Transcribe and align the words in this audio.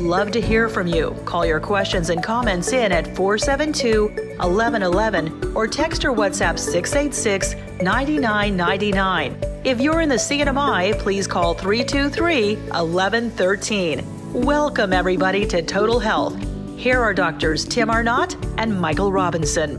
Love 0.00 0.32
to 0.32 0.40
hear 0.40 0.68
from 0.68 0.88
you. 0.88 1.16
Call 1.24 1.46
your 1.46 1.60
questions 1.60 2.10
and 2.10 2.20
comments 2.20 2.72
in 2.72 2.90
at 2.90 3.14
472 3.14 4.08
1111 4.38 5.54
or 5.54 5.68
text 5.68 6.04
or 6.04 6.12
WhatsApp 6.12 6.58
686 6.58 7.54
9999. 7.80 9.38
If 9.62 9.80
you're 9.80 10.00
in 10.00 10.08
the 10.08 10.16
CNMI, 10.16 10.98
please 10.98 11.28
call 11.28 11.54
323 11.54 12.56
1113. 12.56 14.32
Welcome, 14.32 14.92
everybody, 14.92 15.46
to 15.46 15.62
Total 15.62 16.00
Health. 16.00 16.36
Here 16.76 17.00
are 17.00 17.14
doctors 17.14 17.64
Tim 17.64 17.88
Arnott 17.88 18.36
and 18.58 18.80
Michael 18.80 19.12
Robinson. 19.12 19.78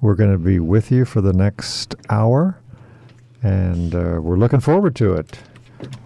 We're 0.00 0.14
going 0.14 0.30
to 0.30 0.38
be 0.38 0.60
with 0.60 0.92
you 0.92 1.04
for 1.04 1.20
the 1.20 1.32
next 1.32 1.96
hour, 2.10 2.60
and 3.42 3.92
uh, 3.92 4.20
we're 4.22 4.36
looking 4.36 4.60
forward 4.60 4.94
to 4.94 5.14
it. 5.14 5.40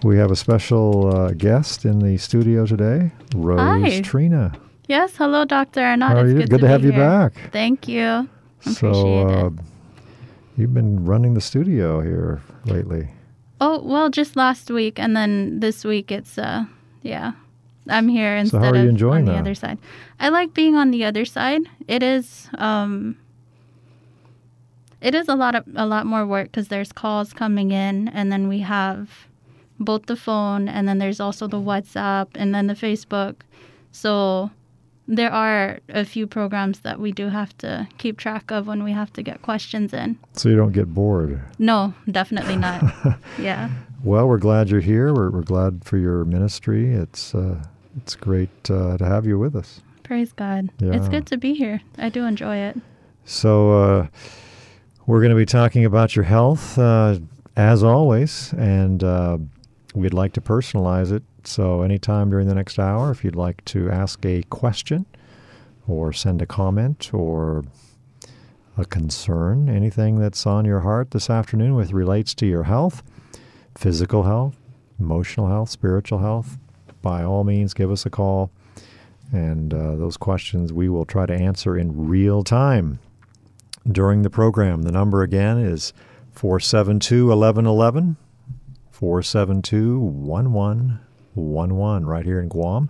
We 0.03 0.17
have 0.19 0.31
a 0.31 0.37
special 0.37 1.15
uh, 1.15 1.31
guest 1.31 1.85
in 1.85 1.99
the 2.01 2.17
studio 2.19 2.67
today, 2.67 3.11
Rose 3.35 3.61
Hi. 3.61 4.01
Trina. 4.03 4.53
Yes, 4.89 5.17
hello, 5.17 5.45
Dr. 5.45 5.81
Arnott. 5.81 6.09
How 6.11 6.17
are 6.19 6.29
you? 6.29 6.35
good, 6.35 6.51
Good 6.51 6.59
to 6.61 6.67
be 6.67 6.71
have 6.71 6.85
you 6.85 6.93
here. 6.93 7.01
back. 7.01 7.33
Thank 7.53 7.89
you. 7.89 8.29
So, 8.61 9.27
uh, 9.29 9.47
it. 9.47 9.53
you've 10.57 10.75
been 10.75 11.05
running 11.05 11.35
the 11.35 11.41
studio 11.41 12.01
here 12.01 12.43
lately. 12.67 13.09
Oh, 13.61 13.81
well, 13.83 14.11
just 14.11 14.37
last 14.37 14.71
week, 14.71 14.99
and 14.99 15.17
then 15.17 15.61
this 15.61 15.85
week 15.85 16.11
it's, 16.11 16.37
uh, 16.37 16.65
yeah, 17.03 17.33
I'm 17.89 18.09
here 18.09 18.37
instead 18.37 18.59
So 18.59 18.65
how 18.65 18.73
are 18.73 18.77
you 18.77 18.83
of 18.83 18.89
enjoying 18.89 19.21
on 19.21 19.25
the 19.27 19.33
that? 19.33 19.39
other 19.39 19.55
side. 19.55 19.79
I 20.21 20.29
like 20.29 20.53
being 20.53 20.75
on 20.75 20.91
the 20.91 21.05
other 21.05 21.25
side. 21.25 21.63
It 21.89 22.03
is, 22.03 22.49
um, 22.59 23.17
it 25.01 25.15
is 25.15 25.29
a 25.29 25.35
lot 25.35 25.55
of 25.55 25.65
a 25.75 25.87
lot 25.87 26.07
more 26.07 26.27
work 26.27 26.47
because 26.47 26.69
there's 26.69 26.93
calls 26.93 27.33
coming 27.33 27.71
in, 27.73 28.09
and 28.09 28.31
then 28.31 28.47
we 28.49 28.61
have 28.61 29.11
both 29.85 30.07
the 30.07 30.17
phone, 30.17 30.69
and 30.69 30.89
then 30.89 30.99
there's 30.99 31.21
also 31.21 31.47
the 31.47 31.61
WhatsApp, 31.61 32.29
and 32.35 32.55
then 32.55 32.67
the 32.67 32.75
Facebook. 32.75 33.37
So 33.93 34.51
there 35.09 35.33
are 35.33 35.81
a 35.89 36.05
few 36.05 36.27
programs 36.27 36.81
that 36.81 36.99
we 36.99 37.13
do 37.13 37.29
have 37.29 37.57
to 37.59 37.89
keep 37.99 38.19
track 38.19 38.51
of 38.51 38.67
when 38.67 38.83
we 38.85 38.93
have 38.93 39.13
to 39.15 39.23
get 39.23 39.43
questions 39.43 39.93
in. 39.93 40.19
So 40.35 40.49
you 40.49 40.57
don't 40.57 40.73
get 40.73 40.95
bored. 40.95 41.41
No, 41.59 41.95
definitely 42.11 42.57
not. 42.57 42.83
yeah. 43.39 43.71
Well, 44.05 44.27
we're 44.29 44.39
glad 44.39 44.71
you're 44.71 44.81
here. 44.81 45.13
We're, 45.13 45.31
we're 45.31 45.43
glad 45.43 45.85
for 45.85 45.97
your 45.97 46.25
ministry. 46.25 46.93
It's 46.93 47.35
uh, 47.35 47.63
it's 47.97 48.15
great 48.15 48.71
uh, 48.71 48.97
to 48.99 49.05
have 49.05 49.27
you 49.27 49.39
with 49.39 49.55
us. 49.55 49.81
Praise 50.03 50.33
God. 50.33 50.71
Yeah. 50.79 50.95
It's 50.95 51.09
good 51.09 51.27
to 51.27 51.37
be 51.37 51.55
here. 51.55 51.81
I 51.99 52.09
do 52.09 52.25
enjoy 52.25 52.57
it. 52.57 52.77
So 53.25 53.73
uh, 53.73 54.07
we're 55.07 55.21
going 55.21 55.31
to 55.31 55.37
be 55.37 55.47
talking 55.47 55.85
about 55.85 56.17
your 56.17 56.25
health 56.25 56.79
uh, 56.79 57.19
as 57.57 57.83
always, 57.83 58.53
and 58.55 59.05
uh, 59.05 59.39
we'd 59.95 60.15
like 60.15 60.33
to 60.35 60.41
personalize 60.41 61.13
it. 61.13 61.23
So 61.45 61.83
anytime 61.83 62.31
during 62.31 62.49
the 62.49 62.55
next 62.55 62.79
hour, 62.79 63.11
if 63.11 63.25
you'd 63.25 63.37
like 63.37 63.65
to 63.67 63.91
ask 63.91 64.25
a 64.25 64.43
question 64.45 65.07
or 65.87 66.13
send 66.13 66.41
a 66.41 66.47
comment 66.47 67.13
or 67.13 67.65
a 68.77 68.85
concern, 68.85 69.69
anything 69.69 70.19
that's 70.19 70.47
on 70.47 70.65
your 70.65 70.81
heart 70.81 71.11
this 71.11 71.29
afternoon 71.29 71.75
with 71.75 71.93
relates 71.93 72.35
to 72.37 72.47
your 72.47 72.65
health, 72.65 73.03
physical 73.77 74.23
health, 74.23 74.57
emotional 74.99 75.49
health, 75.49 75.69
spiritual 75.69 76.19
health, 76.21 76.59
by 77.03 77.23
all 77.25 77.45
means, 77.45 77.75
give 77.75 77.91
us 77.91 78.07
a 78.07 78.11
call. 78.11 78.51
And 79.33 79.75
uh, 79.75 79.97
those 79.97 80.17
questions 80.17 80.73
we 80.73 80.89
will 80.89 81.05
try 81.05 81.27
to 81.27 81.35
answer 81.35 81.77
in 81.77 82.07
real 82.07 82.45
time 82.45 82.99
during 83.91 84.23
the 84.23 84.31
program. 84.31 84.83
The 84.83 84.93
number 84.93 85.23
again 85.23 85.59
is 85.59 85.93
472 86.33 87.27
1111, 87.27 88.17
472 89.03 89.99
1111, 89.99 92.07
right 92.07 92.25
here 92.25 92.39
in 92.39 92.47
Guam. 92.47 92.89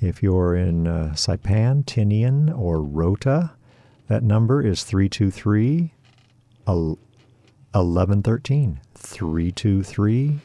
If 0.00 0.22
you're 0.22 0.56
in 0.56 0.86
uh, 0.86 1.12
Saipan, 1.14 1.84
Tinian, 1.84 2.58
or 2.58 2.80
Rota, 2.80 3.50
that 4.08 4.22
number 4.22 4.62
is 4.62 4.82
323 4.82 5.92
1113. 6.64 8.80
323 8.94 10.38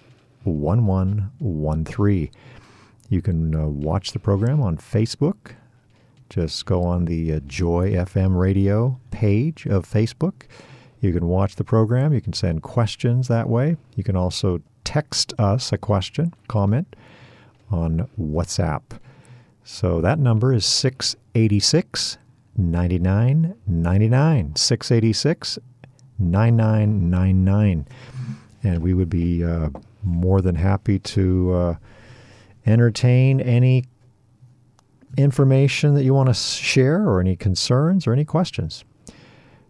1113. 0.43 2.29
You 3.07 3.21
can 3.21 3.55
uh, 3.55 3.67
watch 3.67 4.11
the 4.11 4.19
program 4.19 4.61
on 4.61 4.75
Facebook. 4.75 5.53
Just 6.29 6.65
go 6.65 6.83
on 6.83 7.05
the 7.05 7.35
uh, 7.35 7.39
Joy 7.47 7.91
FM 7.91 8.37
radio 8.37 8.99
page 9.09 9.65
of 9.67 9.89
Facebook. 9.89 10.47
You 10.99 11.13
can 11.13 11.29
watch 11.29 11.55
the 11.55 11.63
program. 11.63 12.13
You 12.13 12.19
can 12.19 12.33
send 12.33 12.61
questions 12.61 13.29
that 13.29 13.47
way. 13.47 13.77
You 13.95 14.03
can 14.03 14.17
also 14.17 14.59
text 14.83 15.33
us 15.39 15.71
a 15.71 15.77
question, 15.77 16.33
comment 16.47 16.95
on 17.69 18.09
WhatsApp. 18.19 18.81
So 19.63 20.01
that 20.01 20.19
number 20.19 20.53
is 20.53 20.65
686 20.65 22.17
9999. 22.57 24.55
686 24.55 25.59
9999. 26.19 27.87
And 28.63 28.83
we 28.83 28.93
would 28.93 29.09
be 29.09 29.43
uh, 29.43 29.69
more 30.03 30.41
than 30.41 30.55
happy 30.55 30.99
to 30.99 31.53
uh, 31.53 31.75
entertain 32.65 33.39
any 33.41 33.85
information 35.17 35.95
that 35.95 36.03
you 36.03 36.13
want 36.13 36.29
to 36.29 36.33
share 36.33 37.07
or 37.07 37.19
any 37.19 37.35
concerns 37.35 38.07
or 38.07 38.13
any 38.13 38.25
questions. 38.25 38.83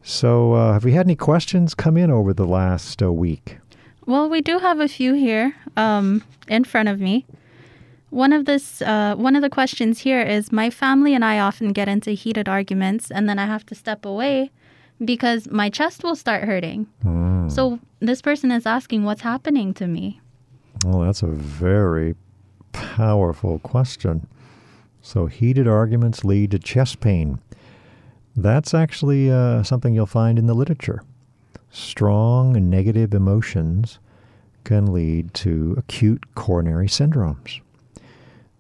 So, 0.03 0.53
uh, 0.53 0.73
have 0.73 0.83
we 0.83 0.93
had 0.93 1.05
any 1.05 1.15
questions 1.15 1.75
come 1.75 1.95
in 1.95 2.09
over 2.09 2.33
the 2.33 2.45
last 2.45 3.03
uh, 3.03 3.13
week? 3.13 3.57
Well, 4.05 4.29
we 4.29 4.41
do 4.41 4.59
have 4.59 4.79
a 4.79 4.87
few 4.87 5.13
here 5.13 5.55
um, 5.77 6.23
in 6.47 6.63
front 6.63 6.89
of 6.89 6.99
me. 6.99 7.25
One 8.09 8.33
of 8.33 8.45
this, 8.45 8.81
uh, 8.81 9.15
one 9.15 9.35
of 9.35 9.41
the 9.41 9.49
questions 9.49 9.99
here 9.99 10.21
is: 10.21 10.51
My 10.51 10.69
family 10.69 11.13
and 11.13 11.23
I 11.23 11.39
often 11.39 11.71
get 11.71 11.87
into 11.87 12.11
heated 12.11 12.49
arguments, 12.49 13.09
and 13.09 13.29
then 13.29 13.39
I 13.39 13.45
have 13.45 13.65
to 13.67 13.75
step 13.75 14.05
away 14.05 14.51
because 15.03 15.49
my 15.49 15.69
chest 15.69 16.03
will 16.03 16.15
start 16.15 16.43
hurting. 16.43 16.87
So 17.49 17.79
this 17.99 18.21
person 18.21 18.51
is 18.51 18.65
asking, 18.65 19.03
"What's 19.03 19.21
happening 19.21 19.73
to 19.75 19.87
me?" 19.87 20.19
Well, 20.85 21.01
that's 21.01 21.23
a 21.23 21.27
very 21.27 22.15
powerful 22.71 23.59
question. 23.59 24.27
So, 25.01 25.25
heated 25.27 25.67
arguments 25.67 26.23
lead 26.23 26.51
to 26.51 26.59
chest 26.59 26.99
pain. 26.99 27.39
That's 28.35 28.73
actually 28.73 29.31
uh, 29.31 29.63
something 29.63 29.93
you'll 29.95 30.05
find 30.05 30.37
in 30.37 30.47
the 30.47 30.53
literature. 30.53 31.01
Strong 31.71 32.69
negative 32.69 33.13
emotions 33.13 33.99
can 34.63 34.91
lead 34.91 35.33
to 35.33 35.73
acute 35.77 36.35
coronary 36.35 36.87
syndromes. 36.87 37.61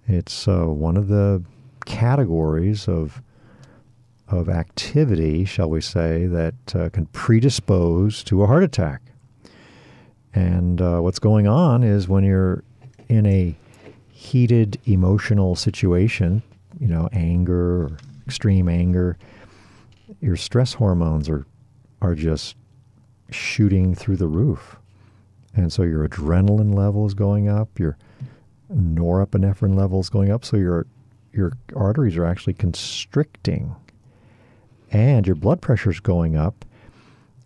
It's 0.07 0.47
uh, 0.47 0.65
one 0.65 0.97
of 0.97 1.07
the 1.07 1.43
categories 1.85 2.87
of 2.87 3.21
of 4.27 4.47
activity, 4.47 5.43
shall 5.43 5.69
we 5.69 5.81
say, 5.81 6.25
that 6.25 6.55
uh, 6.73 6.89
can 6.89 7.05
predispose 7.07 8.23
to 8.23 8.43
a 8.43 8.47
heart 8.47 8.63
attack. 8.63 9.01
And 10.33 10.81
uh, 10.81 11.01
what's 11.01 11.19
going 11.19 11.47
on 11.47 11.83
is 11.83 12.07
when 12.07 12.23
you're 12.23 12.63
in 13.09 13.25
a 13.25 13.53
heated 14.09 14.79
emotional 14.85 15.57
situation, 15.57 16.41
you 16.79 16.87
know, 16.87 17.09
anger 17.11 17.91
extreme 18.25 18.69
anger, 18.69 19.17
your 20.21 20.37
stress 20.37 20.73
hormones 20.73 21.27
are 21.27 21.45
are 22.01 22.15
just 22.15 22.55
shooting 23.31 23.95
through 23.95 24.17
the 24.17 24.27
roof. 24.27 24.77
And 25.55 25.71
so 25.71 25.83
your 25.83 26.07
adrenaline 26.07 26.73
level 26.73 27.05
is 27.05 27.13
going 27.13 27.49
up, 27.49 27.79
your 27.79 27.97
norepinephrine 28.73 29.75
level 29.75 29.99
is 29.99 30.09
going 30.09 30.31
up, 30.31 30.45
so 30.45 30.57
your 30.57 30.85
your 31.33 31.53
arteries 31.75 32.17
are 32.17 32.25
actually 32.25 32.53
constricting 32.53 33.73
and 34.91 35.25
your 35.25 35.35
blood 35.35 35.61
pressure 35.61 35.89
is 35.89 35.99
going 35.99 36.35
up. 36.35 36.65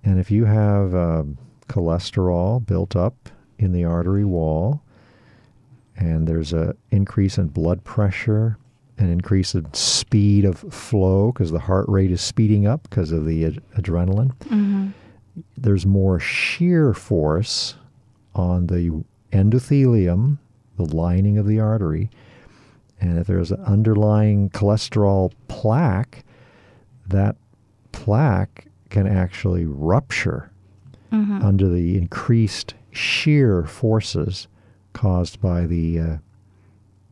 And 0.04 0.20
if 0.20 0.32
you 0.32 0.46
have 0.46 0.96
um, 0.96 1.38
cholesterol 1.70 2.66
built 2.66 2.96
up 2.96 3.30
in 3.58 3.72
the 3.72 3.84
artery 3.84 4.26
wall, 4.26 4.82
and 5.98 6.28
there's 6.28 6.54
a 6.54 6.76
increase 6.92 7.38
in 7.38 7.48
blood 7.48 7.84
pressure, 7.84 8.58
an 8.98 9.10
increase 9.10 9.56
in 9.56 9.72
speed 9.74 10.46
of 10.46 10.60
flow 10.74 11.32
because 11.32 11.52
the 11.52 11.60
heart 11.60 11.86
rate 11.88 12.12
is 12.12 12.22
speeding 12.22 12.68
up 12.68 12.84
because 12.90 13.12
of 13.12 13.26
the 13.26 13.46
ad- 13.46 13.62
adrenaline. 13.78 14.94
There's 15.58 15.86
more 15.86 16.20
shear 16.20 16.94
force 16.94 17.76
on 18.34 18.68
the 18.68 19.04
endothelium, 19.32 20.38
the 20.78 20.86
lining 20.86 21.38
of 21.38 21.48
the 21.48 21.60
artery, 21.60 22.10
and 23.00 23.18
if 23.20 23.28
there's 23.28 23.52
an 23.52 23.62
underlying 23.62 24.50
cholesterol 24.50 25.32
plaque, 25.48 26.24
that 27.08 27.36
plaque 27.92 28.68
can 28.90 29.08
actually 29.08 29.66
rupture 29.66 30.52
under 31.44 31.70
the 31.70 31.98
increased 31.98 32.74
shear 32.92 33.64
forces 33.64 34.48
caused 34.94 35.40
by 35.42 35.66
the 35.66 36.00
uh, 36.00 36.18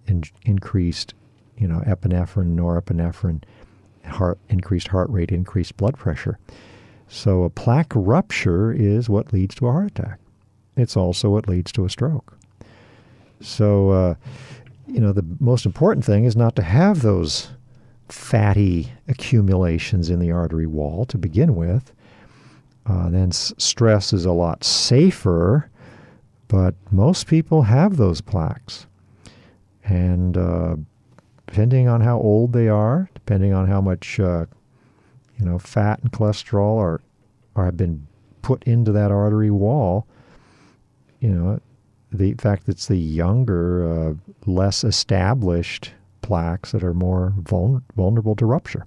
in- 0.07 0.23
increased, 0.43 1.13
you 1.57 1.67
know, 1.67 1.81
epinephrine, 1.87 2.55
norepinephrine, 2.55 3.43
heart 4.05 4.39
increased 4.49 4.89
heart 4.89 5.09
rate, 5.09 5.31
increased 5.31 5.77
blood 5.77 5.97
pressure. 5.97 6.37
So 7.13 7.43
a 7.43 7.49
plaque 7.51 7.93
rupture 7.95 8.71
is 8.71 9.07
what 9.07 9.31
leads 9.31 9.53
to 9.55 9.67
a 9.67 9.71
heart 9.71 9.91
attack. 9.91 10.19
It's 10.75 10.97
also 10.97 11.29
what 11.29 11.47
leads 11.47 11.71
to 11.73 11.85
a 11.85 11.89
stroke. 11.89 12.35
So, 13.39 13.91
uh, 13.91 14.15
you 14.87 14.99
know, 14.99 15.13
the 15.13 15.23
most 15.39 15.67
important 15.67 16.03
thing 16.03 16.23
is 16.25 16.35
not 16.35 16.55
to 16.55 16.63
have 16.63 17.03
those 17.03 17.51
fatty 18.09 18.91
accumulations 19.07 20.09
in 20.09 20.17
the 20.17 20.31
artery 20.31 20.65
wall 20.65 21.05
to 21.05 21.19
begin 21.19 21.55
with. 21.55 21.93
Uh, 22.87 23.09
then 23.09 23.29
s- 23.29 23.53
stress 23.59 24.11
is 24.11 24.25
a 24.25 24.31
lot 24.31 24.63
safer, 24.63 25.69
but 26.47 26.73
most 26.89 27.27
people 27.27 27.61
have 27.61 27.97
those 27.97 28.21
plaques. 28.21 28.87
And 29.83 30.35
uh, 30.35 30.77
depending 31.45 31.87
on 31.87 32.01
how 32.01 32.17
old 32.17 32.53
they 32.53 32.69
are, 32.69 33.07
depending 33.13 33.53
on 33.53 33.67
how 33.67 33.81
much 33.81 34.19
uh, 34.19 34.47
you 35.37 35.45
know 35.45 35.59
fat 35.59 35.99
and 36.01 36.11
cholesterol 36.11 36.77
are, 36.77 37.01
are 37.55 37.65
have 37.65 37.77
been 37.77 38.07
put 38.41 38.63
into 38.63 38.91
that 38.91 39.11
artery 39.11 39.49
wall, 39.49 40.05
you 41.19 41.29
know, 41.29 41.59
the 42.11 42.33
fact 42.35 42.65
that 42.65 42.73
it's 42.73 42.87
the 42.87 42.97
younger, 42.97 43.89
uh, 43.89 44.13
less 44.45 44.83
established 44.83 45.93
plaques 46.21 46.71
that 46.71 46.83
are 46.83 46.93
more 46.93 47.33
vul- 47.37 47.81
vulnerable 47.95 48.35
to 48.35 48.45
rupture. 48.45 48.85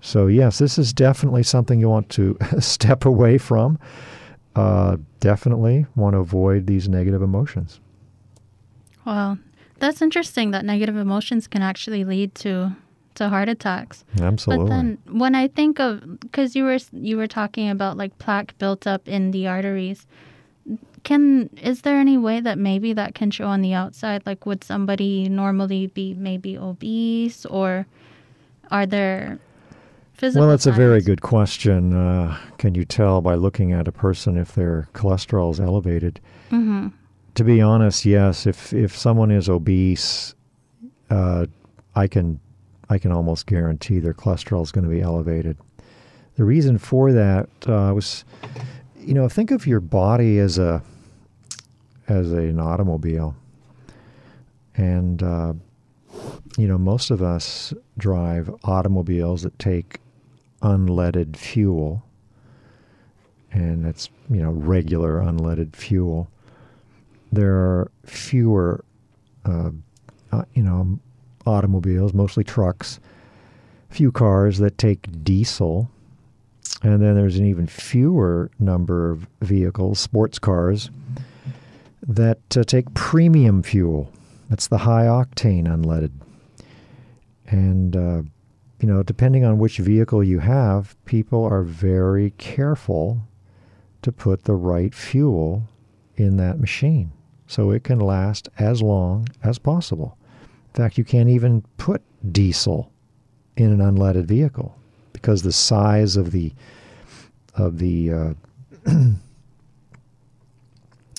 So 0.00 0.26
yes, 0.26 0.58
this 0.58 0.78
is 0.78 0.92
definitely 0.92 1.44
something 1.44 1.80
you 1.80 1.88
want 1.88 2.10
to 2.10 2.36
step 2.58 3.04
away 3.04 3.38
from. 3.38 3.78
Uh, 4.54 4.98
definitely 5.20 5.86
want 5.96 6.14
to 6.14 6.18
avoid 6.18 6.66
these 6.66 6.88
negative 6.88 7.22
emotions. 7.22 7.80
Well, 9.06 9.38
that's 9.78 10.02
interesting. 10.02 10.50
That 10.50 10.64
negative 10.64 10.96
emotions 10.96 11.46
can 11.46 11.62
actually 11.62 12.04
lead 12.04 12.34
to 12.36 12.76
to 13.16 13.28
heart 13.28 13.48
attacks. 13.48 14.04
Absolutely. 14.20 14.64
But 14.64 14.70
then 14.70 14.98
when 15.10 15.34
I 15.34 15.48
think 15.48 15.80
of 15.80 16.20
because 16.20 16.56
you 16.56 16.64
were 16.64 16.78
you 16.92 17.16
were 17.16 17.26
talking 17.26 17.70
about 17.70 17.96
like 17.96 18.18
plaque 18.18 18.56
built 18.58 18.86
up 18.86 19.08
in 19.08 19.30
the 19.30 19.46
arteries, 19.46 20.06
can 21.04 21.50
is 21.60 21.82
there 21.82 21.96
any 21.98 22.16
way 22.16 22.40
that 22.40 22.58
maybe 22.58 22.92
that 22.92 23.14
can 23.14 23.30
show 23.30 23.46
on 23.46 23.62
the 23.62 23.74
outside? 23.74 24.22
Like, 24.26 24.46
would 24.46 24.64
somebody 24.64 25.28
normally 25.28 25.88
be 25.88 26.14
maybe 26.14 26.56
obese, 26.56 27.44
or 27.46 27.86
are 28.70 28.86
there 28.86 29.38
physical? 30.14 30.42
well, 30.42 30.50
that's 30.50 30.66
a 30.66 30.72
very 30.72 31.00
good 31.00 31.22
question. 31.22 31.94
Uh, 31.94 32.38
can 32.58 32.74
you 32.74 32.84
tell 32.84 33.20
by 33.20 33.34
looking 33.34 33.72
at 33.72 33.88
a 33.88 33.92
person 33.92 34.36
if 34.36 34.54
their 34.54 34.88
cholesterol 34.94 35.50
is 35.50 35.60
elevated? 35.60 36.20
Mm-hmm. 36.50 36.88
To 37.34 37.44
be 37.44 37.60
honest, 37.60 38.04
yes. 38.04 38.46
If 38.46 38.72
if 38.72 38.96
someone 38.96 39.30
is 39.30 39.48
obese, 39.48 40.34
uh, 41.10 41.46
I 41.94 42.06
can 42.06 42.40
I 42.92 42.98
can 42.98 43.10
almost 43.10 43.46
guarantee 43.46 44.00
their 44.00 44.12
cholesterol 44.12 44.62
is 44.62 44.70
going 44.70 44.84
to 44.84 44.90
be 44.90 45.00
elevated. 45.00 45.56
The 46.36 46.44
reason 46.44 46.76
for 46.76 47.10
that 47.12 47.48
uh, 47.66 47.90
was, 47.94 48.26
you 49.00 49.14
know, 49.14 49.30
think 49.30 49.50
of 49.50 49.66
your 49.66 49.80
body 49.80 50.38
as 50.38 50.58
a 50.58 50.82
as 52.06 52.32
an 52.32 52.60
automobile, 52.60 53.34
and 54.76 55.22
uh, 55.22 55.54
you 56.58 56.68
know 56.68 56.76
most 56.76 57.10
of 57.10 57.22
us 57.22 57.72
drive 57.96 58.54
automobiles 58.64 59.40
that 59.42 59.58
take 59.58 59.98
unleaded 60.60 61.34
fuel, 61.34 62.04
and 63.52 63.86
that's 63.86 64.10
you 64.28 64.42
know 64.42 64.50
regular 64.50 65.20
unleaded 65.20 65.74
fuel. 65.74 66.30
There 67.32 67.54
are 67.54 67.90
fewer, 68.04 68.84
uh, 69.46 69.70
uh, 70.30 70.44
you 70.52 70.62
know, 70.62 70.98
automobiles, 71.46 72.14
mostly 72.14 72.44
trucks, 72.44 73.00
few 73.88 74.10
cars 74.10 74.58
that 74.58 74.78
take 74.78 75.24
diesel, 75.24 75.90
and 76.82 77.02
then 77.02 77.14
there's 77.14 77.36
an 77.36 77.46
even 77.46 77.66
fewer 77.66 78.50
number 78.58 79.10
of 79.10 79.26
vehicles, 79.40 80.00
sports 80.00 80.38
cars, 80.38 80.90
that 82.06 82.56
uh, 82.56 82.64
take 82.64 82.92
premium 82.94 83.62
fuel. 83.62 84.10
That's 84.48 84.68
the 84.68 84.78
high 84.78 85.04
octane 85.04 85.66
unleaded. 85.66 86.12
And, 87.46 87.96
uh, 87.96 88.22
you 88.80 88.88
know, 88.88 89.02
depending 89.02 89.44
on 89.44 89.58
which 89.58 89.78
vehicle 89.78 90.24
you 90.24 90.40
have, 90.40 90.96
people 91.04 91.44
are 91.44 91.62
very 91.62 92.30
careful 92.38 93.22
to 94.02 94.10
put 94.10 94.44
the 94.44 94.54
right 94.54 94.94
fuel 94.94 95.68
in 96.16 96.36
that 96.38 96.58
machine 96.58 97.12
so 97.46 97.70
it 97.70 97.84
can 97.84 98.00
last 98.00 98.48
as 98.58 98.82
long 98.82 99.28
as 99.42 99.58
possible. 99.58 100.18
In 100.74 100.82
fact, 100.82 100.96
you 100.96 101.04
can't 101.04 101.28
even 101.28 101.62
put 101.76 102.00
diesel 102.32 102.90
in 103.56 103.70
an 103.72 103.78
unleaded 103.80 104.24
vehicle 104.24 104.74
because 105.12 105.42
the 105.42 105.52
size 105.52 106.16
of 106.16 106.30
the 106.30 106.52
of 107.54 107.78
the 107.78 108.10
uh, 108.12 108.34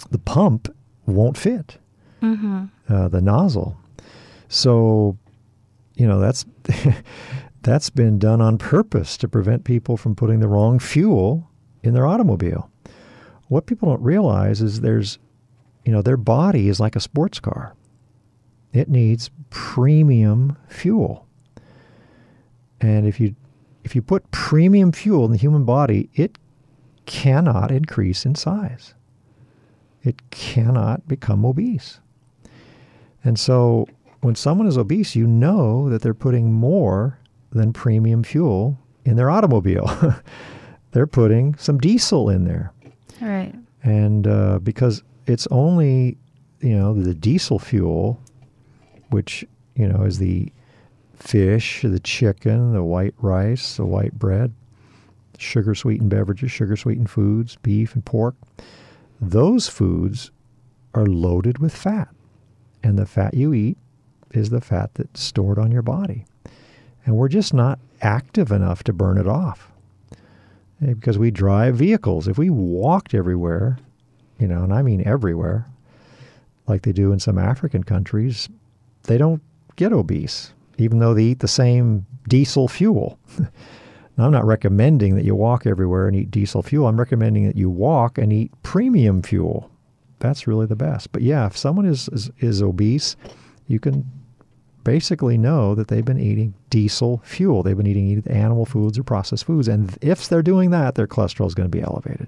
the 0.10 0.18
pump 0.26 0.74
won't 1.06 1.38
fit 1.38 1.78
Mm-hmm. 2.22 2.66
uh, 2.88 3.10
the 3.10 3.20
nozzle. 3.20 3.76
So, 4.48 5.18
you 5.96 6.08
know 6.08 6.20
that's 6.22 6.46
that's 7.64 7.90
been 7.90 8.18
done 8.18 8.40
on 8.40 8.58
purpose 8.58 9.18
to 9.18 9.28
prevent 9.28 9.66
people 9.66 9.98
from 9.98 10.16
putting 10.16 10.40
the 10.40 10.48
wrong 10.48 10.80
fuel 10.80 11.50
in 11.84 11.94
their 11.94 12.06
automobile. 12.08 12.72
What 13.50 13.66
people 13.66 13.90
don't 13.90 14.02
realize 14.02 14.62
is 14.62 14.80
there's, 14.82 15.20
you 15.86 15.92
know, 15.92 16.02
their 16.02 16.16
body 16.18 16.70
is 16.70 16.80
like 16.80 16.96
a 16.96 17.02
sports 17.02 17.40
car. 17.42 17.76
It 18.74 18.90
needs 18.90 19.30
premium 19.50 20.58
fuel. 20.68 21.28
And 22.81 23.08
if 23.08 23.20
you 23.20 23.36
if 23.84 23.96
you 23.96 24.02
put 24.02 24.30
premium 24.31 24.92
fuel 24.92 25.25
in 25.25 25.31
the 25.31 25.38
human 25.38 25.64
body, 25.64 26.10
it 26.16 26.38
cannot 27.06 27.72
increase 27.72 28.25
in 28.25 28.36
size. 28.36 28.94
It 30.04 30.30
cannot 30.31 31.08
become 31.08 31.46
obese. 31.46 32.00
And 33.24 33.40
so 33.40 33.88
when 34.22 34.36
someone 34.36 34.68
is 34.68 34.78
obese, 34.78 35.16
you 35.16 35.28
know 35.28 35.90
that 35.90 36.02
they're 36.02 36.14
putting 36.14 36.52
more 36.52 37.19
than 37.52 37.74
premium 37.74 38.24
fuel 38.24 38.78
in 39.06 39.16
their 39.16 39.30
automobile. 39.30 40.16
they're 40.92 41.08
putting 41.08 41.56
some 41.56 41.78
diesel 41.78 42.30
in 42.30 42.46
there. 42.46 42.72
All 43.22 43.28
right. 43.28 43.54
And 43.84 44.28
uh, 44.28 44.60
because 44.60 45.04
it's 45.28 45.48
only, 45.52 46.18
you 46.62 46.78
know, 46.78 46.94
the 46.94 47.14
diesel 47.14 47.60
fuel, 47.60 48.19
which, 49.13 49.45
you 49.75 49.88
know, 49.88 50.04
is 50.04 50.18
the 50.18 50.51
fish, 51.15 51.83
the 51.83 52.00
chicken, 52.00 52.74
the 52.74 52.83
white 52.83 53.13
rice, 53.19 53.77
the 53.77 53.86
white 53.86 54.18
bread, 54.18 54.54
sugar 55.38 55.75
sweetened 55.75 56.10
beverages, 56.10 56.51
sugar 56.51 56.75
sweetened 56.75 57.10
foods, 57.10 57.57
beef 57.62 57.94
and 57.94 58.04
pork, 58.04 58.36
those 59.21 59.68
foods 59.69 60.31
are 60.94 61.06
loaded 61.06 61.60
with 61.60 61.74
fat. 61.74 62.10
And 62.83 62.98
the 62.98 63.06
fat 63.06 63.33
you 63.33 63.54
eat 63.54 63.77
is 64.31 64.50
the 64.50 64.62
fat 64.62 64.95
that's 64.95 65.21
stored 65.21 65.57
on 65.57 65.71
your 65.71 65.81
body. 65.81 66.26
And 67.06 67.16
we're 67.16 67.30
just 67.30 67.54
not 67.54 67.80
active 68.02 68.52
enough 68.52 68.83
to 68.85 68.94
burn 68.94 69.18
it 69.18 69.28
off. 69.28 69.71
Eh, 70.81 70.94
Because 70.94 71.18
we 71.18 71.31
drive 71.31 71.76
vehicles. 71.76 72.28
If 72.28 72.38
we 72.38 72.49
walked 72.49 73.14
everywhere, 73.14 73.78
you 74.40 74.47
know, 74.47 74.64
and 74.64 74.73
I 74.73 74.81
mean 74.81 75.06
everywhere, 75.06 75.68
like 76.68 76.81
they 76.81 76.92
do 76.92 77.11
in 77.11 77.19
some 77.19 77.38
African 77.38 77.83
countries, 77.83 78.49
they 79.04 79.18
don't 79.18 79.42
get 79.76 79.94
obese, 79.94 80.54
even 80.78 81.00
though 81.00 81.14
they 81.14 81.24
eat 81.24 81.40
the 81.40 81.48
same 81.48 82.06
diesel 82.28 82.68
fuel. 82.68 83.18
now, 84.18 84.26
I'm 84.26 84.31
not 84.31 84.45
recommending 84.45 85.16
that 85.16 85.26
you 85.26 85.36
walk 85.36 85.66
everywhere 85.66 86.07
and 86.07 86.16
eat 86.16 86.31
diesel 86.31 86.62
fuel. 86.62 86.88
I'm 86.88 87.00
recommending 87.00 87.48
that 87.48 87.57
you 87.57 87.69
walk 87.69 88.18
and 88.18 88.31
eat 88.31 88.52
premium 88.64 89.22
fuel. 89.22 89.69
That's 90.19 90.48
really 90.48 90.66
the 90.66 90.76
best. 90.76 91.12
But 91.12 91.22
yeah, 91.22 91.45
if 91.45 91.57
someone 91.57 91.86
is, 91.86 92.07
is, 92.10 92.31
is 92.40 92.62
obese, 92.62 93.16
you 93.68 93.80
can 93.80 94.10
basically 94.83 95.38
know 95.38 95.76
that 95.76 95.88
they've 95.88 96.06
been 96.06 96.19
eating 96.19 96.54
diesel 96.69 97.22
fuel. 97.24 97.64
They've 97.64 97.78
been 97.78 97.88
eating 97.88 98.24
animal 98.28 98.66
foods 98.66 98.98
or 98.98 99.04
processed 99.04 99.45
foods. 99.45 99.68
And 99.68 99.98
if 100.02 100.28
they're 100.28 100.42
doing 100.42 100.72
that, 100.72 100.95
their 100.95 101.07
cholesterol 101.07 101.48
is 101.48 101.56
going 101.56 101.69
to 101.69 101.78
be 101.78 101.83
elevated. 101.83 102.28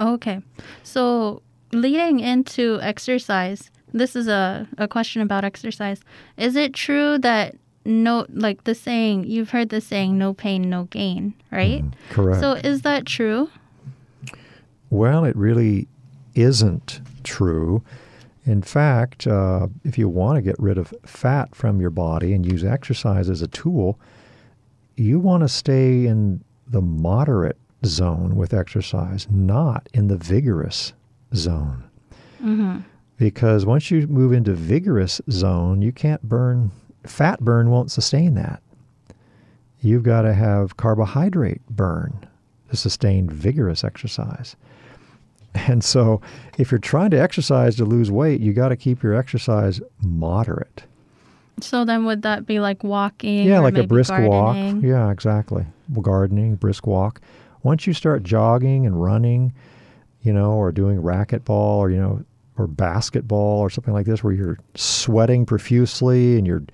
Okay. 0.00 0.40
So 0.82 1.42
leading 1.72 2.20
into 2.20 2.78
exercise, 2.82 3.70
this 3.98 4.14
is 4.14 4.28
a, 4.28 4.68
a 4.78 4.86
question 4.86 5.22
about 5.22 5.44
exercise. 5.44 6.00
Is 6.36 6.56
it 6.56 6.74
true 6.74 7.18
that 7.18 7.56
no, 7.84 8.26
like 8.30 8.64
the 8.64 8.74
saying, 8.74 9.24
you've 9.24 9.50
heard 9.50 9.68
the 9.68 9.80
saying, 9.80 10.18
no 10.18 10.34
pain, 10.34 10.68
no 10.68 10.84
gain, 10.84 11.34
right? 11.50 11.84
Correct. 12.10 12.40
So 12.40 12.52
is 12.52 12.82
that 12.82 13.06
true? 13.06 13.48
Well, 14.90 15.24
it 15.24 15.36
really 15.36 15.88
isn't 16.34 17.00
true. 17.24 17.82
In 18.44 18.62
fact, 18.62 19.26
uh, 19.26 19.68
if 19.84 19.98
you 19.98 20.08
want 20.08 20.36
to 20.36 20.42
get 20.42 20.56
rid 20.58 20.78
of 20.78 20.94
fat 21.04 21.54
from 21.54 21.80
your 21.80 21.90
body 21.90 22.32
and 22.32 22.50
use 22.50 22.64
exercise 22.64 23.28
as 23.28 23.42
a 23.42 23.48
tool, 23.48 23.98
you 24.96 25.18
want 25.18 25.42
to 25.42 25.48
stay 25.48 26.06
in 26.06 26.42
the 26.68 26.80
moderate 26.80 27.58
zone 27.84 28.36
with 28.36 28.52
exercise, 28.54 29.26
not 29.30 29.88
in 29.92 30.08
the 30.08 30.16
vigorous 30.16 30.92
zone. 31.34 31.84
Mm-hmm. 32.42 32.78
Because 33.18 33.64
once 33.64 33.90
you 33.90 34.06
move 34.06 34.32
into 34.32 34.52
vigorous 34.52 35.20
zone, 35.30 35.80
you 35.80 35.92
can't 35.92 36.22
burn 36.22 36.70
fat 37.08 37.40
burn 37.40 37.70
won't 37.70 37.90
sustain 37.90 38.34
that. 38.34 38.62
You've 39.80 40.02
got 40.02 40.22
to 40.22 40.34
have 40.34 40.76
carbohydrate 40.76 41.62
burn 41.70 42.26
to 42.70 42.76
sustain 42.76 43.28
vigorous 43.28 43.84
exercise. 43.84 44.56
And 45.54 45.82
so, 45.82 46.20
if 46.58 46.70
you're 46.70 46.78
trying 46.78 47.10
to 47.12 47.16
exercise 47.16 47.76
to 47.76 47.86
lose 47.86 48.10
weight, 48.10 48.42
you 48.42 48.52
got 48.52 48.68
to 48.68 48.76
keep 48.76 49.02
your 49.02 49.14
exercise 49.14 49.80
moderate. 50.02 50.84
So 51.60 51.86
then 51.86 52.04
would 52.04 52.20
that 52.22 52.44
be 52.46 52.60
like 52.60 52.84
walking? 52.84 53.46
Yeah, 53.46 53.60
like 53.60 53.78
a 53.78 53.86
brisk 53.86 54.10
gardening? 54.10 54.74
walk. 54.76 54.84
Yeah, 54.84 55.10
exactly. 55.10 55.64
Gardening, 56.02 56.56
brisk 56.56 56.86
walk. 56.86 57.22
Once 57.62 57.86
you 57.86 57.94
start 57.94 58.22
jogging 58.22 58.84
and 58.84 59.02
running, 59.02 59.54
you 60.20 60.34
know, 60.34 60.52
or 60.52 60.72
doing 60.72 61.00
racquetball 61.00 61.78
or, 61.78 61.90
you 61.90 61.98
know, 61.98 62.22
or 62.58 62.66
basketball 62.66 63.60
or 63.60 63.70
something 63.70 63.94
like 63.94 64.06
this 64.06 64.24
where 64.24 64.32
you're 64.32 64.58
sweating 64.74 65.44
profusely 65.46 66.38
and 66.38 66.46
you're 66.46 66.64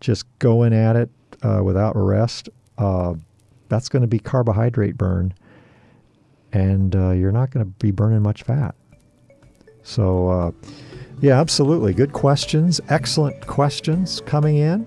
just 0.00 0.26
going 0.38 0.72
at 0.72 0.96
it 0.96 1.10
uh, 1.42 1.60
without 1.62 1.94
rest, 1.96 2.48
uh, 2.78 3.14
that's 3.68 3.88
going 3.88 4.02
to 4.02 4.08
be 4.08 4.18
carbohydrate 4.18 4.96
burn. 4.96 5.32
And 6.52 6.96
uh, 6.96 7.10
you're 7.10 7.32
not 7.32 7.50
going 7.50 7.64
to 7.64 7.70
be 7.78 7.92
burning 7.92 8.22
much 8.22 8.42
fat. 8.42 8.74
So, 9.82 10.28
uh, 10.28 10.50
yeah, 11.20 11.40
absolutely. 11.40 11.94
Good 11.94 12.12
questions. 12.12 12.80
Excellent 12.88 13.46
questions 13.46 14.20
coming 14.22 14.56
in. 14.56 14.86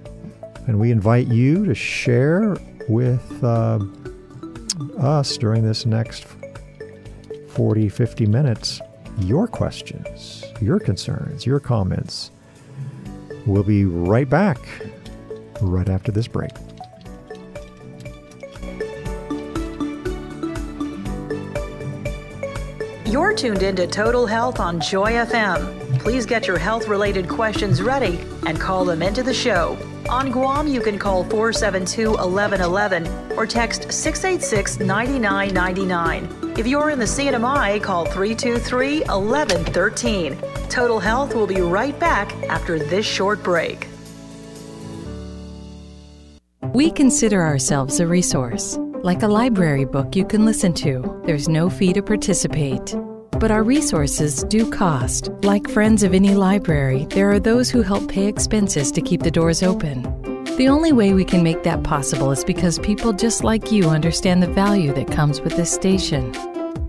And 0.68 0.80
we 0.80 0.92
invite 0.92 1.28
you 1.28 1.66
to 1.66 1.74
share 1.74 2.58
with 2.90 3.44
uh, 3.44 3.80
us 4.98 5.38
during 5.38 5.64
this 5.64 5.86
next 5.86 6.26
40, 7.50 7.90
50 7.90 8.26
minutes 8.26 8.82
your 9.18 9.48
questions, 9.48 10.44
your 10.62 10.80
concerns, 10.80 11.46
your 11.46 11.60
comments. 11.60 12.32
We'll 13.46 13.64
be 13.64 13.86
right 13.86 14.30
back 14.30 14.60
right 15.62 15.90
after 15.90 16.12
this 16.12 16.28
break. 16.28 16.52
You're 23.06 23.34
tuned 23.34 23.62
into 23.62 23.86
Total 23.86 24.26
Health 24.26 24.60
on 24.60 24.80
Joy 24.80 25.12
FM. 25.12 26.00
Please 26.00 26.26
get 26.26 26.48
your 26.48 26.58
health 26.58 26.88
related 26.88 27.30
questions 27.30 27.82
ready 27.82 28.20
and 28.48 28.60
call 28.60 28.86
them 28.86 29.04
into 29.04 29.22
the 29.22 29.34
show. 29.34 29.78
On 30.10 30.32
Guam, 30.32 30.68
you 30.68 30.82
can 30.82 31.00
call 31.00 31.24
472 31.24 32.12
1111 32.12 33.08
or 33.38 33.46
text 33.46 33.92
686 33.92 34.80
9999. 34.80 36.56
If 36.58 36.68
you're 36.68 36.90
in 36.90 37.00
the 37.00 37.06
CNMI, 37.06 37.82
call 37.82 38.06
323 38.06 39.02
1113. 39.02 40.38
Total 40.70 41.00
Health 41.00 41.34
will 41.34 41.48
be 41.48 41.62
right 41.62 41.98
back 42.00 42.34
after 42.44 42.80
this 42.80 43.06
short 43.06 43.42
break. 43.44 43.88
We 46.74 46.92
consider 46.92 47.42
ourselves 47.42 48.00
a 48.00 48.08
resource, 48.08 48.78
like 49.04 49.24
a 49.24 49.28
library 49.28 49.86
book 49.86 50.16
you 50.16 50.26
can 50.26 50.44
listen 50.44 50.74
to. 50.76 51.22
There's 51.26 51.48
no 51.48 51.70
fee 51.70 51.94
to 51.94 52.02
participate. 52.02 52.96
But 53.40 53.52
our 53.52 53.64
resources 53.64 54.44
do 54.46 54.70
cost. 54.70 55.30
Like 55.44 55.70
friends 55.70 56.04
of 56.04 56.14
any 56.14 56.36
library, 56.36 57.06
there 57.10 57.32
are 57.32 57.40
those 57.40 57.70
who 57.70 57.82
help 57.82 58.08
pay 58.08 58.28
expenses 58.28 58.92
to 58.92 59.02
keep 59.02 59.22
the 59.22 59.32
doors 59.32 59.64
open. 59.64 60.04
The 60.58 60.68
only 60.68 60.92
way 60.92 61.14
we 61.14 61.26
can 61.26 61.44
make 61.44 61.64
that 61.64 61.84
possible 61.84 62.32
is 62.32 62.44
because 62.44 62.78
people 62.80 63.12
just 63.12 63.44
like 63.44 63.72
you 63.72 63.90
understand 63.90 64.44
the 64.44 64.48
value 64.48 64.94
that 64.94 65.12
comes 65.12 65.42
with 65.42 65.58
this 65.58 65.72
station. 65.72 66.32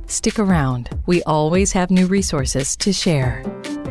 Stick 0.06 0.38
around. 0.38 0.90
We 1.06 1.22
always 1.22 1.72
have 1.72 1.90
new 1.90 2.06
resources 2.06 2.76
to 2.76 2.92
share. 2.92 3.42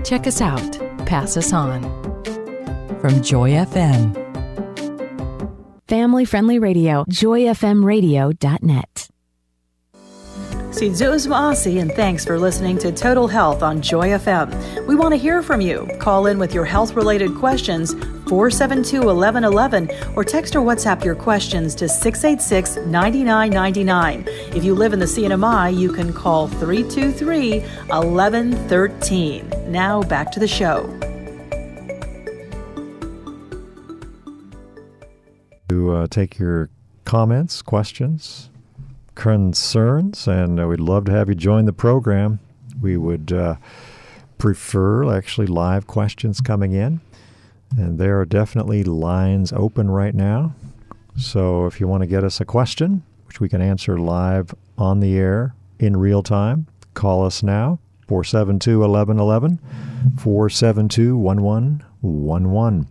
Check 0.03 0.27
us 0.27 0.41
out. 0.41 0.77
Pass 1.07 1.37
us 1.37 1.53
on. 1.53 1.81
From 2.99 3.21
Joy 3.21 3.51
FM. 3.51 4.19
Family 5.87 6.25
friendly 6.25 6.59
radio, 6.59 7.03
joyfmradio.net. 7.05 9.12
Si 10.73 10.91
Zeus 10.91 11.27
and 11.27 11.91
thanks 11.91 12.25
for 12.25 12.39
listening 12.39 12.79
to 12.79 12.91
Total 12.91 13.27
Health 13.27 13.61
on 13.61 13.79
Joy 13.79 14.07
FM. 14.07 14.87
We 14.87 14.95
want 14.95 15.11
to 15.11 15.17
hear 15.17 15.43
from 15.43 15.61
you. 15.61 15.87
Call 15.99 16.25
in 16.25 16.39
with 16.39 16.51
your 16.51 16.65
health 16.65 16.95
related 16.95 17.35
questions 17.35 17.93
472 18.27 19.05
1111 19.05 19.91
or 20.15 20.23
text 20.23 20.55
or 20.55 20.61
WhatsApp 20.61 21.03
your 21.03 21.13
questions 21.13 21.75
to 21.75 21.87
686 21.87 22.77
9999. 22.87 24.25
If 24.55 24.63
you 24.63 24.73
live 24.73 24.93
in 24.93 24.99
the 24.99 25.05
CNMI, 25.05 25.77
you 25.77 25.93
can 25.93 26.11
call 26.11 26.47
323 26.47 27.59
1113. 27.59 29.53
Now 29.67 30.01
back 30.01 30.31
to 30.31 30.39
the 30.39 30.47
show. 30.47 30.87
To 35.69 35.91
uh, 35.91 36.07
take 36.07 36.39
your 36.39 36.71
comments, 37.05 37.61
questions, 37.61 38.49
concerns, 39.15 40.27
and 40.27 40.59
uh, 40.59 40.67
we'd 40.67 40.79
love 40.79 41.05
to 41.05 41.11
have 41.11 41.29
you 41.29 41.35
join 41.35 41.65
the 41.65 41.73
program. 41.73 42.39
We 42.81 42.97
would 42.97 43.31
uh, 43.31 43.55
prefer 44.37 45.15
actually 45.15 45.47
live 45.47 45.87
questions 45.87 46.41
coming 46.41 46.73
in, 46.73 47.01
and 47.77 47.99
there 47.99 48.19
are 48.19 48.25
definitely 48.25 48.83
lines 48.83 49.53
open 49.53 49.89
right 49.89 50.15
now. 50.15 50.55
So 51.15 51.65
if 51.65 51.79
you 51.79 51.87
want 51.87 52.01
to 52.01 52.07
get 52.07 52.23
us 52.23 52.41
a 52.41 52.45
question, 52.45 53.03
which 53.27 53.39
we 53.39 53.49
can 53.49 53.61
answer 53.61 53.97
live 53.99 54.53
on 54.77 54.99
the 54.99 55.15
air 55.17 55.55
in 55.79 55.97
real 55.97 56.23
time, 56.23 56.67
call 56.93 57.25
us 57.25 57.43
now 57.43 57.79
472 58.07 58.79
1111, 58.79 59.59
472 60.17 61.15
1111. 61.17 62.87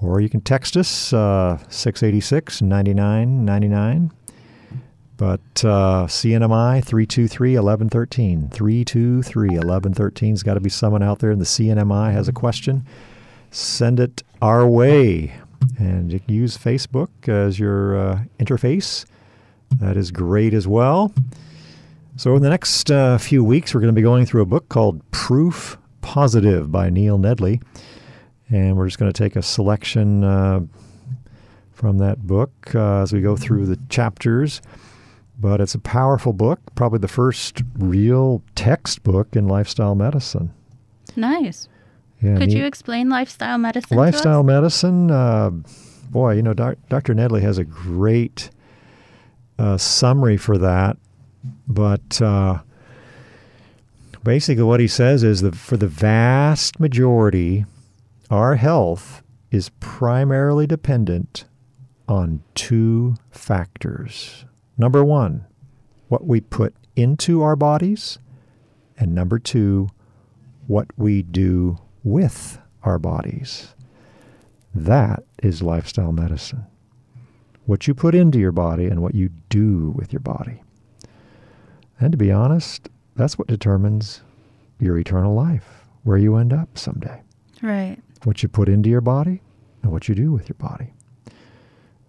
Or 0.00 0.20
you 0.20 0.28
can 0.28 0.40
text 0.40 0.76
us 0.76 1.12
uh, 1.12 1.58
686 1.68 2.60
9999. 2.62 4.10
But 5.22 5.64
uh, 5.64 6.08
CNMI 6.08 6.82
323 6.82 7.54
1113. 7.54 8.48
323 8.48 9.48
1113 9.50 10.30
has 10.30 10.42
got 10.42 10.54
to 10.54 10.60
be 10.60 10.68
someone 10.68 11.00
out 11.00 11.20
there 11.20 11.30
in 11.30 11.38
the 11.38 11.44
CNMI 11.44 12.12
has 12.12 12.26
a 12.26 12.32
question. 12.32 12.84
Send 13.52 14.00
it 14.00 14.24
our 14.42 14.66
way. 14.66 15.32
And 15.78 16.12
you 16.12 16.18
can 16.18 16.34
use 16.34 16.58
Facebook 16.58 17.28
as 17.28 17.56
your 17.56 17.96
uh, 17.96 18.22
interface. 18.40 19.06
That 19.78 19.96
is 19.96 20.10
great 20.10 20.54
as 20.54 20.66
well. 20.66 21.14
So, 22.16 22.34
in 22.34 22.42
the 22.42 22.50
next 22.50 22.90
uh, 22.90 23.16
few 23.16 23.44
weeks, 23.44 23.72
we're 23.72 23.80
going 23.80 23.94
to 23.94 23.96
be 23.96 24.02
going 24.02 24.26
through 24.26 24.42
a 24.42 24.46
book 24.46 24.68
called 24.70 25.08
Proof 25.12 25.78
Positive 26.00 26.72
by 26.72 26.90
Neil 26.90 27.16
Nedley. 27.16 27.62
And 28.50 28.76
we're 28.76 28.88
just 28.88 28.98
going 28.98 29.12
to 29.12 29.16
take 29.16 29.36
a 29.36 29.42
selection 29.42 30.24
uh, 30.24 30.62
from 31.72 31.98
that 31.98 32.26
book 32.26 32.74
uh, 32.74 33.02
as 33.02 33.12
we 33.12 33.20
go 33.20 33.36
through 33.36 33.66
the 33.66 33.78
chapters. 33.88 34.60
But 35.42 35.60
it's 35.60 35.74
a 35.74 35.80
powerful 35.80 36.32
book, 36.32 36.60
probably 36.76 37.00
the 37.00 37.08
first 37.08 37.62
real 37.76 38.42
textbook 38.54 39.34
in 39.34 39.48
lifestyle 39.48 39.96
medicine. 39.96 40.52
Nice. 41.16 41.68
Yeah, 42.20 42.38
Could 42.38 42.50
neat- 42.50 42.58
you 42.58 42.64
explain 42.64 43.08
lifestyle 43.08 43.58
medicine? 43.58 43.96
lifestyle 43.96 44.44
medicine? 44.44 45.10
Uh, 45.10 45.50
boy, 46.10 46.34
you 46.36 46.42
know, 46.42 46.54
doc, 46.54 46.76
Dr. 46.88 47.12
Nedley 47.12 47.42
has 47.42 47.58
a 47.58 47.64
great 47.64 48.50
uh, 49.58 49.76
summary 49.76 50.36
for 50.36 50.56
that. 50.58 50.96
But 51.66 52.22
uh, 52.22 52.60
basically, 54.22 54.62
what 54.62 54.78
he 54.78 54.86
says 54.86 55.24
is 55.24 55.40
that 55.40 55.56
for 55.56 55.76
the 55.76 55.88
vast 55.88 56.78
majority, 56.78 57.64
our 58.30 58.54
health 58.54 59.24
is 59.50 59.70
primarily 59.80 60.68
dependent 60.68 61.46
on 62.08 62.44
two 62.54 63.16
factors. 63.32 64.44
Number 64.76 65.04
one, 65.04 65.46
what 66.08 66.26
we 66.26 66.40
put 66.40 66.74
into 66.96 67.42
our 67.42 67.56
bodies, 67.56 68.18
and 68.98 69.14
number 69.14 69.38
two, 69.38 69.88
what 70.66 70.86
we 70.96 71.22
do 71.22 71.78
with 72.04 72.58
our 72.82 72.98
bodies. 72.98 73.74
That 74.74 75.22
is 75.42 75.62
lifestyle 75.62 76.12
medicine. 76.12 76.66
What 77.66 77.86
you 77.86 77.94
put 77.94 78.14
into 78.14 78.38
your 78.38 78.52
body 78.52 78.86
and 78.86 79.02
what 79.02 79.14
you 79.14 79.30
do 79.48 79.92
with 79.96 80.12
your 80.12 80.20
body. 80.20 80.62
And 82.00 82.12
to 82.12 82.18
be 82.18 82.32
honest, 82.32 82.88
that's 83.14 83.38
what 83.38 83.48
determines 83.48 84.22
your 84.80 84.98
eternal 84.98 85.34
life, 85.34 85.84
where 86.02 86.18
you 86.18 86.36
end 86.36 86.52
up 86.52 86.76
someday. 86.76 87.22
Right. 87.60 87.98
What 88.24 88.42
you 88.42 88.48
put 88.48 88.68
into 88.68 88.90
your 88.90 89.00
body 89.00 89.42
and 89.82 89.92
what 89.92 90.08
you 90.08 90.14
do 90.14 90.32
with 90.32 90.48
your 90.48 90.56
body. 90.58 90.92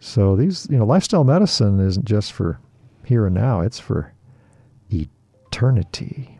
So 0.03 0.35
these, 0.35 0.67
you 0.69 0.77
know, 0.77 0.85
lifestyle 0.85 1.23
medicine 1.23 1.79
isn't 1.79 2.03
just 2.03 2.33
for 2.33 2.59
here 3.05 3.25
and 3.25 3.33
now, 3.33 3.61
it's 3.61 3.79
for 3.79 4.11
eternity. 4.89 6.37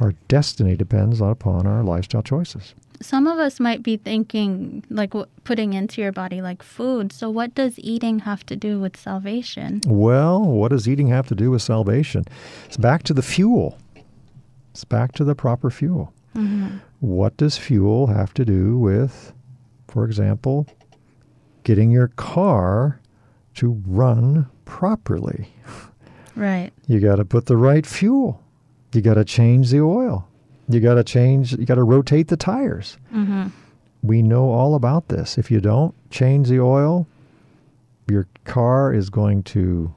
Our 0.00 0.14
destiny 0.26 0.74
depends 0.74 1.20
upon 1.20 1.66
our 1.66 1.82
lifestyle 1.82 2.22
choices. 2.22 2.74
Some 3.02 3.26
of 3.26 3.38
us 3.38 3.60
might 3.60 3.82
be 3.82 3.98
thinking 3.98 4.84
like 4.88 5.12
putting 5.44 5.74
into 5.74 6.00
your 6.00 6.12
body 6.12 6.40
like 6.40 6.62
food. 6.62 7.12
So 7.12 7.28
what 7.28 7.54
does 7.54 7.78
eating 7.78 8.20
have 8.20 8.46
to 8.46 8.56
do 8.56 8.80
with 8.80 8.96
salvation? 8.96 9.82
Well, 9.86 10.42
what 10.42 10.70
does 10.70 10.88
eating 10.88 11.08
have 11.08 11.26
to 11.28 11.34
do 11.34 11.50
with 11.50 11.60
salvation? 11.60 12.24
It's 12.64 12.78
back 12.78 13.02
to 13.02 13.12
the 13.12 13.22
fuel. 13.22 13.78
It's 14.70 14.84
back 14.84 15.12
to 15.12 15.24
the 15.24 15.34
proper 15.34 15.68
fuel. 15.68 16.10
Mm-hmm. 16.34 16.78
What 17.00 17.36
does 17.36 17.58
fuel 17.58 18.06
have 18.06 18.32
to 18.34 18.46
do 18.46 18.78
with, 18.78 19.34
for 19.88 20.06
example, 20.06 20.66
getting 21.64 21.90
your 21.90 22.08
car 22.08 23.00
to 23.54 23.82
run 23.86 24.48
properly? 24.64 25.48
Right. 26.36 26.72
You 26.86 27.00
got 27.00 27.16
to 27.16 27.24
put 27.24 27.46
the 27.46 27.56
right 27.56 27.86
fuel 27.86 28.42
You 28.94 29.00
got 29.00 29.14
to 29.14 29.24
change 29.24 29.70
the 29.70 29.80
oil. 29.80 30.28
You 30.68 30.80
got 30.80 30.94
to 30.94 31.04
change, 31.04 31.52
you 31.52 31.66
got 31.66 31.74
to 31.74 31.84
rotate 31.84 32.28
the 32.28 32.36
tires. 32.36 32.96
Mm-hmm. 33.12 33.48
We 34.02 34.22
know 34.22 34.50
all 34.50 34.74
about 34.74 35.08
this. 35.08 35.36
If 35.36 35.50
you 35.50 35.60
don't 35.60 35.94
change 36.10 36.48
the 36.48 36.60
oil, 36.60 37.06
your 38.08 38.26
car 38.44 38.92
is 38.92 39.10
going 39.10 39.42
to 39.44 39.92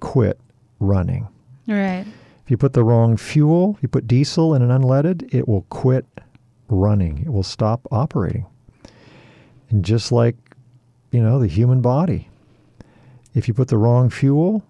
quit 0.00 0.38
running. 0.78 1.28
Right. 1.66 2.04
If 2.44 2.50
you 2.50 2.56
put 2.56 2.72
the 2.72 2.84
wrong 2.84 3.16
fuel, 3.16 3.78
you 3.80 3.88
put 3.88 4.06
diesel 4.06 4.54
in 4.54 4.62
an 4.62 4.70
unleaded, 4.70 5.32
it 5.32 5.46
will 5.46 5.64
quit 5.70 6.06
running. 6.68 7.18
It 7.18 7.32
will 7.32 7.42
stop 7.42 7.86
operating. 7.90 8.46
And 9.70 9.84
just 9.84 10.10
like, 10.10 10.36
you 11.10 11.22
know, 11.22 11.38
the 11.38 11.46
human 11.46 11.80
body, 11.80 12.28
if 13.34 13.48
you 13.48 13.54
put 13.54 13.68
the 13.68 13.78
wrong 13.78 14.10
fuel, 14.10 14.62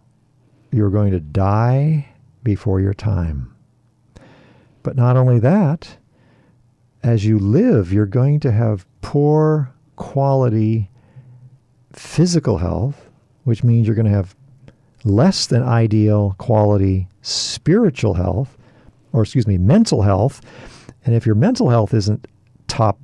you're 0.70 0.90
going 0.90 1.12
to 1.12 1.20
die 1.20 2.08
before 2.42 2.80
your 2.80 2.94
time. 2.94 3.54
But 4.82 4.96
not 4.96 5.16
only 5.16 5.38
that, 5.40 5.96
as 7.02 7.24
you 7.24 7.38
live, 7.38 7.92
you're 7.92 8.06
going 8.06 8.40
to 8.40 8.52
have 8.52 8.86
poor 9.02 9.72
quality 9.96 10.90
physical 11.92 12.58
health, 12.58 13.10
which 13.44 13.64
means 13.64 13.86
you're 13.86 13.96
going 13.96 14.06
to 14.06 14.12
have 14.12 14.34
less 15.04 15.46
than 15.46 15.62
ideal 15.62 16.34
quality 16.38 17.08
spiritual 17.22 18.14
health, 18.14 18.56
or 19.12 19.22
excuse 19.22 19.46
me, 19.46 19.58
mental 19.58 20.02
health. 20.02 20.40
And 21.04 21.14
if 21.14 21.26
your 21.26 21.34
mental 21.34 21.70
health 21.70 21.92
isn't 21.94 22.26
top, 22.68 22.98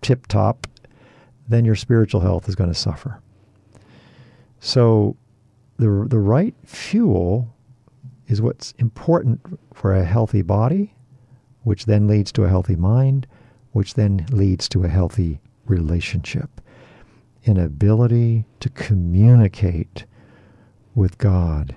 tip 0.00 0.26
top, 0.26 0.66
then 1.48 1.64
your 1.64 1.74
spiritual 1.74 2.20
health 2.20 2.48
is 2.48 2.54
going 2.54 2.70
to 2.70 2.78
suffer. 2.78 3.20
So 4.60 5.16
the, 5.76 6.06
the 6.08 6.18
right 6.18 6.54
fuel 6.64 7.54
is 8.28 8.40
what's 8.40 8.72
important 8.78 9.40
for 9.74 9.94
a 9.94 10.04
healthy 10.04 10.42
body, 10.42 10.94
which 11.62 11.86
then 11.86 12.06
leads 12.08 12.32
to 12.32 12.44
a 12.44 12.48
healthy 12.48 12.76
mind, 12.76 13.26
which 13.72 13.94
then 13.94 14.26
leads 14.30 14.68
to 14.70 14.84
a 14.84 14.88
healthy 14.88 15.40
relationship. 15.66 16.60
An 17.44 17.58
ability 17.58 18.46
to 18.60 18.70
communicate 18.70 20.06
with 20.94 21.18
God 21.18 21.74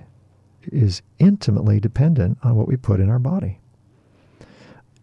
is 0.62 1.02
intimately 1.18 1.80
dependent 1.80 2.38
on 2.42 2.54
what 2.56 2.68
we 2.68 2.76
put 2.76 3.00
in 3.00 3.10
our 3.10 3.18
body. 3.18 3.58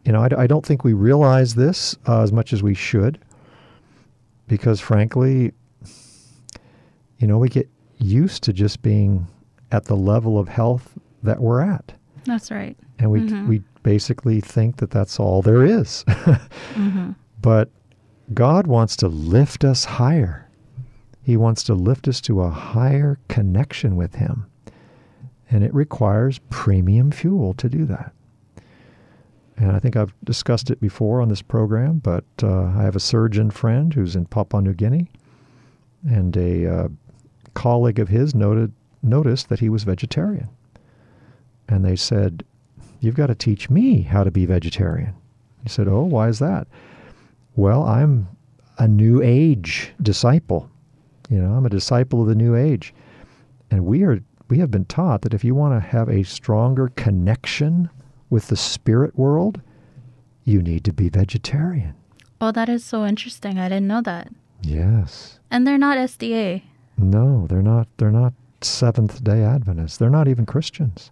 You 0.06 0.12
know, 0.12 0.22
I, 0.22 0.44
I 0.44 0.48
don't 0.48 0.66
think 0.66 0.84
we 0.84 0.94
realize 0.94 1.56
this 1.56 1.96
uh, 2.08 2.22
as 2.22 2.32
much 2.32 2.54
as 2.54 2.62
we 2.62 2.74
should, 2.74 3.20
because 4.48 4.80
frankly, 4.80 5.52
you 7.20 7.28
know, 7.28 7.38
we 7.38 7.50
get 7.50 7.70
used 7.98 8.44
to 8.44 8.54
just 8.54 8.82
being 8.82 9.28
at 9.72 9.86
the 9.86 9.96
level 9.96 10.38
of 10.38 10.48
health 10.48 10.98
that 11.24 11.40
we're 11.42 11.62
at. 11.62 11.94
That's 12.26 12.52
right. 12.52 12.78
And 13.00 13.12
we, 13.12 13.22
Mhm. 13.22 13.48
we 13.48 13.62
basically 13.84 14.42
think 14.42 14.78
that 14.78 14.92
that's 14.92 15.20
all 15.20 15.42
there 15.42 15.64
is. 15.64 16.04
Mm-hmm. 16.76 17.12
But 17.42 17.70
God 18.34 18.68
wants 18.68 18.96
to 18.98 19.08
lift 19.08 19.64
us 19.64 19.86
higher. 19.86 20.50
He 21.22 21.38
wants 21.38 21.64
to 21.64 21.74
lift 21.74 22.08
us 22.08 22.20
to 22.22 22.42
a 22.42 22.50
higher 22.50 23.18
connection 23.30 23.96
with 23.96 24.16
Him. 24.16 24.46
And 25.50 25.64
it 25.64 25.74
requires 25.74 26.40
premium 26.50 27.12
fuel 27.12 27.54
to 27.54 27.70
do 27.70 27.86
that. 27.86 28.12
And 29.58 29.72
I 29.72 29.80
think 29.80 29.96
I've 29.96 30.14
discussed 30.24 30.70
it 30.70 30.82
before 30.82 31.22
on 31.22 31.30
this 31.30 31.42
program, 31.42 32.00
but 32.00 32.26
uh, 32.44 32.66
I 32.66 32.84
have 32.84 32.96
a 32.96 33.00
surgeon 33.00 33.52
friend 33.52 33.94
who's 33.94 34.16
in 34.16 34.26
Papua 34.26 34.62
New 34.62 34.74
Guinea, 34.74 35.10
and 36.08 36.36
a 36.36 36.68
uh, 36.68 36.88
colleague 37.54 38.00
of 38.00 38.10
his 38.10 38.36
noted 38.36 38.74
noticed 39.02 39.50
that 39.50 39.60
he 39.60 39.70
was 39.70 39.84
vegetarian. 39.84 40.50
And 41.68 41.86
they 41.86 41.96
said, 41.96 42.44
You've 43.00 43.16
got 43.16 43.28
to 43.28 43.36
teach 43.36 43.70
me 43.70 44.02
how 44.02 44.24
to 44.24 44.32
be 44.32 44.46
vegetarian. 44.46 45.14
He 45.64 45.70
said, 45.70 45.88
Oh, 45.88 46.04
why 46.04 46.28
is 46.28 46.40
that? 46.40 46.68
Well, 47.56 47.84
I'm 47.84 48.28
a 48.78 48.88
new 48.88 49.22
age 49.22 49.92
disciple. 50.02 50.70
You 51.30 51.40
know, 51.40 51.54
I'm 51.54 51.66
a 51.66 51.70
disciple 51.70 52.22
of 52.22 52.28
the 52.28 52.36
new 52.36 52.56
age. 52.56 52.94
And 53.72 53.86
we 53.86 54.04
are 54.04 54.20
we 54.48 54.60
have 54.60 54.70
been 54.70 54.86
taught 54.86 55.22
that 55.22 55.34
if 55.34 55.44
you 55.44 55.56
want 55.56 55.74
to 55.74 55.88
have 55.88 56.08
a 56.08 56.24
stronger 56.24 56.90
connection 56.96 57.90
with 58.36 58.48
the 58.48 58.58
spirit 58.58 59.18
world, 59.18 59.62
you 60.44 60.62
need 60.62 60.84
to 60.84 60.92
be 60.92 61.08
vegetarian. 61.08 61.94
Oh, 62.42 62.52
that 62.52 62.68
is 62.68 62.84
so 62.84 63.06
interesting. 63.06 63.58
I 63.58 63.70
didn't 63.70 63.88
know 63.88 64.02
that. 64.02 64.28
Yes. 64.62 65.40
And 65.50 65.66
they're 65.66 65.78
not 65.78 65.98
SDA. 65.98 66.64
No, 66.98 67.48
they're 67.48 67.62
not 67.62 67.88
they're 67.96 68.12
not 68.12 68.34
Seventh 68.60 69.24
Day 69.24 69.42
Adventists. 69.42 69.96
They're 69.96 70.10
not 70.10 70.28
even 70.28 70.46
Christians. 70.46 71.12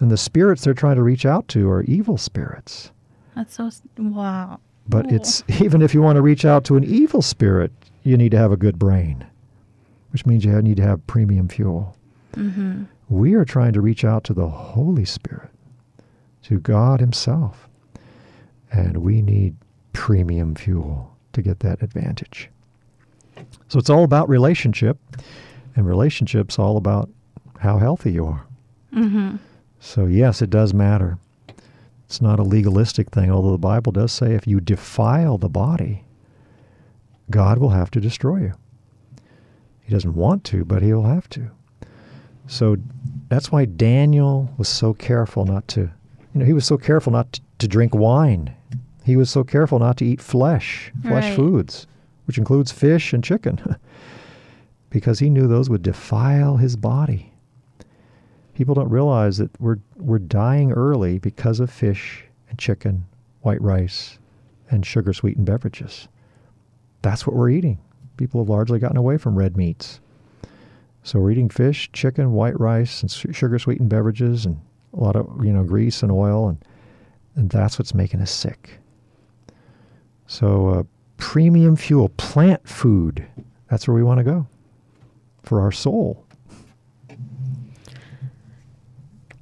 And 0.00 0.10
the 0.10 0.16
spirits 0.16 0.64
they're 0.64 0.72
trying 0.72 0.96
to 0.96 1.02
reach 1.02 1.26
out 1.26 1.46
to 1.48 1.70
are 1.70 1.82
evil 1.82 2.16
spirits. 2.16 2.90
That's 3.36 3.54
so 3.54 3.70
wow. 3.98 4.58
But 4.88 5.04
Cool. 5.08 5.16
it's 5.16 5.44
even 5.60 5.82
if 5.82 5.92
you 5.92 6.00
want 6.00 6.16
to 6.16 6.22
reach 6.22 6.46
out 6.46 6.64
to 6.64 6.76
an 6.76 6.84
evil 6.84 7.20
spirit, 7.20 7.70
you 8.02 8.16
need 8.16 8.30
to 8.30 8.38
have 8.38 8.50
a 8.50 8.56
good 8.56 8.78
brain, 8.78 9.26
which 10.10 10.24
means 10.24 10.42
you 10.46 10.62
need 10.62 10.78
to 10.78 10.82
have 10.82 11.06
premium 11.06 11.48
fuel. 11.48 11.94
Mm-hmm. 12.34 12.84
We 13.10 13.34
are 13.34 13.44
trying 13.44 13.74
to 13.74 13.82
reach 13.82 14.06
out 14.06 14.24
to 14.24 14.32
the 14.32 14.48
Holy 14.48 15.04
Spirit, 15.04 15.50
to 16.42 16.58
God 16.58 17.00
Himself. 17.00 17.68
And 18.70 18.98
we 18.98 19.22
need 19.22 19.54
premium 19.92 20.54
fuel 20.54 21.14
to 21.32 21.42
get 21.42 21.60
that 21.60 21.82
advantage. 21.82 22.48
So 23.68 23.78
it's 23.78 23.90
all 23.90 24.04
about 24.04 24.28
relationship, 24.28 24.98
and 25.76 25.86
relationships 25.86 26.58
all 26.58 26.76
about 26.76 27.08
how 27.58 27.78
healthy 27.78 28.12
you 28.12 28.26
are. 28.26 28.46
Mm-hmm. 28.94 29.36
So, 29.80 30.06
yes, 30.06 30.42
it 30.42 30.50
does 30.50 30.74
matter. 30.74 31.18
It's 32.06 32.20
not 32.20 32.38
a 32.38 32.42
legalistic 32.44 33.10
thing, 33.10 33.30
although 33.30 33.52
the 33.52 33.58
Bible 33.58 33.92
does 33.92 34.12
say 34.12 34.34
if 34.34 34.46
you 34.46 34.60
defile 34.60 35.38
the 35.38 35.48
body, 35.48 36.04
God 37.30 37.58
will 37.58 37.70
have 37.70 37.90
to 37.92 38.00
destroy 38.00 38.40
you. 38.40 38.52
He 39.80 39.92
doesn't 39.92 40.14
want 40.14 40.44
to, 40.44 40.64
but 40.64 40.82
he'll 40.82 41.04
have 41.04 41.28
to. 41.30 41.50
So 42.46 42.76
that's 43.28 43.50
why 43.50 43.64
Daniel 43.64 44.52
was 44.58 44.68
so 44.68 44.92
careful 44.92 45.46
not 45.46 45.66
to, 45.68 45.90
you 46.32 46.40
know, 46.40 46.46
he 46.46 46.52
was 46.52 46.64
so 46.66 46.76
careful 46.78 47.12
not 47.12 47.32
to, 47.32 47.40
to 47.58 47.68
drink 47.68 47.94
wine. 47.94 48.54
He 49.04 49.16
was 49.16 49.30
so 49.30 49.44
careful 49.44 49.78
not 49.78 49.96
to 49.98 50.04
eat 50.04 50.20
flesh, 50.20 50.92
flesh 51.02 51.26
Right. 51.28 51.34
foods, 51.36 51.86
which 52.26 52.38
includes 52.38 52.70
fish 52.72 53.12
and 53.12 53.22
chicken, 53.24 53.76
because 54.90 55.18
he 55.18 55.28
knew 55.30 55.46
those 55.46 55.68
would 55.70 55.82
defile 55.82 56.56
his 56.58 56.76
body 56.76 57.28
people 58.54 58.74
don't 58.74 58.90
realize 58.90 59.38
that 59.38 59.50
we're 59.60 59.78
we're 59.96 60.18
dying 60.18 60.72
early 60.72 61.18
because 61.18 61.58
of 61.58 61.70
fish 61.70 62.24
and 62.50 62.58
chicken, 62.58 63.04
white 63.40 63.60
rice, 63.62 64.18
and 64.70 64.84
sugar 64.84 65.12
sweetened 65.14 65.46
beverages. 65.46 66.06
That's 67.00 67.26
what 67.26 67.34
we're 67.34 67.48
eating. 67.48 67.78
People 68.18 68.42
have 68.42 68.50
largely 68.50 68.78
gotten 68.78 68.98
away 68.98 69.16
from 69.16 69.36
red 69.36 69.56
meats. 69.56 70.00
So 71.02 71.18
we're 71.18 71.30
eating 71.30 71.48
fish, 71.48 71.90
chicken, 71.92 72.32
white 72.32 72.60
rice, 72.60 73.00
and 73.00 73.10
sugar 73.10 73.58
sweetened 73.58 73.88
beverages, 73.88 74.44
and 74.44 74.60
a 74.92 74.96
lot 75.00 75.16
of 75.16 75.44
you 75.44 75.52
know 75.52 75.62
grease 75.64 76.02
and 76.02 76.12
oil, 76.12 76.48
and 76.48 76.64
and 77.34 77.50
that's 77.50 77.78
what's 77.78 77.94
making 77.94 78.20
us 78.20 78.30
sick. 78.30 78.78
So 80.26 80.68
uh, 80.68 80.82
premium 81.16 81.76
fuel, 81.76 82.08
plant 82.10 82.66
food, 82.68 83.26
that's 83.68 83.86
where 83.88 83.94
we 83.94 84.02
want 84.02 84.18
to 84.18 84.24
go 84.24 84.46
for 85.42 85.60
our 85.60 85.72
soul. 85.72 86.24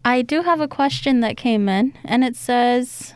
I 0.04 0.22
do 0.22 0.42
have 0.42 0.60
a 0.60 0.68
question 0.68 1.20
that 1.20 1.36
came 1.36 1.68
in, 1.68 1.92
and 2.04 2.24
it 2.24 2.34
says, 2.34 3.14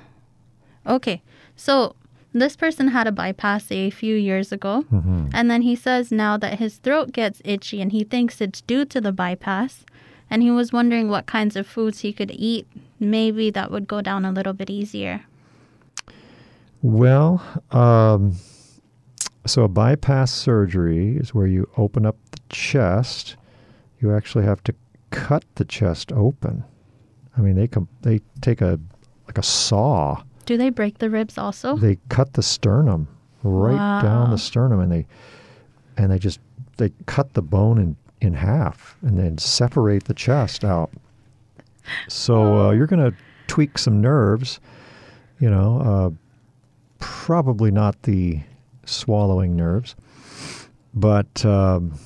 okay, 0.86 1.22
so 1.56 1.96
this 2.32 2.56
person 2.56 2.88
had 2.88 3.06
a 3.06 3.12
bypass 3.12 3.70
a 3.70 3.90
few 3.90 4.14
years 4.16 4.52
ago, 4.52 4.84
Mm-hmm. 4.92 5.28
and 5.32 5.50
then 5.50 5.62
he 5.62 5.74
says 5.76 6.12
now 6.12 6.36
that 6.36 6.58
his 6.58 6.76
throat 6.78 7.12
gets 7.12 7.40
itchy 7.44 7.80
and 7.80 7.90
he 7.92 8.04
thinks 8.04 8.40
it's 8.40 8.60
due 8.60 8.84
to 8.86 9.00
the 9.00 9.12
bypass, 9.12 9.84
and 10.30 10.42
he 10.42 10.50
was 10.50 10.72
wondering 10.72 11.08
what 11.08 11.26
kinds 11.26 11.56
of 11.56 11.66
foods 11.66 12.00
he 12.00 12.12
could 12.12 12.30
eat. 12.30 12.66
Maybe 12.98 13.50
that 13.50 13.70
would 13.70 13.86
go 13.86 14.00
down 14.00 14.24
a 14.24 14.32
little 14.32 14.52
bit 14.52 14.70
easier. 14.70 15.24
Well, 16.82 17.42
um, 17.70 18.36
so 19.46 19.62
a 19.62 19.68
bypass 19.68 20.32
surgery 20.32 21.16
is 21.16 21.34
where 21.34 21.46
you 21.46 21.68
open 21.76 22.04
up 22.04 22.16
the 22.30 22.40
chest. 22.48 23.36
You 24.00 24.14
actually 24.14 24.44
have 24.44 24.62
to 24.64 24.74
cut 25.10 25.44
the 25.54 25.64
chest 25.64 26.12
open. 26.12 26.64
I 27.36 27.40
mean, 27.40 27.54
they 27.56 27.66
com- 27.66 27.88
they 28.02 28.20
take 28.40 28.60
a 28.60 28.78
like 29.26 29.38
a 29.38 29.42
saw. 29.42 30.22
Do 30.46 30.56
they 30.56 30.70
break 30.70 30.98
the 30.98 31.10
ribs 31.10 31.38
also? 31.38 31.76
They 31.76 31.98
cut 32.08 32.34
the 32.34 32.42
sternum 32.42 33.08
right 33.42 34.02
down 34.02 34.30
the 34.30 34.38
sternum, 34.38 34.80
and 34.80 34.92
they 34.92 35.06
and 35.96 36.10
they 36.10 36.18
just 36.18 36.40
they 36.76 36.90
cut 37.06 37.34
the 37.34 37.42
bone 37.42 37.78
in 37.78 37.96
in 38.20 38.34
half 38.34 38.96
and 39.02 39.18
then 39.18 39.38
separate 39.38 40.04
the 40.04 40.14
chest 40.14 40.64
out. 40.64 40.90
So 42.08 42.68
uh, 42.68 42.70
you're 42.72 42.86
going 42.86 43.10
to 43.10 43.16
tweak 43.46 43.78
some 43.78 44.00
nerves, 44.00 44.60
you 45.38 45.50
know, 45.50 45.80
uh, 45.80 46.10
probably 46.98 47.70
not 47.70 48.02
the 48.02 48.40
swallowing 48.86 49.56
nerves, 49.56 49.94
but 50.94 51.44
um, 51.44 51.98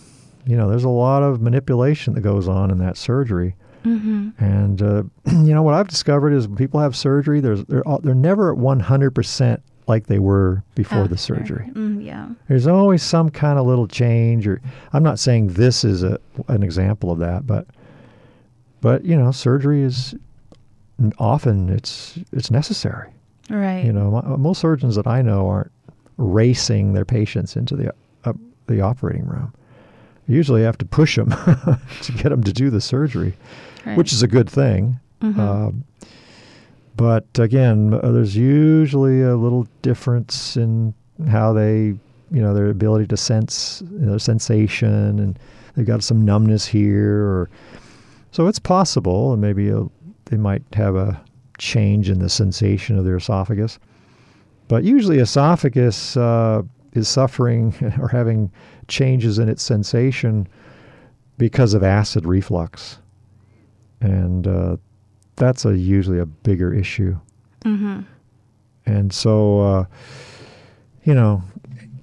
you 0.46 0.56
know, 0.56 0.68
there's 0.68 0.84
a 0.84 0.88
lot 0.88 1.22
of 1.22 1.40
manipulation 1.40 2.14
that 2.14 2.22
goes 2.22 2.48
on 2.48 2.70
in 2.70 2.78
that 2.78 2.96
surgery. 2.96 3.54
Mm-hmm. 3.84 4.30
And 4.42 4.82
uh, 4.82 5.02
you 5.30 5.54
know 5.54 5.62
what 5.62 5.74
I've 5.74 5.88
discovered 5.88 6.32
is 6.32 6.48
when 6.48 6.56
people 6.56 6.80
have 6.80 6.96
surgery, 6.96 7.40
there's 7.40 7.64
they're 7.66 7.84
they're 8.02 8.14
never 8.14 8.52
at 8.52 8.58
100% 8.58 9.60
like 9.88 10.06
they 10.06 10.18
were 10.18 10.62
before 10.74 11.08
the 11.08 11.16
surgery. 11.16 11.70
Mm, 11.72 12.04
yeah. 12.04 12.28
There's 12.48 12.66
always 12.66 13.02
some 13.02 13.30
kind 13.30 13.58
of 13.58 13.66
little 13.66 13.88
change 13.88 14.46
or 14.46 14.60
I'm 14.92 15.02
not 15.02 15.18
saying 15.18 15.48
this 15.48 15.84
is 15.84 16.02
a 16.02 16.20
an 16.48 16.62
example 16.62 17.10
of 17.10 17.18
that, 17.18 17.46
but 17.46 17.66
but 18.80 19.04
you 19.04 19.16
know, 19.16 19.32
surgery 19.32 19.82
is 19.82 20.14
often 21.18 21.68
it's 21.70 22.18
it's 22.32 22.50
necessary. 22.50 23.10
Right. 23.50 23.84
You 23.84 23.92
know, 23.92 24.10
mo- 24.10 24.36
most 24.36 24.60
surgeons 24.60 24.94
that 24.96 25.06
I 25.06 25.22
know 25.22 25.48
aren't 25.48 25.72
racing 26.18 26.92
their 26.92 27.04
patients 27.06 27.56
into 27.56 27.74
the 27.76 27.94
uh, 28.24 28.34
the 28.66 28.80
operating 28.82 29.26
room. 29.26 29.54
Usually 30.26 30.62
have 30.62 30.76
to 30.78 30.84
push 30.84 31.16
them 31.16 31.30
to 32.02 32.12
get 32.12 32.28
them 32.28 32.44
to 32.44 32.52
do 32.52 32.68
the 32.68 32.82
surgery, 32.82 33.34
right. 33.86 33.96
which 33.96 34.12
is 34.12 34.22
a 34.22 34.28
good 34.28 34.50
thing. 34.50 35.00
Mhm. 35.22 35.38
Um, 35.38 35.84
but 36.98 37.26
again, 37.38 37.94
uh, 37.94 38.10
there's 38.10 38.36
usually 38.36 39.22
a 39.22 39.36
little 39.36 39.68
difference 39.82 40.56
in 40.56 40.92
how 41.28 41.52
they, 41.52 41.94
you 42.32 42.42
know, 42.42 42.52
their 42.52 42.70
ability 42.70 43.06
to 43.06 43.16
sense 43.16 43.84
you 43.92 44.04
know, 44.04 44.18
sensation, 44.18 45.20
and 45.20 45.38
they've 45.74 45.86
got 45.86 46.02
some 46.02 46.24
numbness 46.24 46.66
here, 46.66 47.22
or 47.22 47.50
so 48.32 48.48
it's 48.48 48.58
possible, 48.58 49.32
and 49.32 49.40
maybe 49.40 49.68
a, 49.68 49.84
they 50.24 50.36
might 50.36 50.64
have 50.72 50.96
a 50.96 51.22
change 51.58 52.10
in 52.10 52.18
the 52.18 52.28
sensation 52.28 52.98
of 52.98 53.04
their 53.04 53.16
esophagus. 53.16 53.78
But 54.66 54.82
usually, 54.82 55.18
esophagus 55.20 56.16
uh, 56.16 56.62
is 56.94 57.06
suffering 57.06 57.74
or 58.00 58.08
having 58.08 58.50
changes 58.88 59.38
in 59.38 59.48
its 59.48 59.62
sensation 59.62 60.48
because 61.38 61.74
of 61.74 61.84
acid 61.84 62.26
reflux, 62.26 62.98
and 64.00 64.48
uh, 64.48 64.76
that's 65.38 65.64
a 65.64 65.76
usually 65.76 66.18
a 66.18 66.26
bigger 66.26 66.72
issue. 66.72 67.16
Mhm. 67.64 68.04
And 68.86 69.12
so, 69.12 69.60
uh, 69.60 69.84
you 71.04 71.14
know, 71.14 71.42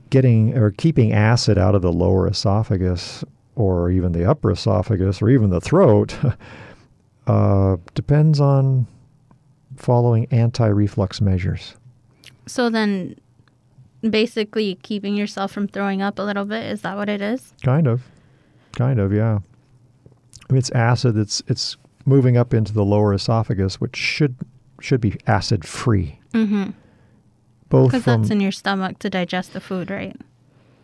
getting 0.09 0.57
or 0.57 0.71
keeping 0.71 1.11
acid 1.13 1.57
out 1.57 1.75
of 1.75 1.81
the 1.81 1.91
lower 1.91 2.27
esophagus 2.27 3.23
or 3.55 3.89
even 3.89 4.11
the 4.11 4.29
upper 4.29 4.51
esophagus 4.51 5.21
or 5.21 5.29
even 5.29 5.49
the 5.49 5.61
throat 5.61 6.17
uh, 7.27 7.77
depends 7.93 8.39
on 8.39 8.87
following 9.75 10.27
anti 10.31 10.67
reflux 10.67 11.21
measures. 11.21 11.75
So 12.47 12.69
then, 12.69 13.15
basically, 14.07 14.75
keeping 14.83 15.15
yourself 15.15 15.51
from 15.51 15.67
throwing 15.67 16.01
up 16.01 16.19
a 16.19 16.21
little 16.21 16.45
bit 16.45 16.65
is 16.65 16.81
that 16.81 16.95
what 16.95 17.09
it 17.09 17.21
is? 17.21 17.53
Kind 17.63 17.87
of. 17.87 18.03
Kind 18.73 18.99
of, 18.99 19.11
yeah. 19.13 19.39
It's 20.49 20.69
acid 20.71 21.17
It's 21.17 21.41
it's 21.47 21.77
moving 22.05 22.37
up 22.37 22.53
into 22.53 22.73
the 22.73 22.85
lower 22.85 23.13
esophagus, 23.13 23.81
which 23.81 23.95
should 23.95 24.35
should 24.81 25.01
be 25.01 25.17
acid 25.25 25.65
free. 25.65 26.19
Mm-hmm. 26.33 26.71
Both 27.69 27.91
Because 27.91 28.05
that's 28.05 28.29
in 28.29 28.39
your 28.41 28.51
stomach 28.51 28.99
to 28.99 29.09
digest 29.09 29.53
the 29.53 29.59
food, 29.61 29.89
right? 29.89 30.15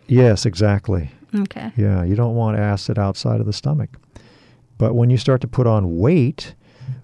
yes, 0.08 0.46
exactly. 0.46 1.12
Okay. 1.34 1.72
Yeah, 1.78 2.04
you 2.04 2.16
don't 2.16 2.36
want 2.36 2.58
acid 2.60 2.98
outside 3.00 3.40
of 3.40 3.46
the 3.46 3.54
stomach. 3.54 3.90
But 4.78 4.96
when 4.96 5.10
you 5.10 5.18
start 5.18 5.40
to 5.42 5.48
put 5.48 5.68
on 5.68 5.98
weight 5.98 6.56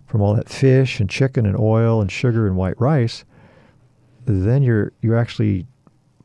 from 0.07 0.21
all 0.21 0.33
that 0.35 0.49
fish 0.49 0.99
and 0.99 1.09
chicken 1.09 1.45
and 1.45 1.57
oil 1.57 2.01
and 2.01 2.11
sugar 2.11 2.47
and 2.47 2.57
white 2.57 2.79
rice, 2.81 3.23
then 4.25 4.63
you're 4.63 4.91
you 5.01 5.15
actually 5.15 5.65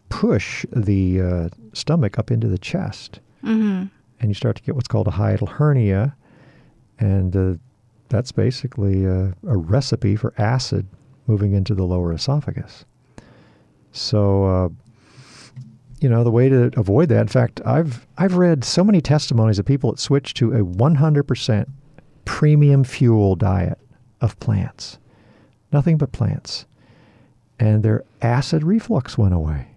push 0.08 0.64
the 0.72 1.20
uh, 1.20 1.48
stomach 1.72 2.18
up 2.18 2.30
into 2.30 2.48
the 2.48 2.58
chest, 2.58 3.20
Mm-hmm. 3.44 3.86
and 4.20 4.30
you 4.30 4.34
start 4.34 4.56
to 4.56 4.62
get 4.62 4.74
what's 4.76 4.88
called 4.88 5.08
a 5.08 5.12
hiatal 5.12 5.48
hernia, 5.48 6.14
and 6.98 7.36
uh, 7.36 7.54
that's 8.12 8.30
basically 8.30 9.06
a, 9.06 9.34
a 9.48 9.56
recipe 9.56 10.14
for 10.14 10.34
acid 10.36 10.86
moving 11.26 11.54
into 11.54 11.74
the 11.74 11.84
lower 11.84 12.12
esophagus. 12.12 12.84
So, 13.90 14.44
uh, 14.44 14.68
you 16.00 16.08
know, 16.08 16.22
the 16.22 16.30
way 16.30 16.48
to 16.48 16.70
avoid 16.78 17.08
that. 17.08 17.22
In 17.22 17.28
fact, 17.28 17.60
I've 17.64 18.06
I've 18.18 18.34
read 18.34 18.64
so 18.64 18.84
many 18.84 19.00
testimonies 19.00 19.58
of 19.58 19.64
people 19.64 19.92
that 19.92 19.98
switched 19.98 20.36
to 20.38 20.52
a 20.52 20.64
100% 20.64 21.66
premium 22.24 22.84
fuel 22.84 23.34
diet 23.34 23.78
of 24.20 24.38
plants, 24.40 24.98
nothing 25.72 25.96
but 25.96 26.12
plants, 26.12 26.66
and 27.58 27.82
their 27.82 28.04
acid 28.20 28.62
reflux 28.62 29.16
went 29.16 29.34
away. 29.34 29.68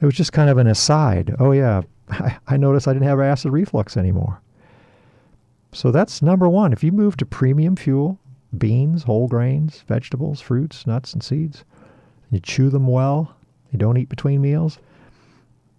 It 0.00 0.04
was 0.04 0.14
just 0.14 0.32
kind 0.32 0.50
of 0.50 0.58
an 0.58 0.66
aside. 0.66 1.34
Oh 1.38 1.52
yeah, 1.52 1.82
I, 2.10 2.36
I 2.46 2.56
noticed 2.58 2.86
I 2.88 2.92
didn't 2.92 3.08
have 3.08 3.20
acid 3.20 3.52
reflux 3.52 3.96
anymore. 3.96 4.42
So 5.74 5.90
that's 5.90 6.22
number 6.22 6.48
one. 6.48 6.72
If 6.72 6.82
you 6.84 6.92
move 6.92 7.16
to 7.18 7.26
premium 7.26 7.76
fuel, 7.76 8.18
beans, 8.56 9.02
whole 9.02 9.26
grains, 9.28 9.82
vegetables, 9.88 10.40
fruits, 10.40 10.86
nuts, 10.86 11.12
and 11.12 11.22
seeds, 11.22 11.64
and 12.24 12.32
you 12.32 12.40
chew 12.40 12.70
them 12.70 12.86
well, 12.86 13.34
you 13.72 13.78
don't 13.78 13.96
eat 13.96 14.08
between 14.08 14.40
meals, 14.40 14.78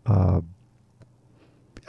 uh, 0.06 0.42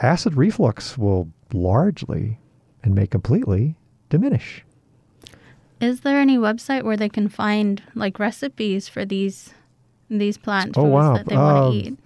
acid 0.01 0.35
reflux 0.35 0.97
will 0.97 1.29
largely 1.53 2.39
and 2.83 2.95
may 2.95 3.07
completely 3.07 3.75
diminish. 4.09 4.63
Is 5.81 6.01
there 6.01 6.19
any 6.19 6.37
website 6.37 6.83
where 6.83 6.97
they 6.97 7.09
can 7.09 7.27
find 7.29 7.83
like 7.93 8.19
recipes 8.19 8.87
for 8.87 9.05
these 9.05 9.53
these 10.09 10.37
plant 10.37 10.77
Oh, 10.77 10.83
foods 10.83 10.93
wow. 10.93 11.13
that 11.17 11.25
they 11.27 11.35
want 11.35 11.57
Um, 11.57 11.71
to 11.73 11.77
eat? 11.77 11.99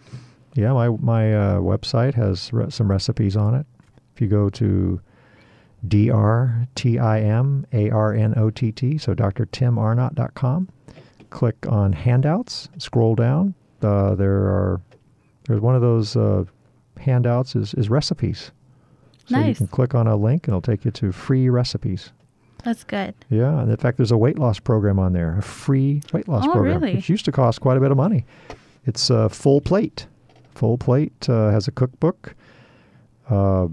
Yeah, 0.55 0.73
my 0.73 0.89
my 0.89 1.33
uh, 1.33 1.59
website 1.59 2.15
has 2.15 2.51
re- 2.51 2.69
some 2.71 2.89
recipes 2.89 3.37
on 3.37 3.53
it. 3.55 3.65
If 4.15 4.19
you 4.21 4.27
go 4.27 4.49
to 4.49 4.99
D 5.87 6.09
R 6.11 6.67
T 6.75 6.99
I 6.99 7.21
M 7.21 7.65
A 7.73 7.89
R 7.89 8.13
N 8.13 8.33
O 8.37 8.49
T 8.49 8.71
T, 8.71 8.97
so 8.97 9.13
drtimarnott.com, 9.15 10.69
click 11.29 11.55
on 11.67 11.93
handouts, 11.93 12.69
scroll 12.77 13.15
down. 13.15 13.53
Uh, 13.81 14.13
there 14.15 14.35
are 14.35 14.81
there's 15.47 15.59
one 15.61 15.75
of 15.75 15.81
those 15.81 16.15
uh, 16.15 16.43
handouts 16.99 17.55
is 17.55 17.73
is 17.75 17.89
recipes. 17.89 18.51
So 19.27 19.39
you 19.39 19.55
can 19.55 19.67
click 19.67 19.95
on 19.95 20.07
a 20.07 20.15
link 20.15 20.47
and 20.47 20.51
it'll 20.51 20.61
take 20.61 20.83
you 20.83 20.91
to 20.91 21.11
free 21.11 21.47
recipes. 21.47 22.11
That's 22.65 22.83
good. 22.83 23.15
Yeah, 23.29 23.59
and 23.61 23.71
in 23.71 23.77
fact, 23.77 23.97
there's 23.97 24.11
a 24.11 24.17
weight 24.17 24.37
loss 24.37 24.59
program 24.59 24.99
on 24.99 25.13
there, 25.13 25.37
a 25.37 25.41
free 25.41 26.01
weight 26.13 26.27
loss 26.27 26.45
Oh, 26.47 26.51
program, 26.51 26.81
really? 26.81 26.95
which 26.95 27.07
used 27.09 27.25
to 27.25 27.31
cost 27.31 27.61
quite 27.61 27.77
a 27.77 27.79
bit 27.79 27.91
of 27.91 27.97
money. 27.97 28.25
It's 28.85 29.09
a 29.09 29.29
full 29.29 29.61
plate. 29.61 30.05
Full 30.53 30.77
plate 30.77 31.27
uh, 31.29 31.49
has 31.49 31.67
a 31.67 31.71
cookbook, 31.71 32.35
uh, 33.29 33.67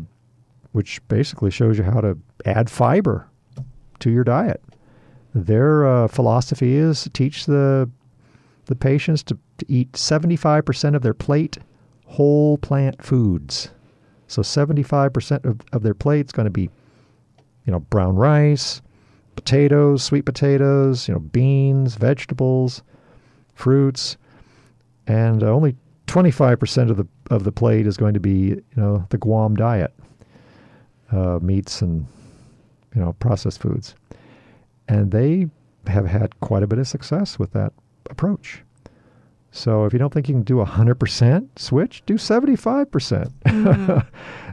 which 0.79 1.03
basically 1.09 1.51
shows 1.51 1.77
you 1.77 1.83
how 1.83 2.01
to 2.01 2.17
add 2.45 2.71
fiber 2.71 3.29
to 3.99 4.11
your 4.11 4.23
diet. 4.23 4.63
Their 5.35 5.85
uh, 5.85 6.07
philosophy 6.07 6.77
is 6.77 7.03
to 7.03 7.11
teach 7.11 7.47
the 7.47 7.91
the 8.67 8.77
patients 8.77 9.25
to, 9.25 9.37
to 9.57 9.67
eat 9.67 9.91
75% 9.95 10.95
of 10.95 11.03
their 11.03 11.15
plate 11.15 11.59
whole 12.07 12.59
plant 12.59 13.03
foods. 13.03 13.71
So 14.29 14.43
75% 14.43 15.45
of, 15.45 15.61
of 15.73 15.83
their 15.83 15.95
plate 15.95 16.27
is 16.27 16.33
going 16.33 16.47
to 16.47 16.51
be, 16.51 16.71
you 17.65 17.73
know, 17.73 17.81
brown 17.81 18.15
rice, 18.15 18.81
potatoes, 19.35 20.05
sweet 20.05 20.27
potatoes, 20.27 21.09
you 21.09 21.15
know, 21.15 21.21
beans, 21.21 21.97
vegetables, 21.97 22.85
fruits, 23.55 24.17
and 25.09 25.43
only 25.43 25.75
25% 26.07 26.89
of 26.89 26.97
the 26.99 27.07
of 27.31 27.43
the 27.43 27.53
plate 27.53 27.89
is 27.89 27.97
going 27.97 28.15
to 28.15 28.21
be, 28.21 28.31
you 28.31 28.63
know, 28.77 29.05
the 29.11 29.19
Guam 29.19 29.57
diet, 29.57 29.93
uh, 31.13 31.39
meats 31.41 31.83
and 31.83 32.07
you 32.95 33.01
know 33.01 33.13
processed 33.15 33.61
foods, 33.61 33.95
and 34.89 35.11
they 35.11 35.49
have 35.87 36.07
had 36.07 36.39
quite 36.41 36.63
a 36.63 36.67
bit 36.67 36.79
of 36.79 36.87
success 36.87 37.39
with 37.39 37.53
that 37.53 37.73
approach. 38.11 38.63
So 39.51 39.87
if 39.87 39.93
you 39.93 39.99
don't 39.99 40.13
think 40.13 40.29
you 40.29 40.35
can 40.35 40.43
do 40.43 40.61
a 40.61 40.65
hundred 40.65 40.97
percent 40.97 41.59
switch, 41.59 42.03
do 42.07 42.19
seventy 42.19 42.57
five 42.57 42.91
percent. 42.91 43.33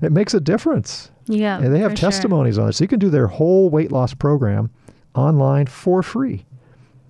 It 0.02 0.12
makes 0.12 0.34
a 0.34 0.40
difference. 0.40 1.12
Yeah. 1.26 1.58
And 1.58 1.74
they 1.74 1.80
have 1.80 1.92
for 1.92 1.98
sure. 1.98 2.10
testimonies 2.12 2.58
on 2.58 2.70
it. 2.70 2.74
So 2.74 2.84
you 2.84 2.88
can 2.88 3.00
do 3.00 3.10
their 3.10 3.28
whole 3.28 3.70
weight 3.70 3.92
loss 3.92 4.14
program 4.14 4.70
online 5.16 5.68
for 5.68 6.04
free. 6.04 6.46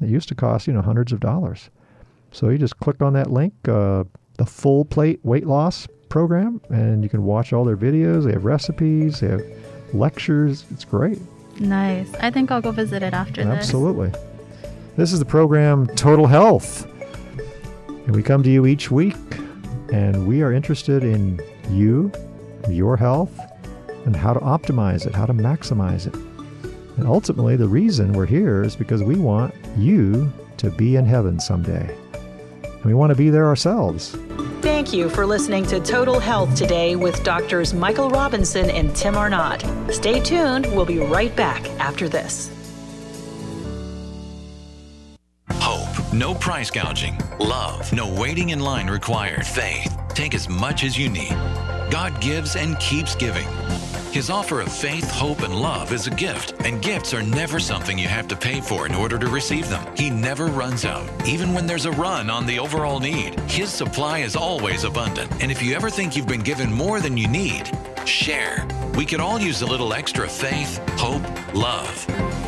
It 0.02 0.10
used 0.10 0.28
to 0.30 0.36
cost, 0.36 0.68
you 0.68 0.74
know, 0.74 0.82
hundreds 0.82 1.12
of 1.12 1.20
dollars. 1.20 1.70
So 2.32 2.50
you 2.50 2.58
just 2.58 2.78
click 2.80 3.02
on 3.02 3.14
that 3.14 3.32
link, 3.32 3.54
uh, 3.68 4.04
the 4.38 4.46
full 4.46 4.86
plate 4.86 5.20
weight 5.24 5.48
loss 5.48 5.88
program, 6.10 6.62
and 6.70 7.04
you 7.04 7.10
can 7.10 7.24
watch 7.24 7.54
all 7.54 7.64
their 7.64 7.78
videos. 7.78 8.26
They 8.26 8.32
have 8.32 8.46
recipes, 8.46 9.20
they 9.20 9.28
have 9.28 9.42
lectures. 9.94 10.66
It's 10.72 10.86
great. 10.86 11.20
Nice. 11.60 12.14
I 12.16 12.32
think 12.32 12.52
I'll 12.52 12.62
go 12.62 12.72
visit 12.72 13.02
it 13.04 13.14
after 13.14 13.44
this. 13.44 13.54
Absolutely. 13.54 14.12
This 14.98 15.14
is 15.14 15.20
the 15.20 15.26
program 15.26 15.88
Total 15.88 16.28
Health. 16.28 16.88
And 17.88 18.16
we 18.16 18.22
come 18.22 18.44
to 18.44 18.50
you 18.50 18.66
each 18.66 18.92
week, 18.92 19.16
and 19.92 20.28
we 20.28 20.42
are 20.42 20.52
interested 20.54 21.04
in 21.04 21.42
you, 21.70 22.12
your 22.70 22.98
health, 22.98 23.40
and 24.06 24.16
how 24.16 24.34
to 24.34 24.40
optimize 24.40 25.08
it, 25.08 25.16
how 25.16 25.26
to 25.26 25.34
maximize 25.34 26.08
it. 26.08 26.16
And 26.98 27.08
ultimately, 27.08 27.56
the 27.56 27.68
reason 27.68 28.14
we're 28.14 28.26
here 28.26 28.64
is 28.64 28.76
because 28.76 29.04
we 29.04 29.16
want 29.16 29.54
you 29.78 30.32
to 30.58 30.70
be 30.70 30.96
in 30.96 31.06
heaven 31.06 31.40
someday. 31.40 31.94
And 32.64 32.86
we 32.86 32.94
want 32.94 33.10
to 33.12 33.16
be 33.16 33.30
there 33.30 33.48
ourselves. 33.48 34.16
Thank 34.66 34.94
you 34.94 35.10
for 35.10 35.28
listening 35.28 35.64
to 35.68 35.80
Total 35.80 36.20
Health 36.20 36.56
today 36.56 36.96
with 36.96 37.24
doctors 37.24 37.72
Michael 37.72 38.10
Robinson 38.10 38.68
and 38.72 38.96
Tim 38.96 39.16
Arnott. 39.16 39.64
Stay 39.94 40.20
tuned. 40.20 40.66
We'll 40.76 40.86
be 40.86 40.98
right 40.98 41.34
back 41.36 41.70
after 41.80 42.10
this. 42.10 42.50
Hope. 45.52 46.12
No 46.12 46.34
price 46.34 46.72
gouging. 46.72 47.16
Love. 47.40 47.94
No 47.94 48.12
waiting 48.12 48.50
in 48.50 48.60
line 48.60 48.90
required. 48.90 49.46
Faith. 49.46 49.96
Take 50.16 50.34
as 50.34 50.50
much 50.50 50.84
as 50.84 50.98
you 50.98 51.10
need. 51.10 51.38
God 51.92 52.20
gives 52.20 52.56
and 52.56 52.80
keeps 52.80 53.14
giving. 53.14 53.48
His 54.16 54.30
offer 54.30 54.62
of 54.62 54.72
faith, 54.72 55.12
hope, 55.12 55.42
and 55.42 55.54
love 55.54 55.92
is 55.92 56.08
a 56.08 56.10
gift, 56.10 56.54
and 56.64 56.82
gifts 56.82 57.14
are 57.14 57.22
never 57.22 57.60
something 57.60 58.00
you 58.00 58.08
have 58.08 58.30
to 58.30 58.36
pay 58.38 58.62
for 58.62 58.88
in 58.88 58.96
order 58.96 59.20
to 59.20 59.28
receive 59.28 59.68
them. 59.68 59.86
He 59.98 60.10
never 60.10 60.46
runs 60.46 60.86
out, 60.86 61.06
even 61.28 61.54
when 61.54 61.68
there's 61.68 61.84
a 61.84 61.92
run 61.92 62.30
on 62.30 62.46
the 62.46 62.58
overall 62.58 63.02
need. 63.02 63.38
His 63.42 63.70
supply 63.72 64.20
is 64.20 64.38
always 64.38 64.86
abundant, 64.86 65.30
and 65.44 65.52
if 65.52 65.62
you 65.62 65.76
ever 65.76 65.90
think 65.90 66.16
you've 66.16 66.30
been 66.30 66.44
given 66.44 66.72
more 66.72 67.02
than 67.02 67.18
you 67.18 67.28
need, 67.28 67.70
share. 68.06 68.66
We 68.96 69.06
could 69.06 69.20
all 69.20 69.38
use 69.38 69.64
a 69.64 69.66
little 69.66 69.92
extra 69.92 70.30
faith, 70.30 70.78
hope, 70.98 71.54
love. 71.54 71.90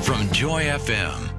From 0.06 0.32
Joy 0.32 0.64
FM. 0.64 1.34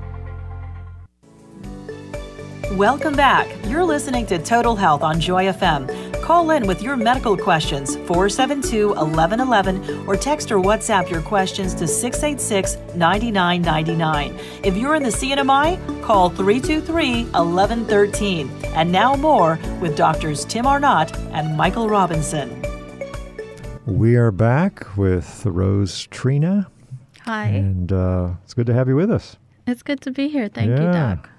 Welcome 2.77 3.17
back. 3.17 3.49
You're 3.65 3.83
listening 3.83 4.27
to 4.27 4.39
Total 4.39 4.77
Health 4.77 5.03
on 5.03 5.21
Joy 5.21 5.45
FM. 5.47 6.08
Call 6.29 6.51
in 6.51 6.67
with 6.67 6.83
your 6.83 6.95
medical 6.95 7.39
questions 7.39 7.97
472 7.97 8.89
1111 8.89 10.07
or 10.07 10.15
text 10.15 10.53
or 10.53 10.59
WhatsApp 10.59 11.09
your 11.09 11.23
questions 11.23 11.73
to 11.77 11.89
686 11.89 12.77
9999. 12.95 14.39
If 14.63 14.77
you're 14.77 14.95
in 14.95 15.03
the 15.03 15.09
CNMI, 15.09 16.03
call 16.03 16.29
323 16.29 17.25
1113. 17.31 18.51
And 18.75 18.93
now 18.93 19.17
more 19.17 19.59
with 19.81 19.97
doctors 19.97 20.45
Tim 20.45 20.67
Arnott 20.67 21.17
and 21.33 21.57
Michael 21.57 21.89
Robinson. 21.89 22.63
We 23.87 24.17
are 24.17 24.31
back 24.31 24.99
with 24.99 25.47
Rose 25.47 26.07
Trina, 26.09 26.71
Hi. 27.23 27.47
and 27.47 27.91
uh, 27.91 28.33
it's 28.45 28.53
good 28.53 28.67
to 28.67 28.75
have 28.75 28.87
you 28.87 28.97
with 28.97 29.11
us. 29.11 29.39
It's 29.67 29.83
good 29.83 30.03
to 30.03 30.11
be 30.11 30.29
here. 30.29 30.49
Thank 30.49 30.69
you, 30.79 30.85
Yeah. 30.85 30.93
Doc. 30.93 31.31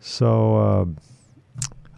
So, 0.00 0.56
uh, 0.56 0.84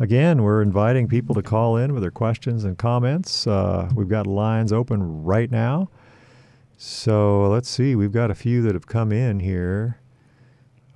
again, 0.01 0.43
we're 0.43 0.63
inviting 0.63 1.09
people 1.09 1.35
to 1.35 1.43
call 1.43 1.77
in 1.77 1.93
with 1.93 2.03
their 2.03 2.11
questions 2.11 2.65
and 2.65 2.77
comments. 2.79 3.47
Uh, 3.47 3.91
we've 3.95 4.09
got 4.09 4.27
lines 4.27 4.73
open 4.73 5.23
right 5.25 5.51
now. 5.51 5.89
So, 6.77 7.49
let's 7.49 7.69
see. 7.69 7.95
We've 7.95 8.13
got 8.13 8.31
a 8.31 8.35
few 8.35 8.61
that 8.63 8.75
have 8.75 8.87
come 8.87 9.13
in 9.13 9.41
here. 9.41 9.99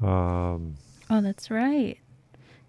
Um, 0.03 0.75
Oh, 1.11 1.23
that's 1.23 1.51
right. 1.51 1.97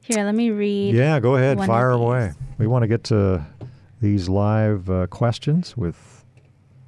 Here, 0.01 0.23
let 0.23 0.33
me 0.33 0.49
read. 0.49 0.95
yeah, 0.95 1.19
go 1.19 1.35
ahead. 1.35 1.57
Fire 1.65 1.89
away. 1.91 2.31
We 2.57 2.67
want 2.67 2.83
to 2.83 2.87
get 2.87 3.03
to 3.05 3.45
these 4.01 4.29
live 4.29 4.89
uh, 4.89 5.07
questions 5.07 5.75
with 5.75 6.23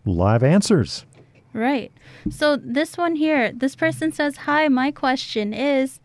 live 0.06 0.44
answers. 0.44 1.06
Right. 1.54 1.92
So 2.30 2.56
this 2.56 2.98
one 2.98 3.16
here, 3.18 3.52
this 3.52 3.76
person 3.76 4.14
says, 4.14 4.38
"Hi, 4.38 4.70
my 4.70 4.92
question 4.92 5.54
is, 5.54 6.00